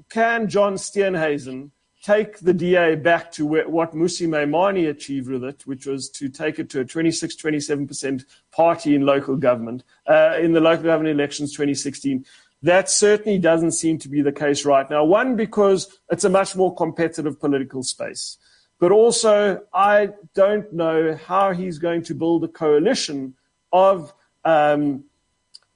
can 0.09 0.49
John 0.49 0.75
Steenhuisen 0.75 1.71
take 2.03 2.39
the 2.39 2.55
DA 2.55 2.95
back 2.95 3.31
to 3.33 3.47
where, 3.47 3.69
what 3.69 3.95
Mmusi 3.95 4.27
Maimane 4.27 4.89
achieved 4.89 5.29
with 5.29 5.45
it, 5.45 5.67
which 5.67 5.87
was 5.87 6.09
to 6.11 6.29
take 6.29 6.59
it 6.59 6.71
to 6.71 6.81
a 6.81 6.85
26, 6.85 7.37
27% 7.37 8.25
party 8.53 8.95
in 8.95 9.05
local 9.05 9.37
government, 9.37 9.85
uh, 10.07 10.37
in 10.41 10.53
the 10.53 10.61
local 10.61 10.85
government 10.85 11.15
elections 11.15 11.53
2016. 11.53 12.25
That 12.63 12.91
certainly 12.91 13.39
doesn't 13.39 13.73
seem 13.73 13.99
to 13.99 14.09
be 14.09 14.23
the 14.23 14.33
case 14.33 14.65
right 14.65 14.89
now. 14.89 15.05
One, 15.05 15.37
because 15.37 15.99
it's 16.11 16.25
a 16.25 16.31
much 16.31 16.57
more 16.57 16.75
competitive 16.75 17.39
political 17.39 17.83
space. 17.83 18.39
But 18.79 18.93
also, 18.93 19.63
I 19.75 20.11
don't 20.35 20.73
know 20.73 21.15
how 21.27 21.53
he's 21.53 21.79
going 21.79 22.03
to 22.05 22.15
build 22.15 22.45
a 22.45 22.49
coalition 22.49 23.35
of, 23.73 24.13
um, 24.45 25.05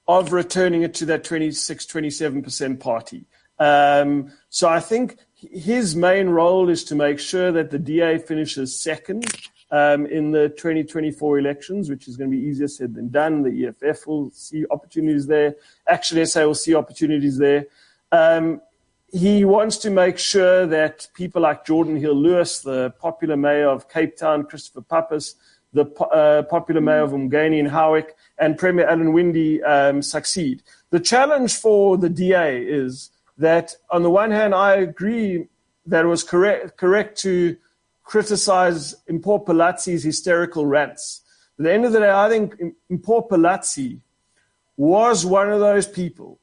of 0.06 0.32
returning 0.32 0.82
it 0.82 0.94
to 0.94 1.06
that 1.06 1.24
26, 1.24 1.86
27% 1.86 2.80
party. 2.80 3.24
Um, 3.58 4.32
so 4.48 4.68
I 4.68 4.80
think 4.80 5.18
his 5.36 5.94
main 5.94 6.28
role 6.28 6.68
is 6.68 6.84
to 6.84 6.94
make 6.94 7.18
sure 7.18 7.52
that 7.52 7.70
the 7.70 7.78
DA 7.78 8.18
finishes 8.18 8.80
second 8.80 9.26
um, 9.70 10.06
in 10.06 10.30
the 10.30 10.48
2024 10.50 11.38
elections, 11.38 11.88
which 11.88 12.08
is 12.08 12.16
going 12.16 12.30
to 12.30 12.36
be 12.36 12.42
easier 12.42 12.68
said 12.68 12.94
than 12.94 13.10
done. 13.10 13.42
The 13.42 13.66
EFF 13.66 14.06
will 14.06 14.30
see 14.30 14.64
opportunities 14.70 15.26
there. 15.26 15.56
Action 15.88 16.24
SA 16.26 16.44
will 16.44 16.54
see 16.54 16.74
opportunities 16.74 17.38
there. 17.38 17.66
Um, 18.12 18.60
he 19.12 19.44
wants 19.44 19.76
to 19.78 19.90
make 19.90 20.18
sure 20.18 20.66
that 20.66 21.06
people 21.14 21.42
like 21.42 21.64
Jordan 21.64 21.96
Hill-Lewis, 21.96 22.60
the 22.60 22.90
popular 22.98 23.36
mayor 23.36 23.68
of 23.68 23.88
Cape 23.88 24.16
Town, 24.16 24.44
Christopher 24.44 24.82
Pappas, 24.82 25.36
the 25.74 25.84
uh, 26.04 26.42
popular 26.44 26.80
mayor 26.80 27.02
of 27.02 27.10
Umgeni 27.10 27.58
in 27.58 27.66
Howick, 27.66 28.16
and 28.38 28.56
Premier 28.56 28.86
Alan 28.86 29.12
Winde 29.12 29.60
um, 29.64 30.00
succeed. 30.00 30.62
The 30.90 31.00
challenge 31.00 31.56
for 31.56 31.98
the 31.98 32.08
DA 32.08 32.62
is 32.62 33.10
that, 33.38 33.74
on 33.90 34.02
the 34.02 34.10
one 34.10 34.30
hand, 34.30 34.54
I 34.54 34.76
agree 34.76 35.48
that 35.86 36.04
it 36.04 36.08
was 36.08 36.22
correct, 36.22 36.76
correct 36.76 37.18
to 37.22 37.56
criticize 38.04 38.94
Mpho 39.10 39.44
Phalatse's 39.44 40.04
hysterical 40.04 40.64
rants. 40.64 41.22
At 41.58 41.64
the 41.64 41.72
end 41.72 41.84
of 41.84 41.92
the 41.92 42.00
day, 42.00 42.10
I 42.10 42.28
think 42.28 42.56
Mpho 42.90 43.28
Phalatse 43.28 44.00
was 44.76 45.26
one 45.26 45.50
of 45.50 45.60
those 45.60 45.86
people 45.86 46.38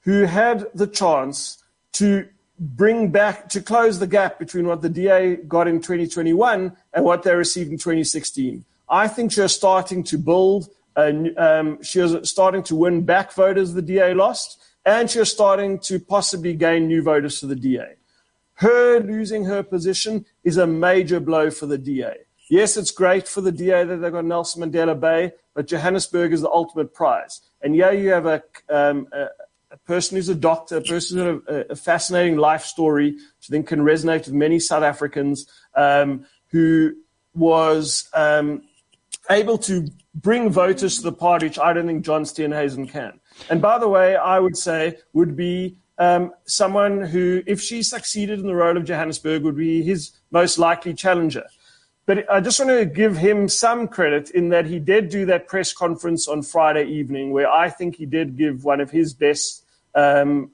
who 0.00 0.24
had 0.24 0.66
the 0.74 0.86
chance 0.86 1.62
to 1.92 2.28
bring 2.64 3.10
back, 3.10 3.48
to 3.50 3.60
close 3.60 3.98
the 3.98 4.06
gap 4.06 4.38
between 4.38 4.66
what 4.66 4.82
the 4.82 4.88
DA 4.88 5.36
got 5.36 5.68
in 5.68 5.80
2021 5.80 6.76
and 6.92 7.04
what 7.04 7.22
they 7.22 7.34
received 7.34 7.70
in 7.70 7.78
2016. 7.78 8.64
I 8.88 9.08
think 9.08 9.32
she 9.32 9.46
starting 9.48 10.02
to 10.04 10.18
build, 10.18 10.68
um, 10.96 11.82
she 11.82 12.00
was 12.00 12.28
starting 12.28 12.62
to 12.64 12.76
win 12.76 13.04
back 13.04 13.32
voters 13.32 13.74
the 13.74 13.82
DA 13.82 14.14
lost, 14.14 14.62
and 14.84 15.10
she 15.10 15.24
starting 15.24 15.78
to 15.80 15.98
possibly 15.98 16.54
gain 16.54 16.86
new 16.86 17.02
voters 17.02 17.40
for 17.40 17.46
the 17.46 17.56
DA. 17.56 17.94
Her 18.54 19.00
losing 19.00 19.44
her 19.46 19.62
position 19.62 20.24
is 20.44 20.56
a 20.56 20.66
major 20.66 21.20
blow 21.20 21.50
for 21.50 21.66
the 21.66 21.78
DA. 21.78 22.14
Yes, 22.48 22.76
it's 22.76 22.90
great 22.90 23.26
for 23.26 23.40
the 23.40 23.52
DA 23.52 23.84
that 23.84 23.96
they've 23.96 24.12
got 24.12 24.24
Nelson 24.24 24.62
Mandela 24.62 24.98
Bay, 24.98 25.32
but 25.54 25.66
Johannesburg 25.66 26.32
is 26.32 26.42
the 26.42 26.50
ultimate 26.50 26.94
prize. 26.94 27.40
And 27.62 27.74
yeah, 27.74 27.90
you 27.90 28.10
have 28.10 28.26
a, 28.26 28.42
um, 28.68 29.08
a 29.12 29.28
person 29.86 30.16
who's 30.16 30.28
a 30.28 30.34
doctor, 30.34 30.78
a 30.78 30.82
person 30.82 31.18
who's 31.18 31.42
a, 31.48 31.72
a, 31.72 31.76
fascinating 31.76 32.36
life 32.36 32.64
story, 32.64 33.12
which 33.12 33.48
I 33.48 33.50
think 33.50 33.66
can 33.68 33.80
resonate 33.80 34.26
with 34.26 34.32
many 34.32 34.58
South 34.58 34.82
Africans, 34.82 35.46
um, 35.74 36.26
who 36.48 36.94
was 37.34 38.08
um, 38.14 38.62
able 39.30 39.58
to 39.58 39.88
bring 40.14 40.50
voters 40.50 40.96
to 40.96 41.02
the 41.02 41.12
party, 41.12 41.46
which 41.46 41.58
I 41.58 41.72
don't 41.72 41.86
think 41.86 42.04
John 42.04 42.22
Steenhuisen 42.24 42.88
can. 42.88 43.20
And 43.50 43.60
by 43.60 43.78
the 43.78 43.88
way, 43.88 44.16
I 44.16 44.38
would 44.38 44.56
say 44.56 44.98
would 45.12 45.36
be 45.36 45.76
um, 45.98 46.32
someone 46.46 47.00
who, 47.02 47.42
if 47.46 47.60
she 47.60 47.82
succeeded 47.82 48.40
in 48.40 48.46
the 48.46 48.54
role 48.54 48.76
of 48.76 48.84
Johannesburg, 48.84 49.42
would 49.42 49.56
be 49.56 49.82
his 49.82 50.12
most 50.30 50.58
likely 50.58 50.94
challenger. 50.94 51.44
But 52.06 52.30
I 52.30 52.40
just 52.40 52.58
want 52.60 52.70
to 52.70 52.84
give 52.84 53.16
him 53.16 53.48
some 53.48 53.88
credit 53.88 54.30
in 54.30 54.50
that 54.50 54.66
he 54.66 54.78
did 54.78 55.08
do 55.08 55.24
that 55.26 55.48
press 55.48 55.72
conference 55.72 56.28
on 56.28 56.42
Friday 56.42 56.84
evening, 56.84 57.32
where 57.32 57.50
I 57.50 57.70
think 57.70 57.96
he 57.96 58.04
did 58.04 58.36
give 58.36 58.64
one 58.64 58.80
of 58.80 58.90
his 58.90 59.14
best 59.14 59.63
um, 59.94 60.50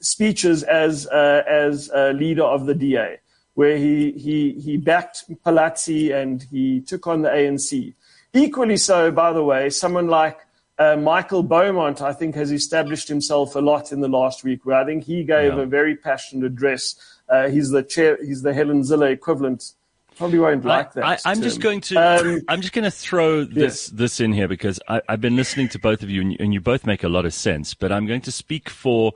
speeches 0.00 0.62
as 0.62 1.06
uh, 1.06 1.42
as 1.46 1.90
leader 2.14 2.44
of 2.44 2.66
the 2.66 2.74
DA, 2.74 3.18
where 3.54 3.76
he 3.76 4.12
he 4.12 4.52
he 4.60 4.76
backed 4.76 5.24
Phalatse 5.44 6.14
and 6.14 6.42
he 6.50 6.80
took 6.80 7.06
on 7.06 7.22
the 7.22 7.28
ANC. 7.28 7.94
Equally 8.32 8.76
so, 8.76 9.10
by 9.10 9.32
the 9.32 9.42
way, 9.42 9.70
someone 9.70 10.06
like 10.06 10.38
uh, 10.80 10.96
Michael 10.96 11.42
Beaumont, 11.42 12.00
I 12.00 12.14
think, 12.14 12.34
has 12.36 12.50
established 12.50 13.06
himself 13.06 13.54
a 13.54 13.60
lot 13.60 13.92
in 13.92 14.00
the 14.00 14.08
last 14.08 14.44
week. 14.44 14.64
Where 14.64 14.76
I 14.76 14.84
think 14.84 15.04
he 15.04 15.24
gave 15.24 15.54
yeah. 15.54 15.60
a 15.60 15.66
very 15.66 15.94
passionate 15.94 16.46
address. 16.46 16.96
Uh, 17.28 17.48
he's 17.48 17.70
the 17.70 17.82
chair. 17.82 18.18
He's 18.24 18.42
the 18.42 18.54
Helen 18.54 18.82
Zille 18.82 19.12
equivalent. 19.12 19.72
Probably 20.20 20.38
won't 20.38 20.66
like 20.66 20.92
that. 20.92 21.22
I, 21.24 21.32
am 21.32 21.40
just 21.40 21.62
going 21.62 21.80
to. 21.80 21.96
Um, 21.96 22.42
I'm 22.48 22.60
just 22.60 22.74
going 22.74 22.84
to 22.84 22.90
throw 22.90 23.42
this 23.42 23.88
yeah. 23.88 23.96
this 24.00 24.20
in 24.20 24.34
here 24.34 24.48
because 24.48 24.78
I, 24.86 25.00
have 25.08 25.22
been 25.22 25.34
listening 25.34 25.70
to 25.70 25.78
both 25.78 26.02
of 26.02 26.10
you, 26.10 26.20
and 26.20 26.32
you, 26.32 26.36
and 26.38 26.52
you 26.52 26.60
both 26.60 26.84
make 26.84 27.02
a 27.02 27.08
lot 27.08 27.24
of 27.24 27.32
sense. 27.32 27.72
But 27.72 27.90
I'm 27.90 28.04
going 28.04 28.20
to 28.20 28.30
speak 28.30 28.68
for 28.68 29.14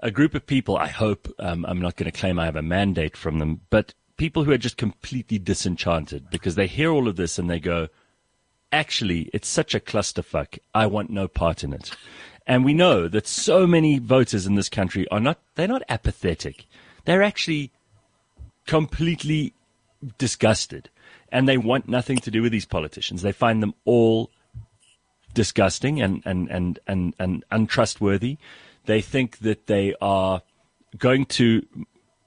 a 0.00 0.10
group 0.10 0.34
of 0.34 0.44
people. 0.44 0.76
I 0.76 0.88
hope 0.88 1.32
um, 1.38 1.64
I'm 1.64 1.80
not 1.80 1.94
going 1.94 2.10
to 2.10 2.18
claim 2.18 2.40
I 2.40 2.44
have 2.46 2.56
a 2.56 2.62
mandate 2.62 3.16
from 3.16 3.38
them, 3.38 3.60
but 3.70 3.94
people 4.16 4.42
who 4.42 4.50
are 4.50 4.58
just 4.58 4.76
completely 4.76 5.38
disenchanted 5.38 6.28
because 6.28 6.56
they 6.56 6.66
hear 6.66 6.90
all 6.90 7.06
of 7.06 7.14
this 7.14 7.38
and 7.38 7.48
they 7.48 7.60
go, 7.60 7.86
actually, 8.72 9.30
it's 9.32 9.46
such 9.46 9.76
a 9.76 9.80
clusterfuck. 9.80 10.58
I 10.74 10.86
want 10.86 11.08
no 11.08 11.28
part 11.28 11.62
in 11.62 11.72
it. 11.72 11.94
And 12.48 12.64
we 12.64 12.74
know 12.74 13.06
that 13.06 13.28
so 13.28 13.64
many 13.64 14.00
voters 14.00 14.44
in 14.44 14.56
this 14.56 14.68
country 14.68 15.06
are 15.12 15.20
not, 15.20 15.38
they're 15.54 15.68
not 15.68 15.84
apathetic. 15.88 16.66
They're 17.04 17.22
actually 17.22 17.70
completely 18.66 19.54
disgusted 20.18 20.90
and 21.30 21.48
they 21.48 21.56
want 21.56 21.88
nothing 21.88 22.18
to 22.18 22.30
do 22.30 22.42
with 22.42 22.52
these 22.52 22.66
politicians. 22.66 23.22
They 23.22 23.32
find 23.32 23.62
them 23.62 23.74
all 23.84 24.30
disgusting 25.34 26.00
and, 26.00 26.22
and, 26.24 26.48
and, 26.50 26.78
and, 26.86 27.14
and 27.18 27.44
untrustworthy. 27.50 28.36
They 28.84 29.00
think 29.00 29.38
that 29.38 29.66
they 29.66 29.94
are 30.00 30.42
going 30.98 31.24
to 31.26 31.66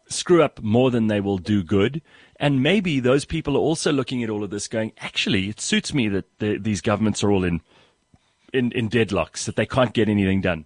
screw 0.07 0.43
up 0.43 0.61
more 0.61 0.91
than 0.91 1.07
they 1.07 1.21
will 1.21 1.38
do 1.38 1.63
good. 1.63 2.01
And 2.38 2.63
maybe 2.63 2.99
those 2.99 3.26
people 3.26 3.55
are 3.55 3.61
also 3.61 3.91
looking 3.91 4.23
at 4.23 4.30
all 4.30 4.43
of 4.43 4.49
this 4.49 4.67
going, 4.67 4.91
actually, 4.99 5.49
it 5.49 5.61
suits 5.61 5.93
me 5.93 6.09
that 6.09 6.26
the, 6.39 6.57
these 6.57 6.82
governments 6.82 7.23
are 7.23 7.32
all 7.32 7.43
in, 7.43 7.61
in, 8.53 8.71
in 8.71 8.89
deadlocks, 8.89 9.45
that 9.45 9.55
they 9.55 9.65
can't 9.65 9.93
get 9.93 10.09
anything 10.09 10.41
done. 10.41 10.65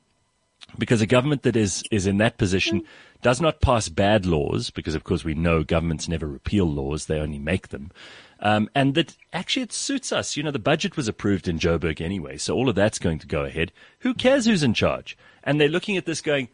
Because 0.77 1.01
a 1.01 1.07
government 1.07 1.43
that 1.43 1.55
is, 1.55 1.83
is 1.91 2.05
in 2.05 2.17
that 2.17 2.37
position 2.37 2.81
mm. 2.81 2.85
Does 3.21 3.41
not 3.41 3.61
pass 3.61 3.89
bad 3.89 4.25
laws, 4.25 4.69
because 4.69 4.95
of 4.95 5.03
course 5.03 5.23
we 5.23 5.33
know 5.33 5.63
governments 5.63 6.07
never 6.07 6.27
repeal 6.27 6.65
laws, 6.65 7.05
they 7.05 7.19
only 7.19 7.39
make 7.39 7.69
them. 7.69 7.91
Um, 8.39 8.69
and 8.73 8.95
that 8.95 9.17
actually 9.33 9.63
it 9.63 9.73
suits 9.73 10.13
us. 10.13 10.37
You 10.37 10.43
know, 10.43 10.51
the 10.51 10.59
budget 10.59 10.95
was 10.95 11.07
approved 11.07 11.47
in 11.47 11.59
Joburg 11.59 11.99
anyway, 11.99 12.37
so 12.37 12.55
all 12.55 12.69
of 12.69 12.75
that's 12.75 12.99
going 12.99 13.19
to 13.19 13.27
go 13.27 13.43
ahead. 13.43 13.71
Who 13.99 14.13
cares 14.13 14.45
who's 14.45 14.63
in 14.63 14.73
charge? 14.73 15.17
And 15.43 15.59
they're 15.59 15.67
looking 15.67 15.97
at 15.97 16.05
this 16.05 16.21
going, 16.21 16.49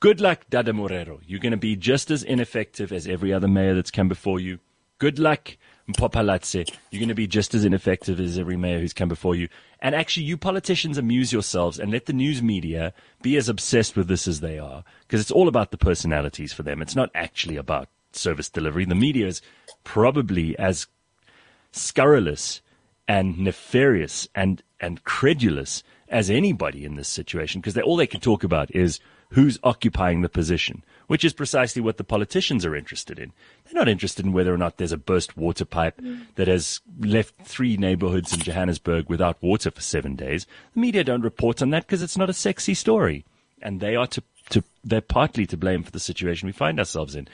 Good 0.00 0.20
luck, 0.20 0.44
Dada 0.48 0.72
Morero. 0.72 1.20
You're 1.26 1.40
going 1.40 1.50
to 1.50 1.56
be 1.56 1.74
just 1.74 2.08
as 2.12 2.22
ineffective 2.22 2.92
as 2.92 3.08
every 3.08 3.32
other 3.32 3.48
mayor 3.48 3.74
that's 3.74 3.90
come 3.90 4.08
before 4.08 4.38
you. 4.38 4.60
Good 4.98 5.18
luck, 5.18 5.56
Mpho 5.88 6.12
Phalatse. 6.12 6.70
You're 6.90 7.00
going 7.00 7.08
to 7.08 7.14
be 7.14 7.26
just 7.26 7.54
as 7.54 7.64
ineffective 7.64 8.20
as 8.20 8.38
every 8.38 8.56
mayor 8.56 8.78
who's 8.78 8.92
come 8.92 9.08
before 9.08 9.34
you. 9.34 9.48
And 9.80 9.94
actually, 9.94 10.24
you 10.24 10.36
politicians 10.36 10.98
amuse 10.98 11.32
yourselves 11.32 11.78
and 11.78 11.90
let 11.90 12.06
the 12.06 12.12
news 12.12 12.42
media 12.42 12.92
be 13.22 13.36
as 13.36 13.48
obsessed 13.48 13.96
with 13.96 14.08
this 14.08 14.28
as 14.28 14.40
they 14.40 14.58
are, 14.58 14.84
because 15.06 15.20
it's 15.20 15.30
all 15.30 15.48
about 15.48 15.70
the 15.70 15.78
personalities 15.78 16.52
for 16.52 16.62
them. 16.62 16.82
It's 16.82 16.96
not 16.96 17.10
actually 17.14 17.56
about 17.56 17.88
service 18.12 18.50
delivery. 18.50 18.84
The 18.84 18.94
media 18.94 19.26
is 19.26 19.40
probably 19.84 20.58
as 20.58 20.86
scurrilous 21.72 22.60
and 23.06 23.38
nefarious 23.38 24.28
and, 24.34 24.62
and 24.80 25.02
credulous 25.04 25.82
as 26.10 26.28
anybody 26.28 26.84
in 26.84 26.96
this 26.96 27.08
situation, 27.08 27.60
because 27.60 27.78
all 27.78 27.96
they 27.96 28.06
can 28.06 28.20
talk 28.20 28.44
about 28.44 28.74
is 28.74 29.00
who's 29.30 29.58
occupying 29.62 30.22
the 30.22 30.28
position, 30.28 30.82
which 31.06 31.24
is 31.24 31.32
precisely 31.32 31.82
what 31.82 31.98
the 31.98 32.04
politicians 32.04 32.64
are 32.64 32.74
interested 32.74 33.18
in. 33.18 33.32
They're 33.64 33.78
not 33.78 33.88
interested 33.88 34.24
in 34.24 34.32
whether 34.32 34.52
or 34.52 34.58
not 34.58 34.78
there's 34.78 34.92
a 34.92 34.96
burst 34.96 35.36
water 35.36 35.64
pipe 35.64 36.00
that 36.36 36.48
has 36.48 36.80
left 36.98 37.34
three 37.42 37.76
neighborhoods 37.76 38.32
in 38.32 38.40
Johannesburg 38.40 39.08
without 39.08 39.42
water 39.42 39.70
for 39.70 39.82
seven 39.82 40.16
days. 40.16 40.46
The 40.74 40.80
media 40.80 41.04
don't 41.04 41.22
report 41.22 41.60
on 41.60 41.70
that 41.70 41.86
because 41.86 42.02
it's 42.02 42.16
not 42.16 42.30
a 42.30 42.34
sexy 42.34 42.74
story. 42.74 43.24
And 43.60 43.80
they 43.80 43.96
are 43.96 44.06
to, 44.06 44.22
to, 44.50 44.64
they're 44.82 45.00
partly 45.00 45.44
to 45.46 45.56
blame 45.56 45.82
for 45.82 45.90
the 45.90 46.00
situation 46.00 46.46
we 46.46 46.52
find 46.52 46.78
ourselves 46.78 47.14
in. 47.14 47.28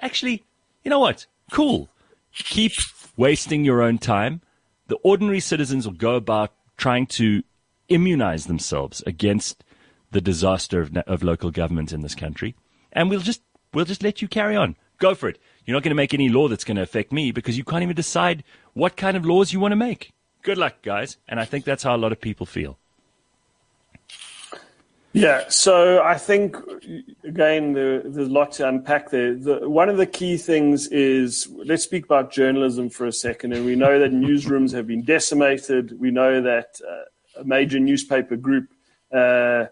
Actually, 0.00 0.44
you 0.84 0.90
know 0.90 1.00
what? 1.00 1.26
Cool. 1.50 1.88
Keep 2.32 2.72
wasting 3.16 3.64
your 3.64 3.82
own 3.82 3.98
time. 3.98 4.40
The 4.86 4.96
ordinary 4.96 5.40
citizens 5.40 5.86
will 5.86 5.94
go 5.94 6.14
about 6.14 6.52
trying 6.76 7.06
to 7.06 7.42
immunize 7.88 8.46
themselves 8.46 9.02
against 9.04 9.64
the 10.10 10.20
disaster 10.20 10.80
of, 10.80 10.96
of 10.96 11.22
local 11.22 11.50
government 11.50 11.92
in 11.92 12.02
this 12.02 12.14
country. 12.14 12.54
And 12.92 13.08
we'll 13.08 13.20
just, 13.20 13.42
we'll 13.72 13.84
just 13.84 14.02
let 14.02 14.20
you 14.20 14.28
carry 14.28 14.56
on. 14.56 14.76
Go 14.98 15.14
for 15.14 15.28
it. 15.28 15.38
You're 15.64 15.76
not 15.76 15.82
going 15.82 15.90
to 15.90 15.96
make 15.96 16.14
any 16.14 16.28
law 16.28 16.48
that's 16.48 16.64
going 16.64 16.76
to 16.76 16.82
affect 16.82 17.12
me 17.12 17.32
because 17.32 17.56
you 17.56 17.64
can't 17.64 17.82
even 17.82 17.96
decide 17.96 18.44
what 18.74 18.96
kind 18.96 19.16
of 19.16 19.24
laws 19.24 19.52
you 19.52 19.60
want 19.60 19.72
to 19.72 19.76
make. 19.76 20.12
Good 20.42 20.58
luck, 20.58 20.82
guys. 20.82 21.16
And 21.28 21.38
I 21.38 21.44
think 21.44 21.64
that's 21.64 21.82
how 21.82 21.94
a 21.94 21.98
lot 21.98 22.12
of 22.12 22.20
people 22.20 22.46
feel. 22.46 22.78
Yeah, 25.12 25.48
so 25.48 26.02
I 26.02 26.16
think 26.16 26.56
again 27.24 27.72
there, 27.72 28.00
there's 28.00 28.28
a 28.28 28.32
lot 28.32 28.52
to 28.52 28.68
unpack 28.68 29.10
there. 29.10 29.34
The, 29.34 29.68
one 29.68 29.88
of 29.88 29.96
the 29.96 30.06
key 30.06 30.36
things 30.36 30.86
is 30.86 31.48
let's 31.64 31.82
speak 31.82 32.04
about 32.04 32.30
journalism 32.30 32.90
for 32.90 33.06
a 33.06 33.12
second, 33.12 33.52
and 33.52 33.64
we 33.64 33.74
know 33.74 33.98
that 33.98 34.12
newsrooms 34.12 34.72
have 34.72 34.86
been 34.86 35.02
decimated. 35.02 35.98
We 35.98 36.12
know 36.12 36.40
that 36.42 36.80
uh, 36.88 37.40
a 37.40 37.44
major 37.44 37.80
newspaper 37.80 38.36
group 38.36 38.68
uh, 39.12 39.66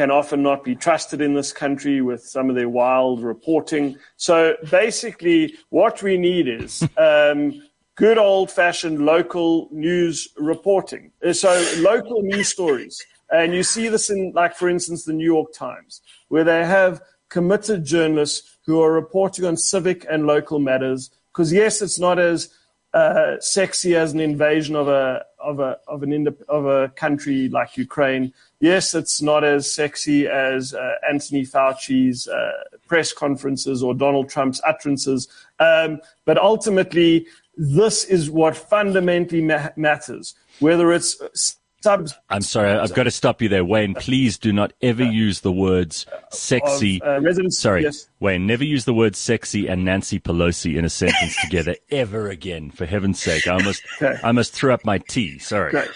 can 0.00 0.10
often 0.10 0.42
not 0.42 0.64
be 0.64 0.74
trusted 0.74 1.20
in 1.20 1.34
this 1.34 1.52
country 1.52 2.00
with 2.00 2.22
some 2.22 2.48
of 2.48 2.56
their 2.56 2.70
wild 2.70 3.22
reporting. 3.22 3.98
So 4.16 4.54
basically, 4.70 5.56
what 5.68 6.02
we 6.02 6.16
need 6.16 6.48
is. 6.48 6.82
Um, 6.96 7.62
good 7.96 8.18
old 8.18 8.50
fashioned 8.50 9.04
local 9.04 9.68
news 9.72 10.28
reporting. 10.36 11.12
So, 11.32 11.50
local 11.78 12.22
news 12.22 12.48
stories. 12.48 12.96
And 13.30 13.54
you 13.54 13.62
see 13.62 13.88
this 13.88 14.10
in, 14.10 14.32
like, 14.34 14.54
for 14.54 14.68
instance, 14.68 15.04
the 15.04 15.12
New 15.12 15.30
York 15.36 15.52
Times, 15.52 16.00
where 16.28 16.44
they 16.44 16.64
have 16.64 17.00
committed 17.28 17.84
journalists 17.84 18.58
who 18.66 18.80
are 18.82 18.92
reporting 18.92 19.44
on 19.44 19.56
civic 19.56 20.06
and 20.10 20.26
local 20.26 20.58
matters. 20.58 21.10
Because, 21.32 21.52
yes, 21.52 21.82
it's 21.82 21.98
not 21.98 22.18
as 22.18 22.48
uh, 22.92 23.38
sexy 23.40 23.94
as 23.96 24.12
an 24.12 24.20
invasion 24.20 24.76
of 24.76 24.88
a 24.88 25.24
of 25.38 25.60
a 25.60 25.78
of 25.86 26.02
an 26.02 26.26
of 26.48 26.66
a 26.66 26.88
country 26.90 27.48
like 27.48 27.76
Ukraine. 27.76 28.32
Yes, 28.60 28.94
it's 28.94 29.22
not 29.22 29.42
as 29.42 29.72
sexy 29.72 30.26
as 30.26 30.74
uh, 30.74 30.94
Anthony 31.08 31.44
Fauci's 31.46 32.28
uh, 32.28 32.52
press 32.86 33.12
conferences 33.12 33.82
or 33.82 33.94
Donald 33.94 34.28
Trump's 34.28 34.60
utterances, 34.66 35.28
um, 35.58 35.98
but 36.26 36.36
ultimately, 36.36 37.26
this 37.56 38.04
is 38.04 38.30
what 38.30 38.56
fundamentally 38.56 39.42
ma- 39.42 39.70
matters. 39.76 40.34
Whether 40.58 40.92
it's 40.92 41.56
subs. 41.82 42.14
I'm 42.28 42.42
sorry, 42.42 42.70
I've 42.70 42.92
got 42.94 43.04
to 43.04 43.10
stop 43.10 43.40
you 43.40 43.48
there, 43.48 43.64
Wayne. 43.64 43.94
Please 43.94 44.38
do 44.38 44.52
not 44.52 44.72
ever 44.82 45.04
use 45.04 45.40
the 45.40 45.52
words 45.52 46.06
sexy. 46.30 47.00
Of, 47.02 47.24
uh, 47.24 47.48
sorry, 47.50 47.84
yes. 47.84 48.08
Wayne. 48.20 48.46
Never 48.46 48.64
use 48.64 48.84
the 48.84 48.94
words 48.94 49.18
sexy 49.18 49.66
and 49.66 49.84
Nancy 49.84 50.20
Pelosi 50.20 50.76
in 50.76 50.84
a 50.84 50.90
sentence 50.90 51.36
together 51.40 51.76
ever 51.90 52.28
again. 52.28 52.70
For 52.70 52.86
heaven's 52.86 53.22
sake, 53.22 53.46
I 53.46 53.52
almost, 53.52 53.82
Okay. 54.02 54.20
I 54.22 54.28
almost 54.28 54.52
threw 54.52 54.72
up 54.72 54.84
my 54.84 54.98
tea. 54.98 55.38
Sorry. 55.38 55.70
Great. 55.70 55.90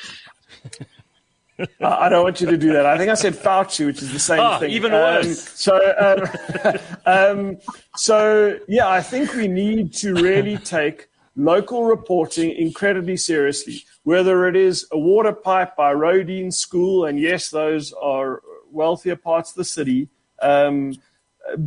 I 1.59 1.66
I 1.80 2.09
don't 2.09 2.24
want 2.24 2.40
you 2.40 2.46
to 2.48 2.57
do 2.57 2.72
that. 2.72 2.86
I 2.86 2.98
think 2.98 3.11
I 3.11 3.14
said 3.14 3.34
Fauci, 3.34 3.86
which 3.86 4.02
is 4.02 4.12
the 4.12 4.18
same 4.18 4.40
Ah, 4.40 4.59
thing. 4.59 4.70
even 4.70 4.92
Um, 4.92 5.00
worse. 5.00 5.40
so, 5.50 5.74
um, 5.98 6.78
um, 7.07 7.57
so 7.96 8.59
yeah, 8.68 8.88
I 8.88 9.00
think 9.00 9.34
we 9.34 9.48
need 9.48 9.92
to 9.94 10.14
really 10.14 10.57
take 10.76 11.09
local 11.36 11.84
reporting 11.84 12.50
incredibly 12.52 13.16
seriously. 13.16 13.84
Whether 14.05 14.46
it 14.48 14.57
is 14.57 14.86
a 14.92 14.98
water 14.98 15.32
pipe 15.32 15.76
by 15.76 15.92
Roedean 15.94 16.52
School, 16.52 17.05
and 17.07 17.18
yes, 17.18 17.50
those 17.50 17.92
are 17.94 18.42
wealthier 18.70 19.16
parts 19.16 19.50
of 19.50 19.57
the 19.57 19.64
city. 19.64 20.09
Um, 20.42 20.94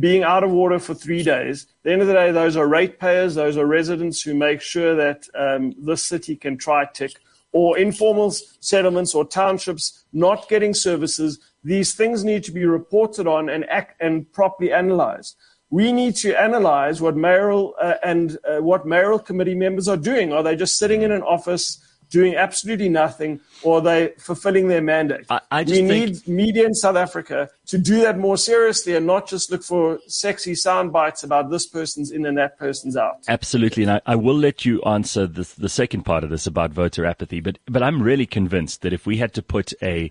being 0.00 0.24
out 0.24 0.42
of 0.42 0.50
water 0.50 0.78
for 0.80 0.92
three 0.92 1.22
days. 1.22 1.62
At 1.62 1.68
the 1.84 1.92
end 1.92 2.02
of 2.02 2.08
the 2.08 2.12
day, 2.12 2.32
those 2.32 2.56
are 2.56 2.66
ratepayers, 2.66 3.36
those 3.36 3.56
are 3.56 3.64
residents 3.64 4.20
who 4.20 4.34
make 4.34 4.60
sure 4.60 4.96
that 4.96 5.28
um, 5.36 5.72
this 5.78 6.02
city 6.02 6.34
can 6.34 6.56
try 6.56 6.84
tick, 6.92 7.12
or 7.52 7.78
informal 7.78 8.30
settlements 8.60 9.14
or 9.14 9.24
townships 9.26 10.04
not 10.12 10.48
getting 10.48 10.74
services. 10.74 11.38
These 11.64 11.94
things 11.94 12.24
need 12.24 12.44
to 12.44 12.52
be 12.52 12.64
reported 12.64 13.26
on 13.26 13.48
and 13.48 13.68
act, 13.68 14.00
and 14.00 14.30
properly 14.32 14.72
analyzed. 14.72 15.36
We 15.70 15.92
need 15.92 16.16
to 16.16 16.40
analyze 16.40 17.00
what 17.00 17.16
mayoral 17.16 17.74
uh, 17.80 17.94
and 18.02 18.38
uh, 18.48 18.58
what 18.58 18.86
mayoral 18.86 19.18
committee 19.18 19.54
members 19.54 19.88
are 19.88 19.96
doing. 19.96 20.32
Are 20.32 20.42
they 20.42 20.56
just 20.56 20.78
sitting 20.78 21.02
in 21.02 21.12
an 21.12 21.22
office 21.22 21.82
doing 22.10 22.34
absolutely 22.36 22.88
nothing, 22.88 23.40
or 23.62 23.78
are 23.78 23.80
they 23.80 24.12
fulfilling 24.18 24.68
their 24.68 24.80
mandate? 24.80 25.26
I- 25.30 25.40
I 25.50 25.64
just 25.64 25.82
we 25.82 25.88
think- 25.88 26.26
need 26.26 26.28
media 26.28 26.64
in 26.66 26.74
South 26.74 26.96
Africa 26.96 27.50
to 27.66 27.78
do 27.78 28.00
that 28.00 28.18
more 28.18 28.36
seriously 28.38 28.94
and 28.96 29.06
not 29.06 29.28
just 29.28 29.50
look 29.50 29.62
for 29.62 29.98
sexy 30.06 30.54
sound 30.54 30.92
bites 30.92 31.22
about 31.22 31.50
this 31.50 31.66
person's 31.66 32.10
in 32.10 32.24
and 32.24 32.38
that 32.38 32.58
person's 32.58 32.96
out. 32.96 33.18
Absolutely, 33.28 33.82
and 33.82 33.92
I, 33.92 34.00
I 34.06 34.16
will 34.16 34.36
let 34.38 34.64
you 34.64 34.80
answer 34.82 35.26
the, 35.26 35.46
the 35.58 35.68
second 35.68 36.02
part 36.04 36.24
of 36.24 36.30
this 36.30 36.46
about 36.46 36.70
voter 36.70 37.04
apathy. 37.04 37.40
But 37.40 37.58
but 37.66 37.82
I'm 37.82 38.02
really 38.02 38.26
convinced 38.26 38.82
that 38.82 38.92
if 38.92 39.06
we 39.06 39.18
had 39.18 39.34
to 39.34 39.42
put 39.42 39.72
a 39.82 40.10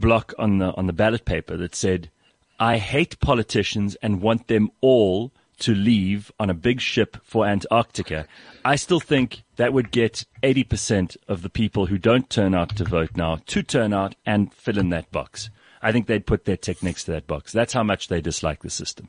block 0.00 0.32
on 0.38 0.58
the 0.58 0.74
on 0.76 0.86
the 0.86 0.92
ballot 0.92 1.24
paper 1.24 1.56
that 1.56 1.74
said, 1.74 2.10
"I 2.58 2.78
hate 2.78 3.18
politicians 3.20 3.94
and 4.02 4.22
want 4.22 4.46
them 4.48 4.70
all 4.80 5.32
to 5.60 5.74
leave 5.74 6.30
on 6.38 6.50
a 6.50 6.54
big 6.54 6.80
ship 6.80 7.16
for 7.22 7.46
Antarctica," 7.46 8.26
I 8.64 8.76
still 8.76 9.00
think 9.00 9.42
that 9.56 9.72
would 9.72 9.90
get 9.90 10.24
80% 10.42 11.16
of 11.28 11.42
the 11.42 11.50
people 11.50 11.86
who 11.86 11.98
don't 11.98 12.28
turn 12.28 12.54
out 12.54 12.76
to 12.76 12.84
vote 12.84 13.16
now 13.16 13.38
to 13.46 13.62
turn 13.62 13.92
out 13.92 14.14
and 14.24 14.52
fill 14.52 14.78
in 14.78 14.90
that 14.90 15.10
box. 15.12 15.50
I 15.82 15.92
think 15.92 16.06
they'd 16.06 16.26
put 16.26 16.46
their 16.46 16.56
tick 16.56 16.82
next 16.82 17.04
to 17.04 17.12
that 17.12 17.26
box. 17.26 17.52
That's 17.52 17.72
how 17.72 17.82
much 17.82 18.08
they 18.08 18.20
dislike 18.20 18.62
the 18.62 18.70
system. 18.70 19.08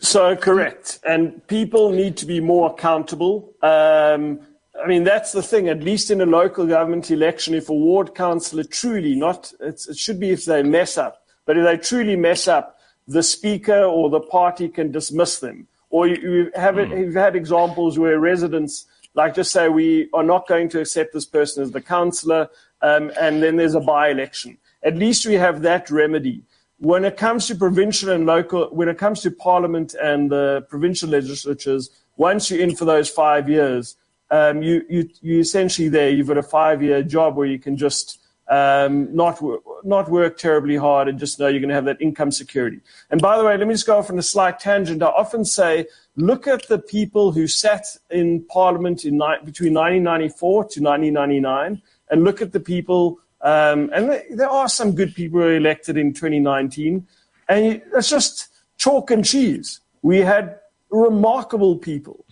So 0.00 0.36
correct, 0.36 1.00
and 1.06 1.46
people 1.46 1.90
need 1.90 2.16
to 2.18 2.26
be 2.26 2.40
more 2.40 2.70
accountable. 2.70 3.54
Um, 3.62 4.40
I 4.82 4.86
mean, 4.86 5.04
that's 5.04 5.32
the 5.32 5.42
thing. 5.42 5.68
At 5.68 5.82
least 5.82 6.10
in 6.10 6.20
a 6.20 6.26
local 6.26 6.66
government 6.66 7.10
election, 7.10 7.54
if 7.54 7.68
a 7.68 7.74
ward 7.74 8.14
councillor 8.14 8.64
truly 8.64 9.14
not, 9.14 9.52
it 9.60 9.80
should 9.94 10.20
be 10.20 10.30
if 10.30 10.44
they 10.44 10.62
mess 10.62 10.96
up, 10.96 11.22
but 11.44 11.56
if 11.56 11.64
they 11.64 11.76
truly 11.76 12.16
mess 12.16 12.48
up, 12.48 12.75
the 13.06 13.22
speaker 13.22 13.84
or 13.84 14.10
the 14.10 14.20
party 14.20 14.68
can 14.68 14.90
dismiss 14.90 15.38
them. 15.38 15.66
Or 15.90 16.06
you, 16.06 16.16
you 16.16 16.50
have 16.54 16.78
it, 16.78 16.88
you've 16.90 17.14
had 17.14 17.36
examples 17.36 17.98
where 17.98 18.18
residents, 18.18 18.86
like, 19.14 19.34
just 19.34 19.52
say 19.52 19.68
we 19.68 20.08
are 20.12 20.24
not 20.24 20.48
going 20.48 20.68
to 20.70 20.80
accept 20.80 21.12
this 21.12 21.24
person 21.24 21.62
as 21.62 21.70
the 21.70 21.80
councillor, 21.80 22.48
um, 22.82 23.12
and 23.20 23.42
then 23.42 23.56
there's 23.56 23.74
a 23.74 23.80
by-election. 23.80 24.58
At 24.82 24.96
least 24.96 25.26
we 25.26 25.34
have 25.34 25.62
that 25.62 25.90
remedy 25.90 26.42
when 26.78 27.04
it 27.04 27.16
comes 27.16 27.46
to 27.46 27.54
provincial 27.54 28.10
and 28.10 28.26
local, 28.26 28.68
when 28.70 28.88
it 28.88 28.98
comes 28.98 29.22
to 29.22 29.30
parliament 29.30 29.94
and 29.94 30.30
the 30.30 30.66
provincial 30.68 31.08
legislatures, 31.08 31.90
once 32.16 32.50
you're 32.50 32.60
in 32.60 32.74
for 32.74 32.84
those 32.84 33.08
five 33.08 33.48
years, 33.48 33.96
um, 34.30 34.62
you, 34.62 34.84
you, 34.88 35.08
you're 35.20 35.40
essentially 35.40 35.88
there. 35.88 36.10
You've 36.10 36.28
got 36.28 36.38
a 36.38 36.42
five 36.42 36.82
year 36.82 37.02
job 37.02 37.36
where 37.36 37.46
you 37.46 37.58
can 37.58 37.76
just 37.76 38.18
um, 38.48 39.14
not, 39.14 39.42
not 39.84 40.10
work 40.10 40.38
terribly 40.38 40.76
hard 40.76 41.08
and 41.08 41.18
just 41.18 41.38
know 41.38 41.48
you're 41.48 41.60
going 41.60 41.68
to 41.68 41.74
have 41.74 41.84
that 41.86 42.00
income 42.00 42.30
security. 42.30 42.80
And 43.10 43.20
by 43.20 43.36
the 43.38 43.44
way, 43.44 43.56
let 43.56 43.66
me 43.66 43.74
just 43.74 43.86
go 43.86 43.98
off 43.98 44.10
on 44.10 44.18
a 44.18 44.22
slight 44.22 44.60
tangent. 44.60 45.02
I 45.02 45.06
often 45.06 45.44
say, 45.44 45.86
look 46.16 46.46
at 46.46 46.68
the 46.68 46.78
people 46.78 47.32
who 47.32 47.46
sat 47.46 47.86
in 48.10 48.44
parliament 48.44 49.04
in 49.04 49.18
ni- 49.18 49.44
between 49.44 49.74
1994 49.74 50.64
to 50.64 50.80
1999 50.80 51.82
and 52.10 52.24
look 52.24 52.40
at 52.40 52.52
the 52.52 52.60
people 52.60 53.18
um, 53.46 53.90
and 53.92 54.10
th- 54.10 54.24
there 54.30 54.48
are 54.48 54.68
some 54.68 54.94
good 54.94 55.14
people 55.14 55.38
who 55.38 55.46
were 55.46 55.54
elected 55.56 55.96
in 55.96 56.12
2019. 56.12 57.06
And 57.48 57.82
it's 57.94 58.10
just 58.10 58.48
chalk 58.76 59.10
and 59.10 59.24
cheese. 59.24 59.80
We 60.02 60.18
had 60.18 60.58
remarkable 60.90 61.76
people. 61.76 62.24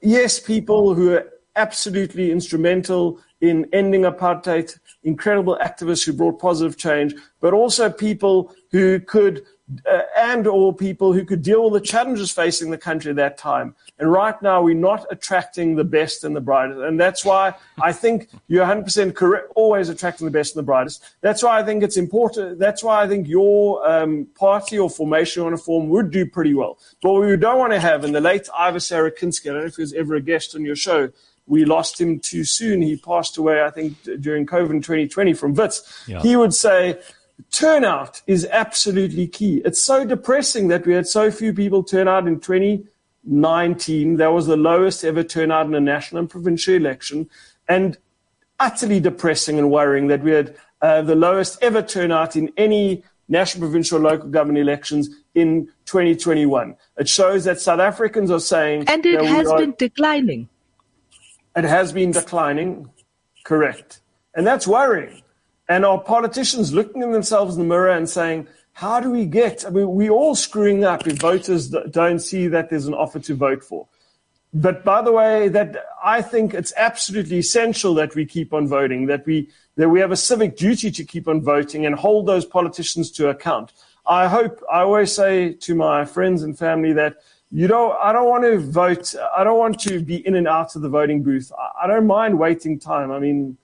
Yes, 0.00 0.38
people 0.38 0.94
who 0.94 1.14
are 1.14 1.28
absolutely 1.56 2.30
instrumental 2.30 3.20
in 3.40 3.68
ending 3.72 4.02
apartheid, 4.02 4.78
incredible 5.02 5.58
activists 5.62 6.04
who 6.04 6.12
brought 6.12 6.40
positive 6.40 6.76
change, 6.78 7.14
but 7.40 7.52
also 7.52 7.90
people 7.90 8.54
who 8.70 8.98
could, 8.98 9.44
uh, 9.86 10.00
and 10.16 10.46
or 10.46 10.74
people 10.74 11.12
who 11.12 11.24
could 11.24 11.42
deal 11.42 11.68
with 11.68 11.82
the 11.82 11.86
challenges 11.86 12.30
facing 12.30 12.70
the 12.70 12.78
country 12.78 13.10
at 13.10 13.16
that 13.16 13.36
time. 13.36 13.74
And 13.98 14.10
right 14.10 14.40
now, 14.40 14.62
we're 14.62 14.74
not 14.74 15.06
attracting 15.10 15.76
the 15.76 15.84
best 15.84 16.24
and 16.24 16.34
the 16.34 16.40
brightest. 16.40 16.80
And 16.80 16.98
that's 16.98 17.24
why 17.24 17.54
I 17.80 17.92
think 17.92 18.30
you're 18.48 18.64
100% 18.64 19.14
correct, 19.14 19.52
always 19.54 19.90
attracting 19.90 20.24
the 20.24 20.30
best 20.30 20.56
and 20.56 20.60
the 20.60 20.66
brightest. 20.66 21.04
That's 21.20 21.42
why 21.42 21.60
I 21.60 21.62
think 21.62 21.82
it's 21.82 21.98
important. 21.98 22.58
That's 22.58 22.82
why 22.82 23.02
I 23.02 23.08
think 23.08 23.28
your 23.28 23.86
um, 23.88 24.26
party 24.34 24.78
or 24.78 24.88
formation 24.88 25.44
want 25.44 25.56
to 25.56 25.62
form 25.62 25.88
would 25.90 26.10
do 26.10 26.24
pretty 26.24 26.54
well. 26.54 26.78
But 27.02 27.12
what 27.12 27.26
we 27.26 27.36
don't 27.36 27.58
want 27.58 27.72
to 27.72 27.80
have, 27.80 28.04
and 28.04 28.14
the 28.14 28.20
late 28.22 28.48
Ivor 28.56 28.78
Sarakinsky, 28.78 29.50
I 29.50 29.52
don't 29.52 29.60
know 29.62 29.66
if 29.66 29.76
he 29.76 29.82
was 29.82 29.92
ever 29.92 30.14
a 30.14 30.20
guest 30.20 30.54
on 30.54 30.64
your 30.64 30.76
show, 30.76 31.10
we 31.46 31.64
lost 31.64 32.00
him 32.00 32.20
too 32.20 32.44
soon. 32.44 32.80
He 32.82 32.96
passed 32.96 33.36
away, 33.36 33.62
I 33.62 33.70
think, 33.70 34.02
during 34.20 34.46
COVID 34.46 34.70
in 34.70 34.80
2020 34.80 35.34
from 35.34 35.54
Wits. 35.54 36.04
Yeah. 36.06 36.22
He 36.22 36.36
would 36.36 36.54
say, 36.54 36.98
turnout 37.50 38.22
is 38.26 38.46
absolutely 38.50 39.26
key. 39.26 39.60
It's 39.64 39.82
so 39.82 40.04
depressing 40.04 40.68
that 40.68 40.86
we 40.86 40.94
had 40.94 41.06
so 41.06 41.30
few 41.30 41.52
people 41.52 41.82
turn 41.82 42.08
out 42.08 42.26
in 42.26 42.40
2019. 42.40 44.16
That 44.16 44.32
was 44.32 44.46
the 44.46 44.56
lowest 44.56 45.04
ever 45.04 45.22
turnout 45.22 45.66
in 45.66 45.74
a 45.74 45.80
national 45.80 46.20
and 46.20 46.30
provincial 46.30 46.74
election. 46.74 47.28
And 47.68 47.98
utterly 48.58 49.00
depressing 49.00 49.58
and 49.58 49.70
worrying 49.70 50.06
that 50.08 50.22
we 50.22 50.30
had 50.30 50.56
uh, 50.80 51.02
the 51.02 51.14
lowest 51.14 51.62
ever 51.62 51.82
turnout 51.82 52.36
in 52.36 52.52
any 52.56 53.02
national, 53.28 53.62
provincial, 53.62 53.98
local 53.98 54.28
government 54.28 54.58
elections 54.58 55.08
in 55.34 55.66
2021. 55.86 56.76
It 56.98 57.08
shows 57.08 57.44
that 57.44 57.60
South 57.60 57.80
Africans 57.80 58.30
are 58.30 58.40
saying. 58.40 58.84
And 58.88 59.04
it 59.04 59.24
has 59.24 59.48
are, 59.48 59.58
been 59.58 59.74
declining. 59.78 60.48
It 61.56 61.64
has 61.64 61.92
been 61.92 62.10
declining, 62.10 62.90
correct. 63.44 64.00
And 64.34 64.46
that's 64.46 64.66
worrying. 64.66 65.22
And 65.68 65.84
our 65.84 66.00
politicians 66.00 66.74
looking 66.74 67.02
at 67.02 67.12
themselves 67.12 67.54
in 67.54 67.62
the 67.62 67.68
mirror 67.68 67.90
and 67.90 68.08
saying, 68.08 68.48
how 68.72 68.98
do 68.98 69.10
we 69.10 69.24
get? 69.24 69.64
I 69.64 69.70
mean, 69.70 69.88
we're 69.88 70.10
all 70.10 70.34
screwing 70.34 70.84
up 70.84 71.06
if 71.06 71.18
voters 71.18 71.68
don't 71.68 72.18
see 72.18 72.48
that 72.48 72.70
there's 72.70 72.88
an 72.88 72.94
offer 72.94 73.20
to 73.20 73.34
vote 73.34 73.62
for. 73.62 73.86
But 74.52 74.84
by 74.84 75.00
the 75.02 75.12
way, 75.12 75.48
that 75.48 75.84
I 76.02 76.22
think 76.22 76.54
it's 76.54 76.72
absolutely 76.76 77.38
essential 77.38 77.94
that 77.94 78.14
we 78.14 78.26
keep 78.26 78.52
on 78.52 78.68
voting, 78.68 79.06
that 79.06 79.26
we 79.26 79.48
that 79.76 79.88
we 79.88 79.98
have 79.98 80.12
a 80.12 80.16
civic 80.16 80.56
duty 80.56 80.92
to 80.92 81.04
keep 81.04 81.26
on 81.26 81.40
voting 81.40 81.84
and 81.84 81.96
hold 81.96 82.26
those 82.26 82.44
politicians 82.44 83.10
to 83.12 83.28
account. 83.28 83.72
I 84.06 84.28
hope 84.28 84.62
I 84.72 84.82
always 84.82 85.12
say 85.12 85.54
to 85.54 85.74
my 85.74 86.04
friends 86.04 86.44
and 86.44 86.56
family 86.56 86.92
that 86.92 87.16
you 87.54 87.68
know 87.68 87.92
I 87.92 88.12
don't 88.12 88.28
want 88.28 88.42
to 88.44 88.58
vote. 88.58 89.14
I 89.36 89.44
don't 89.44 89.58
want 89.58 89.78
to 89.80 90.00
be 90.00 90.26
in 90.26 90.34
and 90.34 90.48
out 90.48 90.74
of 90.74 90.82
the 90.82 90.88
voting 90.88 91.22
booth. 91.22 91.52
I 91.80 91.86
don't 91.86 92.06
mind 92.06 92.38
waiting 92.38 92.80
time. 92.80 93.12
I 93.12 93.20
mean, 93.20 93.56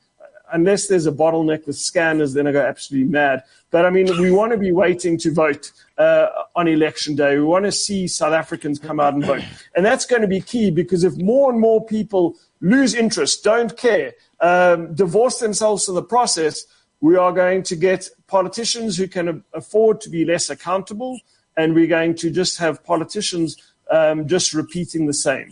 unless 0.53 0.87
there's 0.87 1.07
a 1.07 1.13
bottleneck 1.13 1.67
with 1.67 1.77
scanners, 1.77 2.33
then 2.35 2.47
I 2.47 2.53
go 2.53 2.61
absolutely 2.61 3.11
mad. 3.11 3.43
But 3.71 3.87
I 3.87 3.91
mean, 3.91 4.07
we 4.21 4.31
want 4.31 4.53
to 4.53 4.59
be 4.59 4.73
waiting 4.73 5.19
to 5.19 5.33
vote 5.33 5.73
uh, 5.99 6.27
on 6.55 6.69
election 6.69 7.17
day. 7.17 7.37
We 7.37 7.45
want 7.45 7.65
to 7.65 7.73
see 7.73 8.07
South 8.07 8.33
Africans 8.33 8.79
come 8.79 9.01
out 9.01 9.15
and 9.15 9.25
vote. 9.25 9.43
And 9.75 9.85
that's 9.85 10.07
going 10.07 10.23
to 10.23 10.29
be 10.29 10.41
key 10.41 10.71
because 10.71 11.05
if 11.05 11.17
more 11.17 11.51
and 11.51 11.61
more 11.61 11.85
people 11.85 12.37
lose 12.61 12.95
interest, 12.95 13.43
don't 13.43 13.77
care, 13.77 14.15
um, 14.41 14.95
divorce 14.95 15.39
themselves 15.39 15.87
from 15.87 15.95
the 15.95 16.03
process, 16.03 16.65
we 17.01 17.17
are 17.17 17.33
going 17.33 17.63
to 17.65 17.77
get 17.77 18.09
politicians 18.27 18.97
who 18.97 19.09
can 19.09 19.43
afford 19.55 20.01
to 20.03 20.11
be 20.11 20.25
less 20.25 20.51
accountable, 20.51 21.19
and 21.57 21.75
we're 21.75 21.87
going 21.87 22.15
to 22.17 22.31
just 22.31 22.59
have 22.59 22.85
politicians 22.85 23.57
um, 23.91 24.27
just 24.27 24.55
repeating 24.55 25.07
the 25.07 25.15
same 25.15 25.51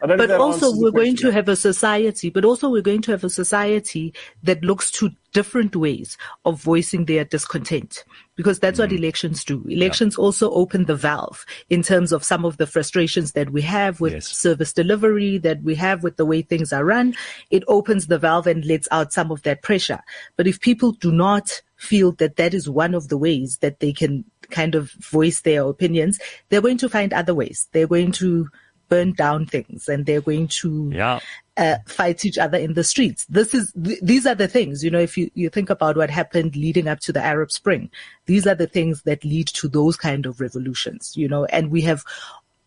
but 0.00 0.30
also 0.30 0.74
we're 0.76 0.90
going 0.90 1.16
to 1.16 1.30
have 1.30 1.48
a 1.48 1.56
society, 1.56 2.30
but 2.30 2.44
also 2.44 2.68
we're 2.68 2.82
going 2.82 3.02
to 3.02 3.10
have 3.10 3.24
a 3.24 3.30
society 3.30 4.14
that 4.42 4.62
looks 4.62 4.90
to 4.92 5.10
different 5.32 5.76
ways 5.76 6.16
of 6.44 6.60
voicing 6.62 7.04
their 7.04 7.24
discontent 7.24 8.04
because 8.34 8.58
that's 8.58 8.78
mm-hmm. 8.78 8.90
what 8.90 8.98
elections 8.98 9.44
do. 9.44 9.64
Elections 9.68 10.16
yeah. 10.18 10.24
also 10.24 10.50
open 10.52 10.84
the 10.84 10.96
valve 10.96 11.44
in 11.68 11.82
terms 11.82 12.12
of 12.12 12.24
some 12.24 12.44
of 12.44 12.56
the 12.56 12.66
frustrations 12.66 13.32
that 13.32 13.50
we 13.50 13.60
have 13.62 14.00
with 14.00 14.12
yes. 14.14 14.28
service 14.28 14.72
delivery, 14.72 15.38
that 15.38 15.62
we 15.62 15.74
have 15.74 16.02
with 16.02 16.16
the 16.16 16.26
way 16.26 16.42
things 16.42 16.72
are 16.72 16.84
run. 16.84 17.14
It 17.50 17.64
opens 17.68 18.06
the 18.06 18.18
valve 18.18 18.46
and 18.46 18.64
lets 18.64 18.88
out 18.90 19.12
some 19.12 19.30
of 19.30 19.42
that 19.42 19.62
pressure. 19.62 20.00
But 20.36 20.46
if 20.46 20.60
people 20.60 20.92
do 20.92 21.12
not 21.12 21.62
feel 21.76 22.12
that 22.12 22.36
that 22.36 22.54
is 22.54 22.68
one 22.68 22.94
of 22.94 23.08
the 23.08 23.18
ways 23.18 23.58
that 23.58 23.80
they 23.80 23.92
can 23.92 24.24
kind 24.50 24.74
of 24.74 24.90
voice 24.92 25.42
their 25.42 25.66
opinions, 25.66 26.18
they're 26.48 26.60
going 26.60 26.78
to 26.78 26.88
find 26.88 27.12
other 27.12 27.34
ways. 27.34 27.68
They're 27.72 27.86
going 27.86 28.12
to 28.12 28.48
burn 28.88 29.12
down 29.12 29.46
things 29.46 29.88
and 29.88 30.06
they're 30.06 30.20
going 30.20 30.48
to 30.48 30.90
yeah. 30.94 31.20
uh, 31.56 31.76
fight 31.86 32.24
each 32.24 32.38
other 32.38 32.58
in 32.58 32.74
the 32.74 32.84
streets. 32.84 33.26
This 33.26 33.54
is, 33.54 33.72
th- 33.72 34.00
these 34.02 34.26
are 34.26 34.34
the 34.34 34.48
things, 34.48 34.82
you 34.82 34.90
know, 34.90 34.98
if 34.98 35.18
you, 35.18 35.30
you 35.34 35.50
think 35.50 35.70
about 35.70 35.96
what 35.96 36.10
happened 36.10 36.56
leading 36.56 36.88
up 36.88 37.00
to 37.00 37.12
the 37.12 37.22
Arab 37.22 37.52
Spring, 37.52 37.90
these 38.26 38.46
are 38.46 38.54
the 38.54 38.66
things 38.66 39.02
that 39.02 39.24
lead 39.24 39.48
to 39.48 39.68
those 39.68 39.96
kind 39.96 40.26
of 40.26 40.40
revolutions, 40.40 41.12
you 41.16 41.28
know, 41.28 41.44
and 41.46 41.70
we 41.70 41.82
have 41.82 42.02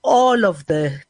all 0.04 0.46
of 0.46 0.66
the, 0.68 1.02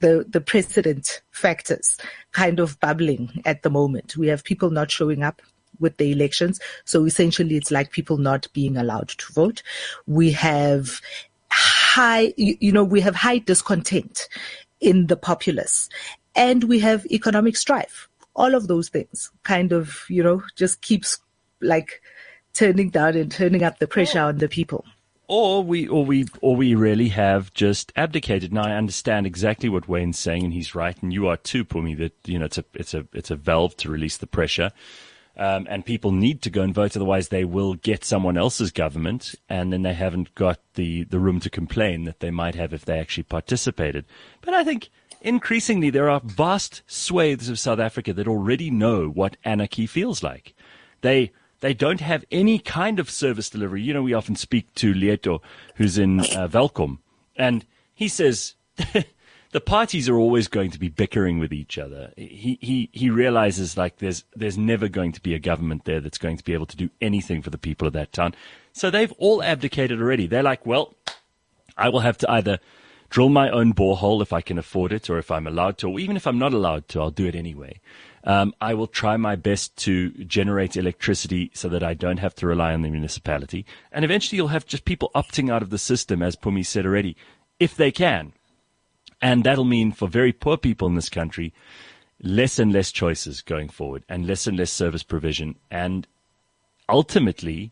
the, 0.00 0.24
the 0.28 0.40
precedent 0.40 1.22
factors 1.32 1.96
kind 2.32 2.60
of 2.60 2.78
bubbling 2.80 3.42
at 3.44 3.62
the 3.62 3.70
moment. 3.70 4.16
We 4.16 4.28
have 4.28 4.44
people 4.44 4.70
not 4.70 4.90
showing 4.90 5.22
up 5.22 5.42
with 5.80 5.96
the 5.96 6.12
elections. 6.12 6.60
So 6.84 7.04
essentially 7.04 7.56
it's 7.56 7.70
like 7.70 7.90
people 7.90 8.18
not 8.18 8.46
being 8.52 8.76
allowed 8.76 9.08
to 9.08 9.32
vote. 9.32 9.62
We 10.06 10.30
have 10.32 11.00
high, 11.50 12.32
you, 12.36 12.72
know, 12.72 12.84
we 12.84 13.00
have 13.00 13.16
high 13.16 13.38
discontent 13.38 14.28
in 14.80 15.08
the 15.08 15.16
populace 15.16 15.88
and 16.36 16.64
we 16.64 16.78
have 16.80 17.06
economic 17.06 17.56
strife. 17.56 18.08
All 18.36 18.54
of 18.54 18.68
those 18.68 18.88
things 18.88 19.30
kind 19.42 19.72
of, 19.72 20.04
you 20.08 20.22
know, 20.22 20.42
just 20.56 20.80
keeps 20.80 21.18
like 21.60 22.00
turning 22.54 22.90
down 22.90 23.16
and 23.16 23.30
turning 23.30 23.62
up 23.62 23.78
the 23.78 23.86
pressure 23.86 24.20
on 24.20 24.38
the 24.38 24.48
people. 24.48 24.84
Or 25.26 25.62
we, 25.62 25.86
or 25.86 26.04
we, 26.04 26.26
or 26.40 26.56
we 26.56 26.74
really 26.74 27.08
have 27.10 27.54
just 27.54 27.92
abdicated. 27.94 28.52
Now 28.52 28.64
I 28.64 28.72
understand 28.72 29.26
exactly 29.26 29.68
what 29.68 29.88
Wayne's 29.88 30.18
saying, 30.18 30.42
and 30.42 30.52
he's 30.52 30.74
right, 30.74 31.00
and 31.00 31.12
you 31.12 31.28
are 31.28 31.36
too, 31.36 31.64
Pumi. 31.64 31.96
That 31.96 32.14
you 32.24 32.36
know, 32.36 32.46
it's 32.46 32.58
a, 32.58 32.64
it's 32.74 32.94
a, 32.94 33.06
it's 33.12 33.30
a 33.30 33.36
valve 33.36 33.76
to 33.76 33.90
release 33.90 34.16
the 34.16 34.26
pressure. 34.26 34.72
Um, 35.36 35.66
and 35.70 35.86
people 35.86 36.12
need 36.12 36.42
to 36.42 36.50
go 36.50 36.62
and 36.62 36.74
vote, 36.74 36.96
otherwise 36.96 37.28
they 37.28 37.44
will 37.44 37.74
get 37.74 38.04
someone 38.04 38.36
else's 38.36 38.70
government, 38.70 39.34
and 39.48 39.72
then 39.72 39.82
they 39.82 39.94
haven't 39.94 40.34
got 40.34 40.60
the, 40.74 41.04
the 41.04 41.18
room 41.18 41.40
to 41.40 41.48
complain 41.48 42.04
that 42.04 42.20
they 42.20 42.30
might 42.30 42.56
have 42.56 42.74
if 42.74 42.84
they 42.84 42.98
actually 42.98 43.22
participated. 43.22 44.04
But 44.42 44.54
I 44.54 44.64
think 44.64 44.90
increasingly 45.20 45.88
there 45.90 46.10
are 46.10 46.20
vast 46.20 46.82
swathes 46.86 47.48
of 47.48 47.58
South 47.58 47.78
Africa 47.78 48.12
that 48.12 48.28
already 48.28 48.70
know 48.70 49.08
what 49.08 49.36
anarchy 49.44 49.86
feels 49.86 50.22
like. 50.22 50.54
They 51.00 51.32
they 51.60 51.74
don't 51.74 52.00
have 52.00 52.24
any 52.30 52.58
kind 52.58 52.98
of 52.98 53.10
service 53.10 53.50
delivery. 53.50 53.82
You 53.82 53.92
know, 53.92 54.02
we 54.02 54.14
often 54.14 54.34
speak 54.34 54.74
to 54.76 54.94
Lieto, 54.94 55.40
who's 55.74 55.98
in 55.98 56.20
uh, 56.20 56.48
and 57.36 57.66
he 57.94 58.08
says 58.08 58.54
the 59.52 59.60
parties 59.60 60.08
are 60.08 60.16
always 60.16 60.46
going 60.46 60.70
to 60.70 60.78
be 60.78 60.88
bickering 60.88 61.38
with 61.38 61.52
each 61.52 61.76
other. 61.76 62.12
He, 62.16 62.58
he, 62.60 62.88
he 62.92 63.10
realizes 63.10 63.76
like 63.76 63.98
there's, 63.98 64.24
there's 64.34 64.56
never 64.56 64.88
going 64.88 65.12
to 65.12 65.20
be 65.20 65.34
a 65.34 65.40
government 65.40 65.84
there 65.84 66.00
that's 66.00 66.18
going 66.18 66.36
to 66.36 66.44
be 66.44 66.54
able 66.54 66.66
to 66.66 66.76
do 66.76 66.90
anything 67.00 67.42
for 67.42 67.50
the 67.50 67.58
people 67.58 67.86
of 67.86 67.92
that 67.94 68.12
town. 68.12 68.34
So 68.72 68.90
they've 68.90 69.12
all 69.18 69.42
abdicated 69.42 70.00
already. 70.00 70.26
They're 70.28 70.42
like, 70.42 70.64
well, 70.64 70.94
I 71.76 71.88
will 71.88 72.00
have 72.00 72.18
to 72.18 72.30
either 72.30 72.60
drill 73.08 73.28
my 73.28 73.50
own 73.50 73.74
borehole 73.74 74.22
if 74.22 74.32
I 74.32 74.40
can 74.40 74.56
afford 74.56 74.92
it 74.92 75.10
or 75.10 75.18
if 75.18 75.32
I'm 75.32 75.48
allowed 75.48 75.78
to, 75.78 75.90
or 75.90 75.98
even 75.98 76.16
if 76.16 76.28
I'm 76.28 76.38
not 76.38 76.52
allowed 76.52 76.86
to, 76.88 77.00
I'll 77.00 77.10
do 77.10 77.26
it 77.26 77.34
anyway. 77.34 77.80
Um, 78.22 78.54
I 78.60 78.74
will 78.74 78.86
try 78.86 79.16
my 79.16 79.34
best 79.34 79.76
to 79.78 80.10
generate 80.10 80.76
electricity 80.76 81.50
so 81.54 81.68
that 81.70 81.82
I 81.82 81.94
don't 81.94 82.18
have 82.18 82.36
to 82.36 82.46
rely 82.46 82.72
on 82.72 82.82
the 82.82 82.90
municipality. 82.90 83.66
And 83.90 84.04
eventually 84.04 84.36
you'll 84.36 84.48
have 84.48 84.66
just 84.66 84.84
people 84.84 85.10
opting 85.14 85.50
out 85.50 85.62
of 85.62 85.70
the 85.70 85.78
system, 85.78 86.22
as 86.22 86.36
Pumi 86.36 86.64
said 86.64 86.86
already, 86.86 87.16
if 87.58 87.74
they 87.74 87.90
can. 87.90 88.32
And 89.22 89.44
that'll 89.44 89.64
mean 89.64 89.92
for 89.92 90.08
very 90.08 90.32
poor 90.32 90.56
people 90.56 90.88
in 90.88 90.94
this 90.94 91.10
country, 91.10 91.52
less 92.22 92.58
and 92.58 92.72
less 92.72 92.92
choices 92.92 93.42
going 93.42 93.68
forward 93.68 94.04
and 94.08 94.26
less 94.26 94.46
and 94.46 94.58
less 94.58 94.72
service 94.72 95.02
provision 95.02 95.56
and 95.70 96.06
ultimately 96.88 97.70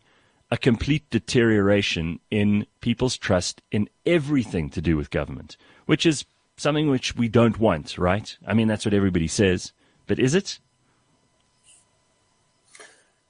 a 0.51 0.57
complete 0.57 1.09
deterioration 1.09 2.19
in 2.31 2.65
people's 2.81 3.17
trust 3.17 3.61
in 3.71 3.87
everything 4.05 4.69
to 4.69 4.81
do 4.81 4.97
with 4.97 5.11
government, 5.11 5.57
which 5.85 6.05
is 6.05 6.25
something 6.57 6.89
which 6.89 7.15
we 7.15 7.27
don't 7.27 7.59
want, 7.59 7.97
right? 7.97 8.37
I 8.45 8.53
mean, 8.53 8.67
that's 8.67 8.85
what 8.85 8.93
everybody 8.93 9.27
says, 9.27 9.73
but 10.07 10.19
is 10.19 10.33
it? 10.33 10.59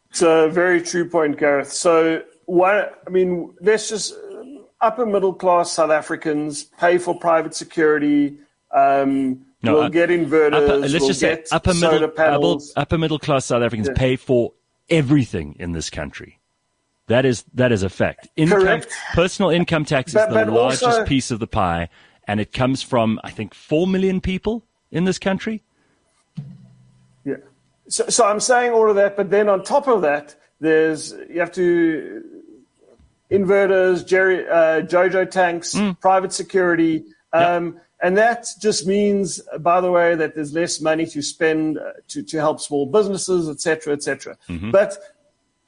It's 0.10 0.22
a 0.22 0.50
very 0.50 0.82
true 0.82 1.08
point, 1.08 1.38
Gareth. 1.38 1.72
So, 1.72 2.24
what, 2.46 3.04
I 3.06 3.10
mean, 3.12 3.54
let's 3.62 3.90
just 3.90 4.16
upper 4.82 5.06
middle 5.06 5.34
class 5.34 5.72
South 5.72 5.92
Africans 5.92 6.64
pay 6.64 6.98
for 6.98 7.18
private 7.18 7.56
security. 7.56 8.38
Um, 8.72 9.46
no, 9.62 9.74
we'll 9.74 9.84
uh, 9.84 9.90
get 9.90 10.10
inverters. 10.10 10.64
Upper, 10.64 10.78
let's 10.78 10.94
we'll 10.94 11.08
just 11.08 11.20
say 11.20 11.44
upper 11.52 11.74
middle, 11.74 12.04
upper, 12.06 12.58
upper, 12.78 12.98
middle 12.98 13.20
class 13.20 13.46
South 13.46 13.62
Africans 13.62 13.88
yeah. 13.90 13.98
pay 13.98 14.16
for 14.16 14.54
everything 14.90 15.56
in 15.60 15.74
this 15.74 15.90
country. 15.90 16.40
That 17.08 17.26
is 17.26 17.44
that 17.56 17.72
is 17.72 17.84
a 17.84 17.90
fact. 17.90 18.30
Income, 18.36 18.62
Correct. 18.62 18.94
Personal 19.14 19.50
income 19.50 19.84
tax 19.84 20.12
is 20.12 20.16
but, 20.16 20.30
the 20.30 20.36
but 20.36 20.50
largest 20.50 20.84
also, 20.84 21.06
piece 21.06 21.32
of 21.32 21.40
the 21.40 21.48
pie, 21.48 21.90
and 22.28 22.40
it 22.40 22.54
comes 22.54 22.82
from 22.82 23.20
I 23.24 23.32
think 23.32 23.54
four 23.54 23.88
million 23.88 24.22
people 24.22 24.64
in 24.92 25.06
this 25.06 25.18
country. 25.18 25.64
Yeah. 27.26 27.38
So, 27.88 28.08
so 28.08 28.26
I'm 28.26 28.40
saying 28.40 28.72
all 28.72 28.90
of 28.90 28.96
that, 28.96 29.18
but 29.18 29.32
then 29.32 29.50
on 29.50 29.64
top 29.64 29.88
of 29.88 30.04
that, 30.04 30.36
there's 30.62 31.14
you 31.30 31.40
have 31.40 31.52
to 31.54 32.39
inverters, 33.32 34.06
Jerry, 34.06 34.48
uh, 34.48 34.82
Jojo 34.82 35.30
tanks, 35.30 35.76
mm. 35.76 36.00
private 36.00 36.34
security. 36.34 37.06
Um, 37.34 37.66
yep. 37.66 37.86
And 38.02 38.18
that 38.18 38.48
just 38.60 38.88
means, 38.88 39.42
by 39.60 39.82
the 39.82 39.92
way, 39.92 40.16
that 40.16 40.34
there's 40.34 40.54
less 40.54 40.80
money 40.80 41.06
to 41.08 41.22
spend 41.22 41.78
uh, 41.78 41.92
to, 42.10 42.24
to 42.24 42.38
help 42.38 42.62
small 42.62 42.86
businesses, 42.86 43.50
et 43.50 43.60
cetera, 43.60 43.94
et 43.94 44.04
cetera. 44.04 44.38
Mm-hmm. 44.48 44.72
But 44.72 44.98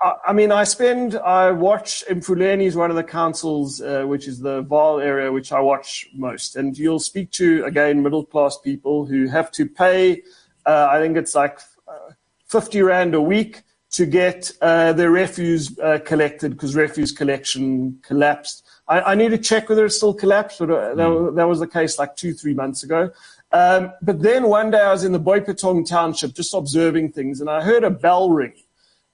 I, 0.01 0.13
I, 0.27 0.33
mean, 0.33 0.51
I 0.51 0.63
spend, 0.63 1.15
I 1.15 1.51
watch 1.51 2.05
Emfuleni 2.09 2.63
is 2.63 2.75
one 2.75 2.89
of 2.89 2.95
the 2.95 3.03
councils, 3.03 3.81
uh, 3.81 4.03
which 4.03 4.27
is 4.27 4.39
the 4.39 4.63
Vaal 4.63 5.03
area, 5.03 5.31
which 5.31 5.51
I 5.51 5.59
watch 5.59 6.07
most. 6.15 6.55
And 6.55 6.77
you'll 6.77 6.99
speak 6.99 7.31
to, 7.31 7.65
again, 7.65 8.01
middle 8.01 8.25
class 8.25 8.57
people 8.57 9.05
who 9.05 9.27
have 9.27 9.51
to 9.51 9.65
pay, 9.65 10.23
uh, 10.65 10.87
I 10.89 10.99
think 11.01 11.17
it's 11.17 11.35
like 11.35 11.59
uh, 11.85 12.13
50 12.47 12.81
Rand 12.81 13.13
a 13.13 13.21
week 13.21 13.63
to 13.91 14.05
get 14.05 14.51
uh, 14.61 14.93
their 14.93 15.11
refuse 15.11 15.77
uh, 15.79 15.99
collected 16.05 16.51
because 16.51 16.75
refuse 16.75 17.11
collection 17.11 17.99
collapsed. 18.01 18.65
I, 18.87 19.01
I, 19.01 19.15
need 19.15 19.29
to 19.31 19.37
check 19.37 19.67
whether 19.67 19.85
it's 19.85 19.97
still 19.97 20.13
collapsed, 20.13 20.59
but 20.59 20.71
uh, 20.71 20.95
that, 20.95 21.07
hmm. 21.07 21.35
that, 21.35 21.47
was 21.47 21.59
the 21.59 21.67
case 21.67 21.99
like 21.99 22.15
two, 22.15 22.33
three 22.33 22.53
months 22.53 22.83
ago. 22.83 23.11
Um, 23.51 23.91
but 24.01 24.21
then 24.21 24.47
one 24.47 24.71
day 24.71 24.79
I 24.79 24.91
was 24.91 25.03
in 25.03 25.11
the 25.11 25.19
Boipatong 25.19 25.85
township 25.85 26.33
just 26.33 26.53
observing 26.53 27.11
things, 27.11 27.41
and 27.41 27.49
I 27.49 27.61
heard 27.61 27.83
a 27.83 27.89
bell 27.89 28.29
ring. 28.29 28.53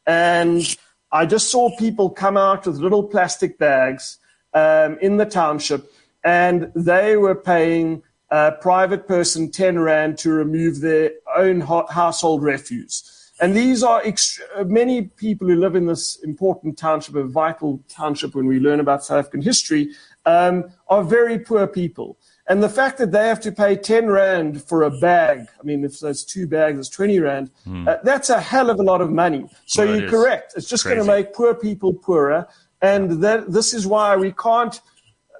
And 0.05 0.63
I 1.11 1.25
just 1.25 1.49
saw 1.49 1.75
people 1.77 2.09
come 2.09 2.37
out 2.37 2.67
with 2.67 2.77
little 2.77 3.03
plastic 3.03 3.57
bags 3.57 4.19
um, 4.53 4.99
in 4.99 5.17
the 5.17 5.25
township, 5.25 5.91
and 6.23 6.71
they 6.75 7.17
were 7.17 7.35
paying 7.35 8.03
a 8.29 8.51
private 8.51 9.07
person 9.07 9.49
10 9.49 9.79
Rand 9.79 10.17
to 10.19 10.31
remove 10.31 10.81
their 10.81 11.11
own 11.35 11.61
household 11.61 12.43
refuse. 12.43 13.16
And 13.39 13.55
these 13.55 13.83
are 13.83 14.01
ext- 14.01 14.39
many 14.67 15.03
people 15.03 15.47
who 15.47 15.55
live 15.55 15.75
in 15.75 15.85
this 15.85 16.17
important 16.23 16.77
township, 16.77 17.15
a 17.15 17.23
vital 17.23 17.79
township 17.87 18.33
when 18.33 18.47
we 18.47 18.59
learn 18.59 18.79
about 18.79 19.03
South 19.03 19.19
African 19.19 19.41
history, 19.41 19.89
um, 20.25 20.65
are 20.87 21.03
very 21.03 21.37
poor 21.37 21.67
people. 21.67 22.17
And 22.49 22.63
the 22.63 22.69
fact 22.69 22.97
that 22.97 23.11
they 23.11 23.27
have 23.27 23.41
to 23.41 23.51
pay 23.51 23.75
10 23.75 24.07
Rand 24.07 24.63
for 24.63 24.83
a 24.83 24.91
bag, 24.91 25.47
I 25.59 25.63
mean, 25.63 25.83
if 25.83 25.99
there's 25.99 26.23
two 26.23 26.47
bags, 26.47 26.79
it's 26.79 26.89
20 26.89 27.19
Rand, 27.19 27.51
mm. 27.67 27.87
uh, 27.87 27.97
that's 28.03 28.29
a 28.29 28.39
hell 28.39 28.69
of 28.69 28.79
a 28.79 28.83
lot 28.83 29.01
of 29.01 29.11
money. 29.11 29.47
So 29.65 29.85
well, 29.85 29.99
you're 29.99 30.09
correct. 30.09 30.53
It's 30.55 30.69
just 30.69 30.85
going 30.85 30.97
to 30.97 31.03
make 31.03 31.33
poor 31.33 31.53
people 31.53 31.93
poorer. 31.93 32.47
And 32.81 33.23
that, 33.23 33.51
this 33.51 33.73
is 33.73 33.85
why 33.85 34.15
we 34.15 34.31
can't, 34.31 34.79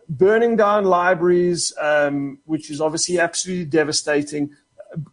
burning 0.10 0.56
down 0.56 0.86
libraries, 0.86 1.74
um, 1.80 2.40
which 2.46 2.72
is 2.72 2.80
obviously 2.80 3.20
absolutely 3.20 3.66
devastating, 3.66 4.50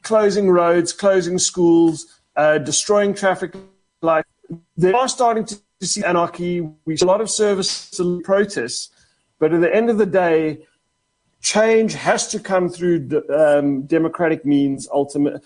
closing 0.02 0.48
roads, 0.50 0.92
closing 0.92 1.38
schools, 1.38 2.13
uh, 2.36 2.58
destroying 2.58 3.14
traffic 3.14 3.54
lights. 4.02 4.28
They 4.76 4.92
are 4.92 5.08
starting 5.08 5.44
to, 5.46 5.60
see 5.82 6.02
anarchy. 6.02 6.62
We 6.86 6.96
see 6.96 7.04
a 7.04 7.08
lot 7.08 7.20
of 7.20 7.28
service 7.28 8.00
protests, 8.22 8.88
but 9.38 9.52
at 9.52 9.60
the 9.60 9.74
end 9.74 9.90
of 9.90 9.98
the 9.98 10.06
day, 10.06 10.64
change 11.42 11.92
has 11.92 12.26
to 12.28 12.40
come 12.40 12.70
through 12.70 13.22
um, 13.34 13.82
democratic 13.82 14.46
means. 14.46 14.88
Ultimate, 14.90 15.42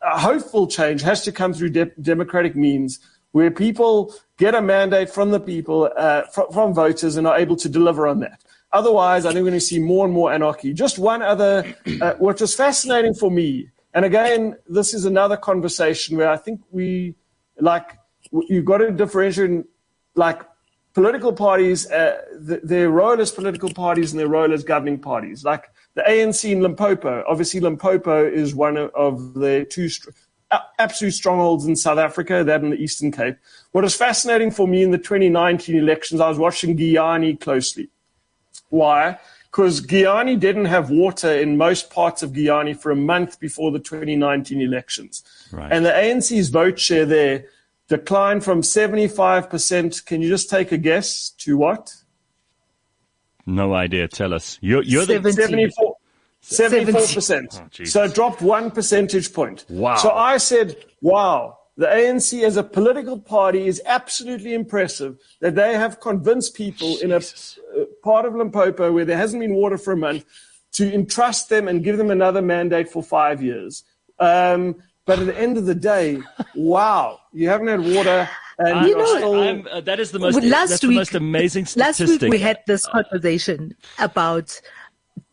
a 0.00 0.18
hopeful 0.18 0.66
change 0.66 1.02
has 1.02 1.22
to 1.24 1.32
come 1.32 1.52
through 1.52 1.70
de- 1.70 1.92
democratic 2.00 2.56
means, 2.56 2.98
where 3.32 3.50
people 3.50 4.14
get 4.38 4.54
a 4.54 4.62
mandate 4.62 5.10
from 5.10 5.32
the 5.32 5.40
people, 5.40 5.90
uh, 5.96 6.22
fr- 6.32 6.50
from 6.50 6.72
voters, 6.72 7.16
and 7.16 7.26
are 7.26 7.36
able 7.36 7.56
to 7.56 7.68
deliver 7.68 8.06
on 8.06 8.20
that. 8.20 8.40
Otherwise, 8.72 9.26
I 9.26 9.32
think 9.32 9.44
we're 9.44 9.50
going 9.50 9.60
to 9.60 9.66
see 9.66 9.78
more 9.78 10.06
and 10.06 10.14
more 10.14 10.32
anarchy. 10.32 10.72
Just 10.72 10.98
one 10.98 11.20
other, 11.20 11.74
uh, 12.00 12.14
what 12.14 12.40
was 12.40 12.54
fascinating 12.54 13.12
for 13.12 13.30
me 13.30 13.68
and 13.94 14.04
again, 14.04 14.56
this 14.68 14.92
is 14.92 15.04
another 15.04 15.36
conversation 15.36 16.16
where 16.16 16.28
I 16.28 16.36
think 16.36 16.60
we, 16.70 17.14
like, 17.58 17.96
you've 18.48 18.64
got 18.64 18.78
to 18.78 18.90
differentiate, 18.90 19.64
like, 20.14 20.42
political 20.94 21.32
parties, 21.32 21.90
uh, 21.90 22.20
the, 22.38 22.60
their 22.62 22.88
role 22.88 23.20
as 23.20 23.30
political 23.30 23.72
parties 23.72 24.12
and 24.12 24.20
their 24.20 24.28
role 24.28 24.52
as 24.52 24.62
governing 24.64 24.98
parties. 24.98 25.44
Like 25.44 25.64
the 25.94 26.02
ANC 26.02 26.50
in 26.50 26.62
Limpopo, 26.62 27.24
obviously 27.28 27.60
Limpopo 27.60 28.24
is 28.24 28.54
one 28.54 28.76
of 28.76 29.34
the 29.34 29.66
two 29.68 29.88
absolute 30.78 31.10
strongholds 31.12 31.66
in 31.66 31.74
South 31.74 31.98
Africa, 31.98 32.44
that 32.44 32.62
in 32.62 32.70
the 32.70 32.76
Eastern 32.76 33.10
Cape. 33.10 33.36
What 33.72 33.82
was 33.82 33.96
fascinating 33.96 34.52
for 34.52 34.68
me 34.68 34.82
in 34.84 34.92
the 34.92 34.98
2019 34.98 35.76
elections, 35.76 36.20
I 36.20 36.28
was 36.28 36.38
watching 36.38 36.76
Giyani 36.76 37.40
closely. 37.40 37.90
Why? 38.68 39.18
Because 39.54 39.80
Giyani 39.82 40.40
didn't 40.40 40.64
have 40.64 40.90
water 40.90 41.32
in 41.32 41.56
most 41.56 41.88
parts 41.88 42.24
of 42.24 42.32
Giyani 42.32 42.76
for 42.76 42.90
a 42.90 42.96
month 42.96 43.38
before 43.38 43.70
the 43.70 43.78
2019 43.78 44.60
elections. 44.60 45.22
Right. 45.52 45.70
And 45.70 45.86
the 45.86 45.92
ANC's 45.92 46.48
vote 46.48 46.76
share 46.80 47.06
there 47.06 47.44
declined 47.86 48.42
from 48.42 48.62
75%. 48.62 50.06
Can 50.06 50.22
you 50.22 50.28
just 50.28 50.50
take 50.50 50.72
a 50.72 50.76
guess 50.76 51.30
to 51.38 51.56
what? 51.56 51.94
No 53.46 53.74
idea. 53.74 54.08
Tell 54.08 54.34
us. 54.34 54.58
You're, 54.60 54.82
you're 54.82 55.06
the 55.06 55.32
74. 55.32 55.98
74%. 56.42 57.60
Oh, 57.62 57.84
so 57.84 58.02
it 58.02 58.12
dropped 58.12 58.42
one 58.42 58.72
percentage 58.72 59.32
point. 59.32 59.66
Wow. 59.68 59.94
So 59.96 60.10
I 60.10 60.38
said, 60.38 60.76
wow, 61.00 61.58
the 61.76 61.86
ANC 61.86 62.42
as 62.42 62.56
a 62.56 62.62
political 62.62 63.18
party 63.18 63.66
is 63.66 63.82
absolutely 63.84 64.54
impressive 64.54 65.18
that 65.40 65.54
they 65.56 65.74
have 65.74 66.00
convinced 66.00 66.54
people 66.54 66.96
in 66.98 67.10
a 67.10 67.20
part 68.02 68.26
of 68.26 68.34
Limpopo 68.34 68.92
where 68.92 69.04
there 69.04 69.16
hasn't 69.16 69.40
been 69.40 69.54
water 69.54 69.76
for 69.76 69.92
a 69.92 69.96
month 69.96 70.24
to 70.72 70.92
entrust 70.92 71.48
them 71.48 71.66
and 71.66 71.82
give 71.82 71.96
them 71.96 72.10
another 72.10 72.42
mandate 72.42 72.88
for 72.88 73.02
five 73.02 73.42
years. 73.42 73.84
Um, 74.20 74.76
but 75.04 75.18
at 75.18 75.26
the 75.26 75.38
end 75.38 75.58
of 75.58 75.66
the 75.66 75.74
day, 75.74 76.20
wow, 76.54 77.18
you 77.32 77.48
haven't 77.48 77.68
had 77.68 77.80
water. 77.80 78.28
And 78.58 78.88
you 78.88 78.96
know, 78.96 79.16
still... 79.16 79.68
uh, 79.68 79.80
that 79.80 79.98
is 79.98 80.12
the 80.12 80.20
most, 80.20 80.42
last 80.44 80.70
that's 80.70 80.82
week, 80.82 80.90
the 80.90 80.96
most 80.96 81.14
amazing 81.14 81.66
statistic. 81.66 82.08
Last 82.08 82.22
week 82.22 82.30
we 82.30 82.38
had 82.38 82.60
this 82.68 82.86
conversation 82.86 83.74
about 83.98 84.60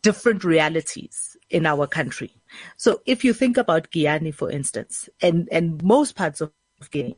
different 0.02 0.44
realities 0.44 1.38
in 1.52 1.68
our 1.68 1.86
country. 1.86 2.32
So 2.78 3.02
if 3.06 3.24
you 3.24 3.34
think 3.34 3.58
about 3.58 3.92
Giyani, 3.92 4.34
for 4.34 4.52
instance, 4.52 5.10
and, 5.22 5.48
and 5.52 5.82
most 5.84 6.16
parts 6.16 6.42
of 6.42 6.52
Giyani, 6.82 7.16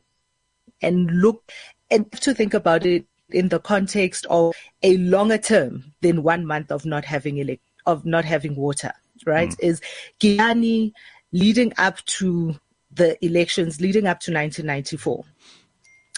and 0.82 1.10
look 1.10 1.50
and 1.90 2.10
to 2.12 2.34
think 2.34 2.54
about 2.54 2.84
it 2.84 3.06
in 3.30 3.48
the 3.48 3.58
context 3.58 4.26
of 4.26 4.54
a 4.82 4.96
longer 4.98 5.38
term 5.38 5.94
than 6.00 6.22
one 6.22 6.44
month 6.46 6.70
of 6.70 6.84
not 6.84 7.04
having 7.04 7.38
elect- 7.38 7.62
of 7.86 8.04
not 8.04 8.24
having 8.24 8.56
water, 8.56 8.92
right? 9.26 9.50
Mm. 9.50 9.60
Is 9.60 9.80
Giyani 10.20 10.92
leading 11.32 11.72
up 11.78 12.04
to 12.06 12.58
the 12.92 13.22
elections 13.24 13.80
leading 13.80 14.06
up 14.06 14.20
to 14.20 14.32
1994 14.32 15.24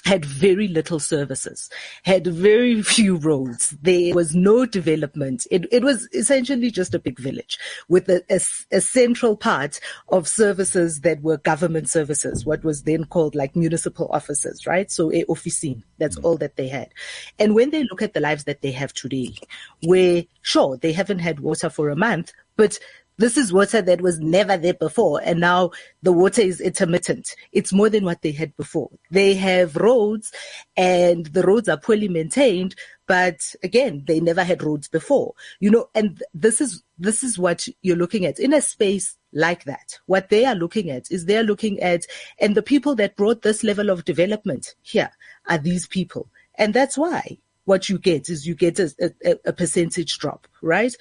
had 0.07 0.25
very 0.25 0.69
little 0.69 1.01
services, 1.01 1.69
had 2.05 2.27
very 2.29 2.81
few 2.97 3.17
roads. 3.17 3.71
There 3.83 4.15
was 4.15 4.35
no 4.37 4.65
development. 4.65 5.47
It, 5.51 5.67
it 5.73 5.83
was 5.83 6.09
essentially 6.13 6.71
just 6.71 6.95
a 6.95 7.01
big 7.01 7.19
village 7.19 7.59
with 7.89 8.09
a, 8.09 8.23
a, 8.31 8.41
a, 8.77 8.81
central 8.81 9.37
part 9.37 9.81
of 10.11 10.29
services 10.29 11.01
that 11.01 11.21
were 11.23 11.39
government 11.39 11.91
services, 11.91 12.47
what 12.47 12.63
was 12.63 12.85
then 12.85 13.05
called 13.05 13.35
like 13.35 13.57
municipal 13.57 14.09
offices, 14.13 14.65
right? 14.65 14.93
So 14.93 15.13
a 15.13 15.25
officine, 15.25 15.83
that's 15.99 16.17
all 16.19 16.37
that 16.37 16.57
they 16.57 16.69
had. 16.69 16.95
And 17.41 17.57
when 17.57 17.71
they 17.71 17.83
look 17.83 18.01
at 18.01 18.15
the 18.15 18.21
lives 18.21 18.45
that 18.45 18.63
they 18.63 18.71
have 18.73 18.93
today, 18.93 19.35
where 19.83 20.23
sure, 20.43 20.77
they 20.77 20.93
haven't 20.93 21.19
had 21.19 21.41
water 21.41 21.69
for 21.69 21.91
a 21.91 21.97
month, 21.97 22.33
but 22.57 22.79
this 23.19 23.37
is 23.37 23.53
water 23.53 23.81
that 23.83 24.01
was 24.01 24.21
never 24.21 24.57
there 24.57 24.75
before. 24.75 25.21
And 25.25 25.41
now 25.41 25.71
the 26.03 26.13
water 26.13 26.43
is 26.43 26.61
intermittent. 26.61 27.35
It's 27.53 27.73
more 27.73 27.89
than 27.89 28.05
what 28.05 28.23
they 28.23 28.33
had 28.33 28.57
before. 28.57 28.91
They 29.11 29.35
have 29.35 29.77
roads 29.77 30.33
and 30.77 31.27
the 31.27 31.43
roads 31.43 31.69
are 31.69 31.79
poorly 31.79 32.09
maintained. 32.09 32.75
But 33.07 33.55
again, 33.63 34.03
they 34.07 34.21
never 34.21 34.43
had 34.43 34.63
roads 34.63 34.89
before, 34.89 35.35
you 35.61 35.71
know, 35.71 35.89
and 35.95 36.21
this 36.35 36.61
is, 36.61 36.83
this 36.99 37.23
is 37.23 37.39
what 37.39 37.69
you're 37.83 37.97
looking 37.97 38.27
at 38.27 38.41
in 38.41 38.53
a 38.53 38.61
space 38.61 39.17
like 39.33 39.63
that. 39.65 39.99
What 40.07 40.29
they 40.29 40.45
are 40.45 40.57
looking 40.57 40.91
at 40.91 41.11
is 41.13 41.25
they're 41.25 41.45
looking 41.45 41.79
at, 41.81 42.05
and 42.41 42.57
the 42.57 42.63
people 42.63 42.97
that 42.97 43.15
brought 43.15 43.43
this 43.43 43.63
level 43.63 43.91
of 43.91 44.05
development 44.05 44.75
here 44.83 45.11
are 45.49 45.59
these 45.59 45.87
people. 45.87 46.29
And 46.57 46.75
that's 46.75 46.99
why 46.99 47.39
what 47.67 47.89
you 47.89 47.99
get 47.99 48.31
is 48.31 48.47
you 48.47 48.55
get 48.55 48.79
a, 48.79 48.91
a, 49.25 49.37
a, 49.47 49.53
percentage 49.53 50.19
drop, 50.19 50.49
right? 50.63 50.95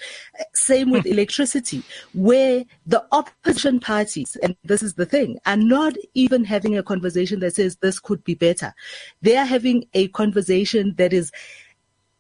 Same 0.54 0.92
with 0.92 1.04
hmm. 1.04 1.12
electricity, 1.14 1.84
where 2.14 2.66
the 2.86 3.06
opposition 3.12 3.80
parties, 3.80 4.36
and 4.44 4.56
this 4.64 4.84
is 4.84 4.96
the 4.96 5.06
thing, 5.06 5.40
are 5.46 5.58
not 5.58 5.94
even 6.14 6.44
having 6.44 6.78
a 6.78 6.84
conversation 6.84 7.40
that 7.40 7.56
says 7.56 7.78
this 7.78 8.00
could 8.00 8.24
be 8.24 8.34
better. 8.34 8.74
They 9.22 9.38
are 9.38 9.46
having 9.46 9.86
a 9.94 10.10
conversation 10.10 10.96
that 10.98 11.14
is 11.14 11.32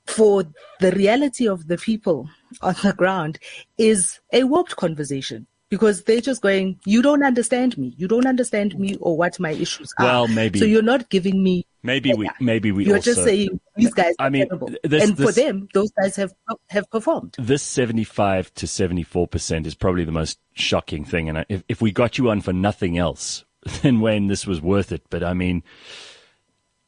for 0.06 0.44
the 0.80 0.92
reality 0.92 1.48
of 1.48 1.68
the 1.68 1.78
people 1.78 2.30
on 2.62 2.76
the 2.84 2.94
ground 2.94 3.40
is 3.78 4.20
a 4.32 4.44
warped 4.44 4.76
conversation 4.76 5.48
because 5.70 6.04
they're 6.04 6.22
just 6.22 6.42
going, 6.42 6.80
you 6.86 7.02
don't 7.02 7.24
understand 7.24 7.78
me. 7.78 7.94
You 7.98 8.08
don't 8.08 8.28
understand 8.28 8.78
me 8.78 8.96
or 9.02 9.18
what 9.18 9.40
my 9.40 9.52
issues 9.52 9.94
are. 10.00 10.06
Well, 10.06 10.28
maybe. 10.28 10.60
So 10.60 10.66
you're 10.66 10.82
not 10.82 11.10
giving 11.10 11.42
me. 11.42 11.66
Maybe 11.86 12.14
we, 12.16 12.28
maybe 12.40 12.72
we 12.72 12.86
You're 12.86 12.96
also, 12.96 13.14
just 13.14 13.24
saying 13.24 13.60
these 13.76 13.94
guys 13.94 14.16
I 14.18 14.30
mean, 14.30 14.48
this, 14.84 15.04
and 15.04 15.16
this, 15.16 15.26
for 15.26 15.32
them, 15.32 15.68
those 15.72 15.92
guys 15.92 16.16
have, 16.16 16.34
have 16.70 16.90
performed. 16.90 17.36
This 17.38 17.62
75 17.62 18.52
to 18.56 18.66
74% 18.66 19.68
is 19.68 19.76
probably 19.76 20.04
the 20.04 20.12
most 20.12 20.40
shocking 20.54 21.06
thing. 21.06 21.30
And 21.30 21.46
if, 21.48 21.64
if 21.70 21.82
we 21.84 21.92
got 21.92 22.18
you 22.18 22.32
on 22.32 22.42
for 22.42 22.54
nothing 22.54 22.98
else, 22.98 23.46
then 23.84 24.02
Wayne, 24.02 24.26
this 24.28 24.48
was 24.48 24.62
worth 24.62 24.92
it. 24.92 25.04
But 25.12 25.24
I 25.24 25.36
mean, 25.36 25.62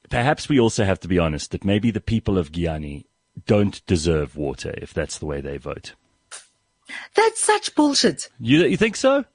perhaps 0.09 0.49
we 0.49 0.59
also 0.59 0.83
have 0.83 0.99
to 1.01 1.07
be 1.07 1.19
honest 1.19 1.51
that 1.51 1.63
maybe 1.63 1.91
the 1.91 2.01
people 2.01 2.39
of 2.39 2.51
Giyani 2.51 3.05
don't 3.45 3.85
deserve 3.85 4.35
water 4.35 4.73
if 4.81 4.95
that's 4.95 5.19
the 5.19 5.27
way 5.27 5.41
they 5.41 5.57
vote. 5.57 5.93
That's 7.13 7.43
such 7.43 7.75
bullshit. 7.75 8.29
You 8.39 8.65
you 8.65 8.77
think 8.77 8.95
so? 8.95 9.25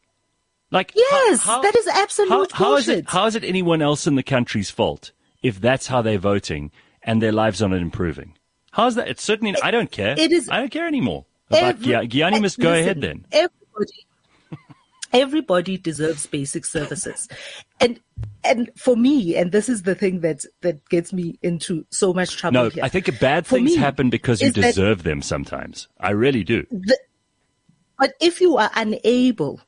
Like 0.72 0.92
yes, 0.96 1.42
how, 1.42 1.56
how, 1.56 1.62
that 1.62 1.76
is 1.76 1.86
absolute 1.86 2.30
how, 2.30 2.64
how 2.64 2.70
bullshit. 2.70 2.88
Is 2.88 2.98
it, 3.00 3.10
how 3.10 3.26
is 3.26 3.36
it 3.36 3.44
anyone 3.44 3.82
else 3.82 4.08
in 4.08 4.16
the 4.16 4.22
country's 4.22 4.70
fault 4.70 5.12
if 5.42 5.60
that's 5.60 5.86
how 5.86 6.02
they're 6.02 6.18
voting 6.18 6.70
and 7.02 7.20
their 7.20 7.32
lives 7.32 7.62
are 7.62 7.68
not 7.68 7.80
improving? 7.80 8.36
How 8.72 8.86
is 8.86 8.94
that? 8.94 9.08
It's 9.08 9.22
certainly. 9.22 9.54
I 9.62 9.70
don't 9.70 9.90
care. 9.90 10.14
It 10.18 10.32
is. 10.32 10.48
I 10.48 10.58
don't 10.58 10.70
care 10.70 10.86
anymore 10.86 11.26
about 11.50 11.74
every, 11.74 11.92
Giyani. 12.08 12.40
Must 12.40 12.58
go 12.58 12.72
ahead 12.72 13.02
then. 13.02 13.26
Everybody, 13.30 14.06
everybody 15.12 15.76
deserves 15.76 16.26
basic 16.26 16.64
services, 16.64 17.28
and 17.80 18.00
and 18.42 18.70
for 18.76 18.96
me, 18.96 19.36
and 19.36 19.52
this 19.52 19.68
is 19.68 19.82
the 19.82 19.94
thing 19.94 20.20
that 20.20 20.44
that 20.62 20.88
gets 20.88 21.12
me 21.12 21.38
into 21.42 21.84
so 21.90 22.14
much 22.14 22.36
trouble. 22.38 22.64
No, 22.64 22.68
here. 22.70 22.82
I 22.82 22.88
think 22.88 23.20
bad 23.20 23.46
For 23.46 23.56
things 23.56 23.76
happen 23.76 24.08
because 24.08 24.40
you 24.40 24.48
is 24.48 24.54
that- 24.54 24.62
deserve 24.62 25.02
them 25.02 25.20
sometimes. 25.20 25.88
I 26.00 26.10
really 26.12 26.44
do. 26.44 26.66
the, 26.70 26.98
but 27.98 28.14
if 28.20 28.40
you 28.40 28.56
are 28.56 28.70
unable 28.74 29.60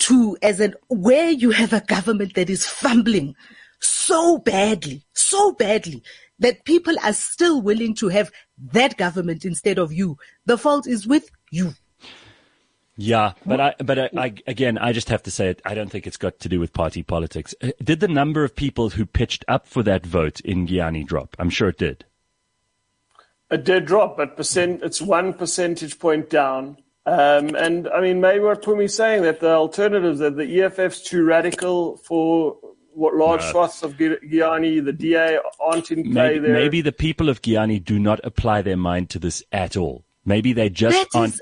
to, 0.00 0.36
as 0.42 0.60
an 0.60 0.74
where 0.88 1.30
you 1.30 1.50
have 1.50 1.72
a 1.72 1.80
government 1.80 2.34
that 2.34 2.48
is 2.50 2.66
fumbling 2.66 3.34
so 3.80 4.38
badly, 4.38 5.04
so 5.12 5.52
badly 5.52 6.02
that 6.38 6.64
people 6.64 6.94
are 7.02 7.12
still 7.12 7.60
willing 7.62 7.94
to 7.94 8.08
have 8.08 8.30
that 8.72 8.96
government 8.96 9.44
instead 9.44 9.78
of 9.78 9.92
you, 9.92 10.16
the 10.46 10.58
fault 10.58 10.86
is 10.86 11.06
with 11.06 11.30
you. 11.50 11.74
Yeah, 12.96 13.32
but 13.46 13.60
I, 13.60 13.74
but 13.78 13.98
I, 13.98 14.10
I, 14.16 14.34
again, 14.46 14.76
I 14.76 14.92
just 14.92 15.08
have 15.08 15.22
to 15.22 15.30
say 15.30 15.48
it. 15.48 15.62
I 15.64 15.72
don't 15.72 15.90
think 15.90 16.06
it's 16.06 16.18
got 16.18 16.38
to 16.40 16.50
do 16.50 16.60
with 16.60 16.74
party 16.74 17.02
politics. 17.02 17.54
Uh, 17.62 17.70
Did 17.82 18.00
the 18.00 18.08
number 18.08 18.44
of 18.44 18.54
people 18.54 18.90
who 18.90 19.06
pitched 19.06 19.44
up 19.48 19.66
for 19.66 19.82
that 19.84 20.04
vote 20.04 20.40
in 20.40 20.66
Giyani 20.66 21.06
drop? 21.06 21.34
I'm 21.38 21.48
sure 21.48 21.70
it 21.70 21.78
did. 21.78 22.04
It 23.50 23.64
did 23.64 23.86
drop, 23.86 24.18
but 24.18 24.36
percent 24.36 24.82
it's 24.82 25.00
one 25.00 25.32
percentage 25.32 25.98
point 25.98 26.28
down. 26.28 26.76
Um, 27.06 27.54
and 27.56 27.88
I 27.88 28.00
mean, 28.02 28.20
maybe 28.20 28.44
what 28.44 28.62
Pumi's 28.62 28.94
saying 28.94 29.22
that 29.22 29.40
the 29.40 29.50
alternatives 29.50 30.18
that 30.18 30.36
the 30.36 30.62
EFF's 30.62 31.02
too 31.02 31.24
radical 31.24 31.96
for 31.96 32.58
what 33.00 33.14
large 33.16 33.40
No. 33.40 33.50
swaths 33.52 33.82
of 33.82 33.96
Gu- 33.96 34.18
Giyani, 34.30 34.84
the 34.84 34.92
DA 34.92 35.38
aren't 35.58 35.90
in 35.90 36.02
play 36.04 36.12
Maybe, 36.12 36.38
there. 36.40 36.52
maybe 36.52 36.80
the 36.82 36.92
people 36.92 37.28
of 37.30 37.40
Giyani 37.40 37.82
do 37.82 37.98
not 37.98 38.20
apply 38.24 38.60
their 38.62 38.76
mind 38.76 39.08
to 39.10 39.18
this 39.18 39.42
at 39.52 39.76
all. 39.76 40.04
Maybe 40.24 40.52
they 40.52 40.68
just 40.68 40.96
That 41.12 41.18
aren't. 41.18 41.34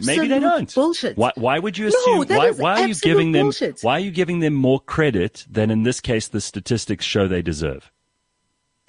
is 0.00 0.06
maybe 0.06 0.28
they 0.28 0.38
don't. 0.40 0.72
bullshit. 0.74 1.16
Why, 1.16 1.32
why 1.36 1.58
would 1.58 1.78
you 1.78 1.86
assume? 1.86 2.26
that 2.26 2.36
why, 2.38 2.50
why 2.50 2.72
are 2.72 2.78
you 2.80 2.90
absolute 2.90 3.02
giving 3.14 3.32
them? 3.32 3.46
bullshit. 3.46 3.80
Why 3.80 3.92
are 3.92 4.00
you 4.00 4.10
giving 4.10 4.40
them 4.40 4.52
more 4.54 4.78
credit 4.80 5.46
than 5.50 5.70
in 5.70 5.84
this 5.84 6.00
case 6.00 6.28
the 6.28 6.40
statistics 6.40 7.04
show 7.06 7.26
they 7.26 7.40
deserve? 7.42 7.90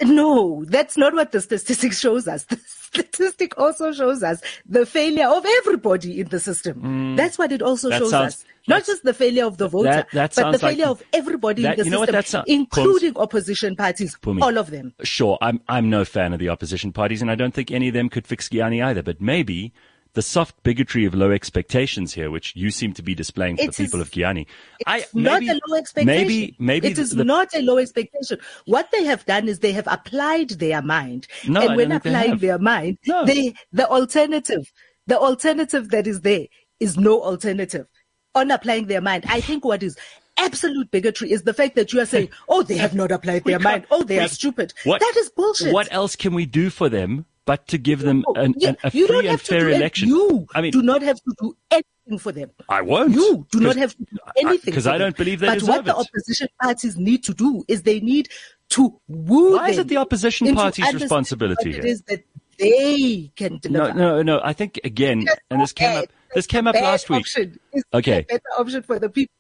No, 0.02 0.64
that's 0.66 0.98
not 0.98 1.14
what 1.14 1.32
the 1.32 1.40
statistics 1.42 2.00
shows 2.00 2.28
us. 2.28 2.46
The 2.98 3.04
statistic 3.04 3.58
also 3.58 3.92
shows 3.94 4.24
us 4.24 4.42
the 4.68 4.86
failure 4.86 5.28
of 5.28 5.46
everybody 5.46 6.20
in 6.20 6.28
the 6.30 6.40
system. 6.40 7.16
That's 7.16 7.38
what 7.38 7.52
it 7.52 7.62
also 7.62 7.90
Mm. 7.90 7.98
Shows 8.00 8.10
sounds- 8.12 8.34
us. 8.36 8.46
Not 8.70 8.86
just 8.86 9.04
the 9.04 9.14
failure 9.14 9.46
of 9.46 9.58
the 9.58 9.70
voter, 9.70 9.90
that 9.90 10.08
but 10.12 10.30
the 10.32 10.42
sounds 10.42 10.62
like- 10.62 10.72
failure 10.76 10.88
of 10.92 11.02
everybody 11.14 11.62
that- 11.62 11.74
in 11.74 11.78
the 11.80 11.86
you 11.86 11.92
know 11.92 12.00
what 12.02 12.10
system, 12.12 12.44
that 12.46 12.52
including 12.52 13.16
opposition 13.16 13.76
parties, 13.78 14.18
Pumi. 14.22 14.42
all 14.42 14.58
of 14.58 14.72
them. 14.72 14.94
Sure, 15.04 15.38
I'm 15.42 15.62
I'm 15.70 15.90
no 15.90 16.04
fan 16.04 16.34
of 16.34 16.40
the 16.40 16.50
opposition 16.50 16.92
parties, 16.92 17.22
and 17.22 17.32
I 17.32 17.36
don't 17.36 17.54
think 17.54 17.72
any 17.72 17.88
of 17.88 17.94
them 17.94 18.10
could 18.10 18.28
fix 18.28 18.50
Giyani 18.50 18.84
either. 18.84 19.02
But 19.04 19.22
maybe 19.22 19.72
the 20.14 20.22
soft 20.22 20.62
bigotry 20.64 21.06
of 21.06 21.14
low 21.14 21.32
expectations 21.32 22.14
here, 22.14 22.30
which 22.32 22.56
you 22.56 22.72
seem 22.72 22.94
to 22.94 23.02
be 23.02 23.14
displaying 23.16 23.58
for 23.58 23.64
It 23.64 23.76
the 23.76 23.84
people 23.86 24.02
is- 24.02 24.08
of 24.08 24.14
Giyani, 24.14 24.48
I 24.86 25.00
It's 25.00 25.14
not 25.16 25.42
maybe, 25.42 25.50
a 25.50 25.60
low 25.68 25.78
expectation. 25.78 26.28
Maybe 26.28 26.56
maybe 26.60 26.88
it 26.88 26.98
is 26.98 27.12
the, 27.12 27.24
not 27.24 27.50
a 27.56 27.62
low 27.62 27.78
expectation. 27.78 28.40
What 28.66 28.90
they 28.92 29.04
have 29.06 29.26
done 29.26 29.48
is 29.48 29.60
they 29.60 29.72
have 29.74 29.88
applied 29.88 30.50
their 30.52 30.82
mind, 30.82 31.28
No, 31.48 31.62
and 31.62 31.72
I 31.72 31.76
when 31.76 31.90
don't 31.90 32.04
think 32.04 32.14
they 32.14 32.20
applying 32.20 32.38
their 32.40 32.60
mind, 32.60 32.98
No. 33.08 33.26
they 33.26 33.54
the 33.72 33.88
alternative, 33.90 34.72
the 35.08 35.18
alternative 35.20 35.90
that 35.90 36.08
is 36.08 36.22
there 36.22 36.46
is 36.80 36.98
no 36.98 37.22
alternative. 37.22 37.88
On 38.36 38.52
applying 38.52 38.86
their 38.88 39.02
mind, 39.02 39.24
I 39.28 39.42
think 39.42 39.66
what 39.66 39.82
is 39.82 39.98
absolute 40.38 40.92
bigotry 40.92 41.32
is 41.32 41.42
the 41.42 41.54
fact 41.54 41.76
that 41.76 41.92
you 41.92 42.00
are 42.00 42.06
saying, 42.06 42.30
"Oh, 42.50 42.62
they 42.62 42.78
have 42.78 42.94
not 42.94 43.12
applied 43.12 43.44
We 43.46 43.52
their 43.54 43.60
mind. 43.60 43.86
Oh, 43.90 44.04
they 44.04 44.18
we- 44.18 44.24
are 44.26 44.28
stupid." 44.28 44.74
What- 44.84 45.02
that 45.02 45.14
is 45.18 45.30
bullshit. 45.30 45.74
What 45.74 45.88
else 45.92 46.16
can 46.16 46.34
we 46.36 46.46
do 46.46 46.70
for 46.70 46.88
them 46.90 47.26
but 47.48 47.68
to 47.70 47.78
give 47.80 48.00
them 48.02 48.24
an, 48.36 48.54
an, 48.62 48.78
a 48.84 48.92
free 48.92 49.28
and 49.28 49.42
fair 49.42 49.70
election? 49.70 50.10
You 50.10 50.46
I 50.54 50.62
mean, 50.62 50.72
do 50.72 50.84
not 50.84 51.02
have 51.02 51.18
to 51.28 51.32
do 51.42 51.48
anything 51.72 52.20
for 52.20 52.32
them. 52.32 52.52
I 52.70 52.82
won't. 52.82 53.14
You 53.20 53.48
do 53.52 53.60
not 53.68 53.76
have 53.84 53.94
to 53.98 54.04
do 54.12 54.18
anything. 54.44 54.74
'cause 54.74 54.84
for 54.84 54.92
I 54.92 54.98
them. 55.00 55.06
don't 55.08 55.18
believe 55.18 55.40
they 55.40 55.48
But 55.48 55.60
deserve 55.60 55.76
what 55.78 55.86
the 55.86 55.96
opposition 55.96 56.48
parties 56.62 56.96
need 57.10 57.24
to 57.30 57.34
do 57.34 57.64
is 57.68 57.82
they 57.82 58.00
need 58.02 58.30
to 58.76 58.82
woo 59.08 59.56
Why 59.56 59.70
is 59.70 59.78
it 59.80 59.88
the 59.88 59.98
opposition 59.98 60.54
party's 60.54 60.94
responsibility 60.94 61.72
here? 61.72 61.80
It 61.80 61.86
is 61.86 62.02
that 62.10 62.22
they 62.60 63.32
can 63.36 63.54
No, 63.54 63.60
deliver. 63.60 63.94
no, 63.94 64.22
no. 64.22 64.42
I 64.44 64.54
think 64.54 64.80
again, 64.84 65.26
and 65.50 65.62
this 65.62 65.74
came 65.74 65.98
up. 65.98 66.06
This 66.36 66.48
came 66.48 66.68
up 66.68 66.74
Bad 66.74 66.84
last 66.84 67.10
week. 67.10 67.22
Option. 67.22 67.60
It's 67.72 67.86
Okay. 67.94 68.20
a 68.20 68.24
better 68.24 68.52
option 68.60 68.82
for 68.84 69.00
the 69.00 69.10
people. 69.10 69.34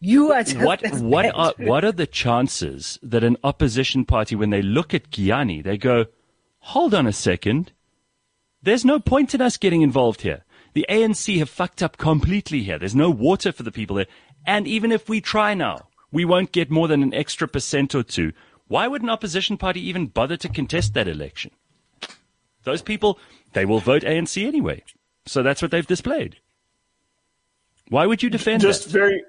You 0.00 0.32
are 0.32 0.42
what 0.68 0.80
what 1.00 1.22
bad. 1.26 1.32
are 1.42 1.52
what 1.58 1.84
are 1.84 1.92
the 1.92 2.08
chances 2.08 2.98
that 3.04 3.22
an 3.22 3.36
opposition 3.44 4.04
party, 4.04 4.34
when 4.34 4.50
they 4.50 4.60
look 4.78 4.92
at 4.98 5.10
Giyani, 5.10 5.62
they 5.62 5.78
go, 5.78 6.06
"Hold 6.66 6.94
on 6.94 7.06
a 7.06 7.12
second, 7.12 7.72
there's 8.62 8.84
no 8.84 9.00
point 9.00 9.34
in 9.34 9.40
us 9.40 9.56
getting 9.56 9.82
involved 9.82 10.22
here. 10.22 10.44
The 10.74 10.86
ANC 10.88 11.38
have 11.38 11.50
fucked 11.50 11.82
up 11.82 11.96
completely 11.96 12.62
here. 12.62 12.78
There's 12.78 12.94
no 12.94 13.10
water 13.10 13.52
for 13.52 13.62
the 13.62 13.72
people 13.72 13.96
there, 13.96 14.06
and 14.46 14.66
even 14.66 14.92
if 14.92 15.08
we 15.08 15.20
try 15.20 15.54
now, 15.54 15.88
we 16.10 16.24
won't 16.24 16.52
get 16.52 16.70
more 16.70 16.88
than 16.88 17.02
an 17.02 17.12
extra 17.14 17.48
percent 17.48 17.94
or 17.94 18.02
two. 18.02 18.32
Why 18.68 18.86
would 18.86 19.02
an 19.02 19.10
opposition 19.10 19.56
party 19.58 19.80
even 19.86 20.06
bother 20.06 20.36
to 20.38 20.48
contest 20.48 20.94
that 20.94 21.08
election? 21.08 21.50
Those 22.64 22.80
people, 22.80 23.18
they 23.52 23.64
will 23.64 23.80
vote 23.80 24.02
ANC 24.02 24.46
anyway. 24.46 24.84
So 25.26 25.42
that's 25.42 25.62
what 25.62 25.70
they've 25.70 25.86
displayed. 25.86 26.36
Why 27.88 28.06
would 28.06 28.22
you 28.22 28.30
defend 28.30 28.62
just 28.62 28.84
that? 28.84 28.92
very 28.92 29.22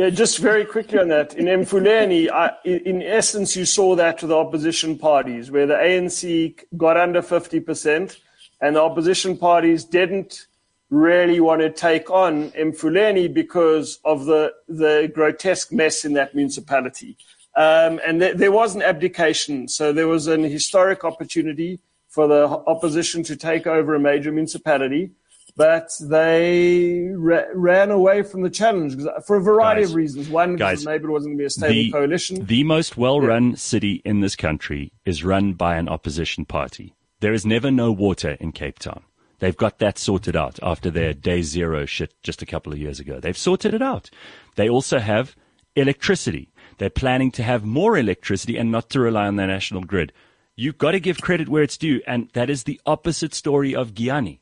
yeah 0.00 0.08
just 0.08 0.38
very 0.38 0.64
quickly 0.64 0.98
on 0.98 1.08
that. 1.08 1.34
In 1.34 1.44
Mfuleni 1.44 2.30
I, 2.30 2.52
in 2.64 3.02
essence 3.02 3.54
you 3.54 3.66
saw 3.66 3.94
that 3.96 4.22
with 4.22 4.30
the 4.30 4.36
opposition 4.36 4.96
parties 4.96 5.50
where 5.50 5.66
the 5.66 5.74
ANC 5.74 6.64
got 6.76 6.96
under 6.96 7.20
50% 7.20 8.16
and 8.62 8.76
the 8.76 8.80
opposition 8.80 9.36
parties 9.36 9.84
didn't 9.84 10.46
really 10.88 11.38
want 11.40 11.60
to 11.60 11.70
take 11.70 12.10
on 12.10 12.50
Mfuleni 12.52 13.32
because 13.42 14.00
of 14.04 14.24
the 14.24 14.54
the 14.68 15.12
grotesque 15.14 15.70
mess 15.70 16.04
in 16.06 16.14
that 16.14 16.34
municipality. 16.34 17.18
Um, 17.54 18.00
and 18.06 18.20
th- 18.20 18.36
there 18.36 18.52
was 18.52 18.74
an 18.74 18.82
abdication 18.82 19.68
so 19.68 19.92
there 19.92 20.08
was 20.08 20.28
an 20.28 20.44
historic 20.44 21.04
opportunity 21.04 21.78
for 22.08 22.26
the 22.26 22.42
opposition 22.72 23.22
to 23.24 23.36
take 23.36 23.66
over 23.66 23.94
a 23.94 24.00
major 24.00 24.32
municipality 24.32 25.10
but 25.56 25.90
they 26.00 27.08
ra- 27.14 27.44
ran 27.54 27.90
away 27.90 28.22
from 28.22 28.42
the 28.42 28.50
challenge 28.50 28.96
uh, 29.04 29.20
for 29.20 29.36
a 29.36 29.42
variety 29.42 29.82
Guys, 29.82 29.90
of 29.90 29.96
reasons. 29.96 30.28
One, 30.28 30.56
guys, 30.56 30.80
because 30.80 30.86
maybe 30.86 31.04
it 31.04 31.10
wasn't 31.10 31.30
going 31.30 31.38
to 31.38 31.42
be 31.42 31.46
a 31.46 31.50
stable 31.50 31.74
the, 31.74 31.90
coalition. 31.92 32.44
the 32.46 32.64
most 32.64 32.96
well-run 32.96 33.56
city 33.56 34.02
in 34.04 34.20
this 34.20 34.36
country 34.36 34.92
is 35.04 35.24
run 35.24 35.54
by 35.54 35.76
an 35.76 35.88
opposition 35.88 36.44
party. 36.44 36.94
There 37.20 37.32
is 37.32 37.44
never 37.44 37.70
no 37.70 37.92
water 37.92 38.36
in 38.40 38.52
Cape 38.52 38.78
Town. 38.78 39.02
They've 39.40 39.56
got 39.56 39.78
that 39.78 39.98
sorted 39.98 40.36
out 40.36 40.58
after 40.62 40.90
their 40.90 41.14
day 41.14 41.42
zero 41.42 41.86
shit 41.86 42.14
just 42.22 42.42
a 42.42 42.46
couple 42.46 42.72
of 42.72 42.78
years 42.78 43.00
ago. 43.00 43.20
They've 43.20 43.36
sorted 43.36 43.74
it 43.74 43.82
out. 43.82 44.10
They 44.56 44.68
also 44.68 44.98
have 44.98 45.34
electricity. 45.76 46.52
They're 46.78 46.90
planning 46.90 47.30
to 47.32 47.42
have 47.42 47.64
more 47.64 47.96
electricity 47.96 48.56
and 48.56 48.70
not 48.70 48.90
to 48.90 49.00
rely 49.00 49.26
on 49.26 49.36
the 49.36 49.46
national 49.46 49.84
grid. 49.84 50.12
You've 50.56 50.78
got 50.78 50.92
to 50.92 51.00
give 51.00 51.22
credit 51.22 51.48
where 51.48 51.62
it's 51.62 51.78
due, 51.78 52.02
and 52.06 52.28
that 52.34 52.50
is 52.50 52.64
the 52.64 52.80
opposite 52.84 53.32
story 53.34 53.74
of 53.74 53.94
Giyani. 53.94 54.40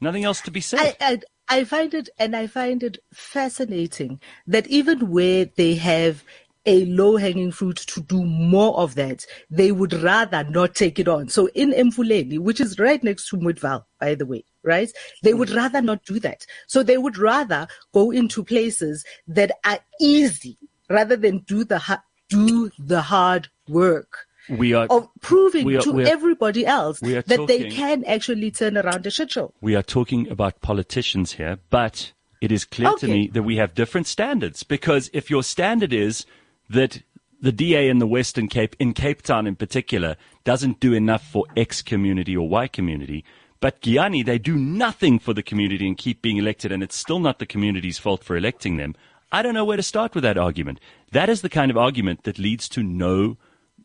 Nothing 0.00 0.24
else 0.24 0.40
to 0.42 0.50
be 0.50 0.60
said. 0.60 0.80
I, 0.80 0.96
I, 1.00 1.20
I 1.60 1.64
find 1.64 1.92
it, 1.94 2.08
and 2.18 2.34
I 2.34 2.46
find 2.46 2.82
it 2.82 2.98
fascinating 3.12 4.20
that 4.46 4.66
even 4.68 5.10
where 5.10 5.44
they 5.44 5.74
have 5.74 6.24
a 6.66 6.84
low 6.86 7.16
hanging 7.16 7.52
fruit 7.52 7.76
to 7.76 8.00
do 8.02 8.24
more 8.24 8.76
of 8.76 8.94
that, 8.94 9.24
they 9.50 9.72
would 9.72 9.94
rather 9.94 10.44
not 10.44 10.74
take 10.74 10.98
it 10.98 11.08
on. 11.08 11.28
So 11.28 11.48
in 11.48 11.72
Mfuleni, 11.72 12.38
which 12.38 12.60
is 12.60 12.78
right 12.78 13.02
next 13.02 13.28
to 13.30 13.36
Midvaal, 13.36 13.84
by 13.98 14.14
the 14.14 14.26
way, 14.26 14.44
right? 14.62 14.90
They 15.22 15.34
would 15.34 15.48
mm. 15.48 15.56
rather 15.56 15.80
not 15.80 16.04
do 16.04 16.20
that. 16.20 16.44
So 16.66 16.82
they 16.82 16.98
would 16.98 17.16
rather 17.16 17.66
go 17.94 18.10
into 18.10 18.44
places 18.44 19.04
that 19.26 19.52
are 19.64 19.80
easy 20.00 20.58
rather 20.90 21.16
than 21.16 21.38
do 21.38 21.64
the, 21.64 21.78
ha- 21.78 22.02
do 22.28 22.70
the 22.78 23.00
hard 23.00 23.48
work 23.68 24.26
we 24.50 24.74
are 24.74 24.86
of 24.86 25.08
proving 25.20 25.76
are- 25.76 25.80
to 25.80 25.98
are- 26.00 26.02
everybody 26.02 26.66
else 26.66 27.00
that 27.00 27.44
they 27.46 27.70
can 27.70 28.04
actually 28.04 28.50
turn 28.50 28.76
around 28.76 29.06
a 29.06 29.10
shit 29.10 29.30
show. 29.32 29.52
we 29.60 29.74
are 29.74 29.82
talking 29.82 30.28
about 30.28 30.60
politicians 30.60 31.32
here, 31.32 31.58
but 31.70 32.12
it 32.40 32.50
is 32.50 32.64
clear 32.64 32.92
to 32.94 33.08
me 33.08 33.28
that 33.28 33.42
we 33.42 33.56
have 33.56 33.74
different 33.74 34.06
standards 34.06 34.62
because 34.62 35.10
if 35.12 35.30
your 35.30 35.42
standard 35.42 35.92
is 35.92 36.26
that 36.68 37.02
the 37.42 37.52
DA 37.52 37.88
in 37.88 37.98
the 37.98 38.06
Western 38.06 38.48
Cape, 38.48 38.76
in 38.78 38.92
Cape 38.92 39.22
Town 39.22 39.46
in 39.46 39.56
particular, 39.56 40.16
doesn't 40.44 40.80
do 40.80 40.92
enough 40.92 41.26
for 41.26 41.46
X 41.56 41.80
community 41.80 42.36
or 42.36 42.48
Y 42.48 42.68
community, 42.68 43.24
but 43.60 43.80
Giyani, 43.80 44.24
they 44.24 44.38
do 44.38 44.56
nothing 44.56 45.18
for 45.18 45.34
the 45.34 45.42
community 45.42 45.86
and 45.86 45.96
keep 45.96 46.22
being 46.22 46.38
elected, 46.38 46.72
and 46.72 46.82
it's 46.82 46.96
still 46.96 47.18
not 47.18 47.38
the 47.38 47.46
community's 47.46 47.98
fault 47.98 48.24
for 48.24 48.36
electing 48.36 48.76
them. 48.76 48.94
I 49.32 49.42
don't 49.42 49.54
know 49.54 49.64
where 49.64 49.76
to 49.76 49.82
start 49.82 50.14
with 50.14 50.22
that 50.24 50.38
argument. 50.38 50.80
That 51.12 51.28
is 51.28 51.42
the 51.42 51.48
kind 51.48 51.70
of 51.70 51.76
argument 51.76 52.24
that 52.24 52.38
leads 52.38 52.68
to 52.70 52.82
no, 52.82 53.36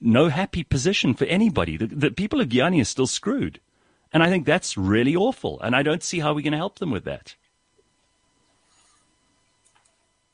no 0.02 0.30
happy 0.30 0.64
position 0.64 1.14
for 1.14 1.26
anybody. 1.26 1.78
The, 1.78 1.88
the 1.88 2.12
people 2.12 2.42
of 2.42 2.50
Giyani 2.50 2.82
are 2.82 2.86
still 2.86 3.08
screwed. 3.08 3.60
And 4.14 4.24
I 4.24 4.30
think 4.30 4.46
that's 4.46 4.78
really 4.78 5.16
awful. 5.16 5.60
And 5.62 5.76
I 5.76 5.84
don't 5.84 6.04
see 6.04 6.20
how 6.20 6.34
we're 6.34 6.42
going 6.42 6.52
to 6.52 6.58
help 6.58 6.80
them 6.80 6.92
with 6.92 7.04
that. 7.04 7.36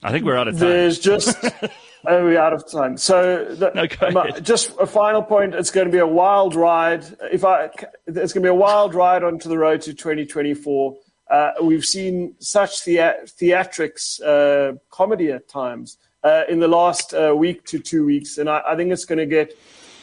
I 0.03 0.12
think 0.12 0.26
we're 0.26 0.38
out 0.38 0.47
of 0.47 0.57
time. 0.57 0.70
There's 0.70 0.99
just 0.99 1.38
oh, 2.05 2.24
we're 2.24 2.39
out 2.39 2.53
of 2.53 2.70
time. 2.70 2.97
So 2.97 3.45
the, 3.45 3.72
No, 3.74 3.88
um, 4.07 4.43
just 4.43 4.76
a 4.80 4.88
final 4.88 5.22
point. 5.22 5.53
It's 5.53 5.72
going 5.72 5.86
to 5.86 5.91
be 5.91 5.99
a 5.99 6.07
wild 6.07 6.55
ride. 6.55 7.05
If 7.32 7.45
I, 7.45 7.70
it's 8.07 8.34
going 8.34 8.41
to 8.43 8.47
be 8.47 8.47
a 8.47 8.53
wild 8.53 8.95
ride 8.95 9.24
onto 9.24 9.47
the 9.47 9.57
road 9.57 9.82
to 9.82 9.93
2024. 9.93 10.97
Uh, 11.30 11.51
we've 11.64 11.86
seen 11.86 12.36
such 12.39 12.82
thea- 12.82 13.20
theatrics, 13.26 14.22
uh, 14.22 14.78
comedy 14.89 15.32
at 15.32 15.47
times. 15.47 15.97
Uh, 16.24 16.43
in 16.49 16.59
the 16.59 16.67
last 16.67 17.13
uh, 17.13 17.34
week 17.36 17.65
to 17.65 17.80
two 17.80 18.05
weeks, 18.05 18.38
and 18.38 18.49
I, 18.49 18.61
I 18.67 18.76
think 18.76 18.91
it's 18.91 19.05
going 19.05 19.19
to 19.19 19.26
get 19.26 19.57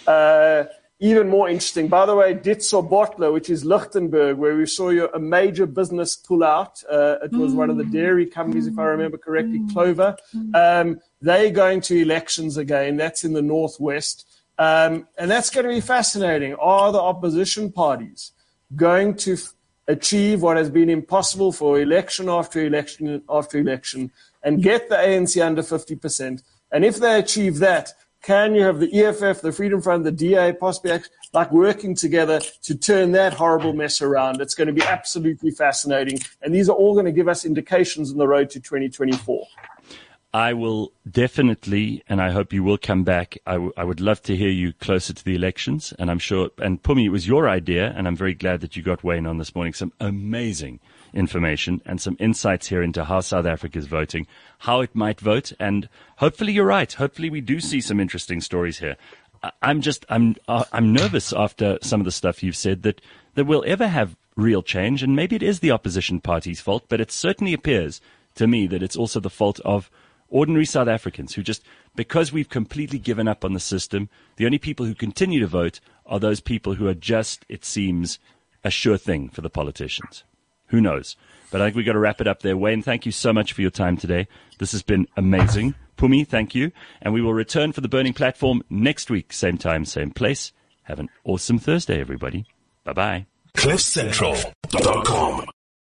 uh, 0.07 0.65
even 1.01 1.29
more 1.29 1.49
interesting. 1.49 1.87
By 1.87 2.07
the 2.07 2.17
way, 2.17 2.35
Ditso 2.35 3.33
which 3.33 3.51
is 3.51 3.65
Lichtenburg, 3.65 4.37
where 4.37 4.57
we 4.57 4.67
saw 4.67 4.91
a 4.91 5.19
major 5.19 5.67
business 5.67 6.17
pull 6.17 6.43
out. 6.43 6.83
Uh, 6.91 7.17
it 7.23 7.33
was 7.33 7.53
one 7.53 7.71
of 7.71 7.77
the 7.77 7.85
dairy 7.85 8.27
companies, 8.27 8.67
if 8.67 8.79
I 8.79 8.85
remember 8.85 9.17
correctly, 9.17 9.61
Clover. 9.73 10.17
Um, 10.55 11.01
they're 11.21 11.51
going 11.51 11.83
to 11.83 12.03
elections 12.03 12.57
again. 12.57 12.97
That's 12.97 13.23
in 13.23 13.33
the 13.33 13.43
northwest. 13.43 14.27
Um, 14.59 15.07
and 15.17 15.31
that's 15.31 15.51
going 15.51 15.67
to 15.67 15.73
be 15.73 15.81
fascinating. 15.81 16.55
Are 16.55 16.91
the 16.91 17.01
opposition 17.01 17.71
parties 17.71 18.33
going 18.75 19.15
to 19.17 19.35
f- 19.35 19.55
achieve 19.87 20.43
what 20.43 20.57
has 20.57 20.69
been 20.69 20.91
impossible 20.91 21.53
for 21.53 21.81
election 21.81 22.29
after 22.29 22.65
election 22.65 23.23
after 23.29 23.59
election 23.59 24.11
and 24.43 24.63
get 24.63 24.89
the 24.89 24.97
ANC 24.97 25.45
under 25.45 25.63
50%? 25.63 26.43
And 26.71 26.85
if 26.85 26.97
they 26.97 27.19
achieve 27.19 27.59
that, 27.59 27.93
can 28.23 28.55
you 28.55 28.63
have 28.63 28.81
the 28.81 28.93
EFF, 28.93 29.41
the 29.41 29.53
Freedom 29.53 29.81
Front, 29.81 30.05
the 30.05 30.13
DA, 30.13 30.53
possibly 30.53 31.01
like 31.33 31.53
working 31.53 31.95
together 31.95 32.41
to 32.63 32.75
turn 32.75 33.13
that 33.13 33.35
horrible 33.35 33.73
mess 33.73 34.03
around? 34.03 34.41
It's 34.41 34.55
going 34.55 34.67
to 34.67 34.73
be 34.73 34.83
absolutely 34.83 35.51
fascinating. 35.51 36.19
And 36.43 36.55
these 36.55 36.69
are 36.69 36.77
all 36.77 36.95
going 36.95 37.07
to 37.07 37.13
give 37.13 37.29
us 37.29 37.45
indications 37.45 38.11
on 38.11 38.19
the 38.19 38.27
road 38.27 38.51
to 38.51 38.61
2024. 38.61 39.47
I 40.35 40.53
will 40.53 40.93
definitely, 41.11 42.03
and 42.09 42.21
I 42.21 42.31
hope 42.31 42.53
you 42.53 42.63
will 42.63 42.77
come 42.77 43.03
back. 43.03 43.39
I, 43.47 43.55
w- 43.55 43.73
I 43.79 43.85
would 43.85 44.01
love 44.01 44.21
to 44.23 44.37
hear 44.37 44.51
you 44.51 44.75
closer 44.75 45.15
to 45.15 45.25
the 45.25 45.35
elections. 45.35 45.95
And 45.99 46.11
I'm 46.11 46.19
sure, 46.19 46.51
and 46.59 46.83
Pumi, 46.83 47.07
it 47.07 47.09
was 47.09 47.27
your 47.27 47.49
idea, 47.49 47.95
and 47.97 48.07
I'm 48.07 48.17
very 48.17 48.35
glad 48.35 48.61
that 48.61 48.77
you 48.77 48.83
got 48.83 49.03
Wayne 49.03 49.27
on 49.27 49.39
this 49.39 49.55
morning. 49.55 49.73
Some 49.73 49.93
amazing 50.01 50.81
information 51.19 51.83
and 51.85 52.01
some 52.01 52.17
insights 52.21 52.69
here 52.69 52.83
into 52.83 53.05
how 53.05 53.21
South 53.21 53.45
Africa 53.45 53.79
is 53.79 53.87
voting, 53.87 54.27
how 54.59 54.81
it 54.81 54.95
might 54.95 55.21
vote, 55.21 55.53
and 55.59 55.89
hopefully 56.17 56.53
you're 56.53 56.65
right. 56.65 56.93
Hopefully 56.93 57.29
we 57.29 57.41
do 57.41 57.61
see 57.61 57.81
some 57.81 58.01
interesting 58.01 58.41
stories 58.41 58.79
here. 58.79 58.97
I'm 59.63 59.81
just, 59.81 60.07
I'm, 60.09 60.37
uh, 60.47 60.65
I'm 60.73 60.93
nervous 60.93 61.33
after 61.33 61.79
some 61.83 62.01
of 62.01 62.05
the 62.05 62.13
stuff 62.13 62.43
you've 62.43 62.57
said 62.57 62.83
that, 62.83 63.01
that 63.35 63.45
we'll 63.45 63.65
ever 63.67 63.89
have 63.89 64.17
real 64.37 64.63
change, 64.63 65.03
and 65.03 65.17
maybe 65.17 65.37
it 65.37 65.43
is 65.43 65.61
the 65.61 65.73
opposition 65.73 66.21
party's 66.21 66.61
fault, 66.61 66.85
but 66.89 67.01
it 67.01 67.11
certainly 67.11 67.53
appears 67.53 68.01
to 68.37 68.47
me 68.47 68.67
that 68.69 68.83
it's 68.83 68.97
also 68.97 69.21
the 69.21 69.31
fault 69.31 69.61
of 69.65 69.91
ordinary 70.29 70.65
South 70.65 70.89
Africans 70.89 71.35
who 71.35 71.43
just, 71.43 71.63
because 71.97 72.33
we've 72.33 72.49
completely 72.49 72.99
given 72.99 73.27
up 73.27 73.45
on 73.45 73.55
the 73.55 73.61
system, 73.61 74.09
the 74.37 74.47
only 74.47 74.59
people 74.59 74.87
who 74.87 74.95
continue 74.95 75.41
to 75.41 75.47
vote 75.47 75.81
are 76.07 76.21
those 76.21 76.41
people 76.41 76.75
who 76.75 76.87
are 76.87 76.95
just, 76.95 77.45
it 77.49 77.65
seems, 77.65 78.19
a 78.65 78.71
sure 78.71 78.99
thing 78.99 79.29
for 79.29 79.41
the 79.41 79.51
politicians. 79.51 80.25
Who 80.69 80.81
knows? 80.81 81.17
But 81.51 81.61
I 81.61 81.67
think 81.67 81.77
we've 81.77 81.87
got 81.87 81.93
to 81.93 81.99
wrap 81.99 82.21
it 82.21 82.27
up 82.27 82.43
there. 82.43 82.57
Wayne, 82.57 82.83
thank 82.83 83.07
you 83.07 83.13
so 83.13 83.33
much 83.33 83.53
for 83.53 83.63
your 83.63 83.71
time 83.71 83.97
today. 83.97 84.29
This 84.59 84.73
has 84.73 84.83
been 84.83 85.07
amazing. 85.17 85.75
Pumi, 85.97 86.27
thank 86.27 86.55
you. 86.55 86.73
And 87.03 87.13
we 87.13 87.23
will 87.23 87.35
return 87.35 87.73
for 87.73 87.81
the 87.81 87.89
Burning 87.89 88.13
Platform 88.15 88.63
next 88.71 89.11
week, 89.11 89.33
same 89.33 89.59
time, 89.59 89.85
same 89.85 90.11
place. 90.11 90.53
Have 90.85 91.01
an 91.01 91.09
awesome 91.25 91.59
Thursday, 91.59 92.01
everybody. 92.01 92.47
Bye 92.85 92.93
bye. 92.93 93.27
CliffCentral.com 93.57 95.49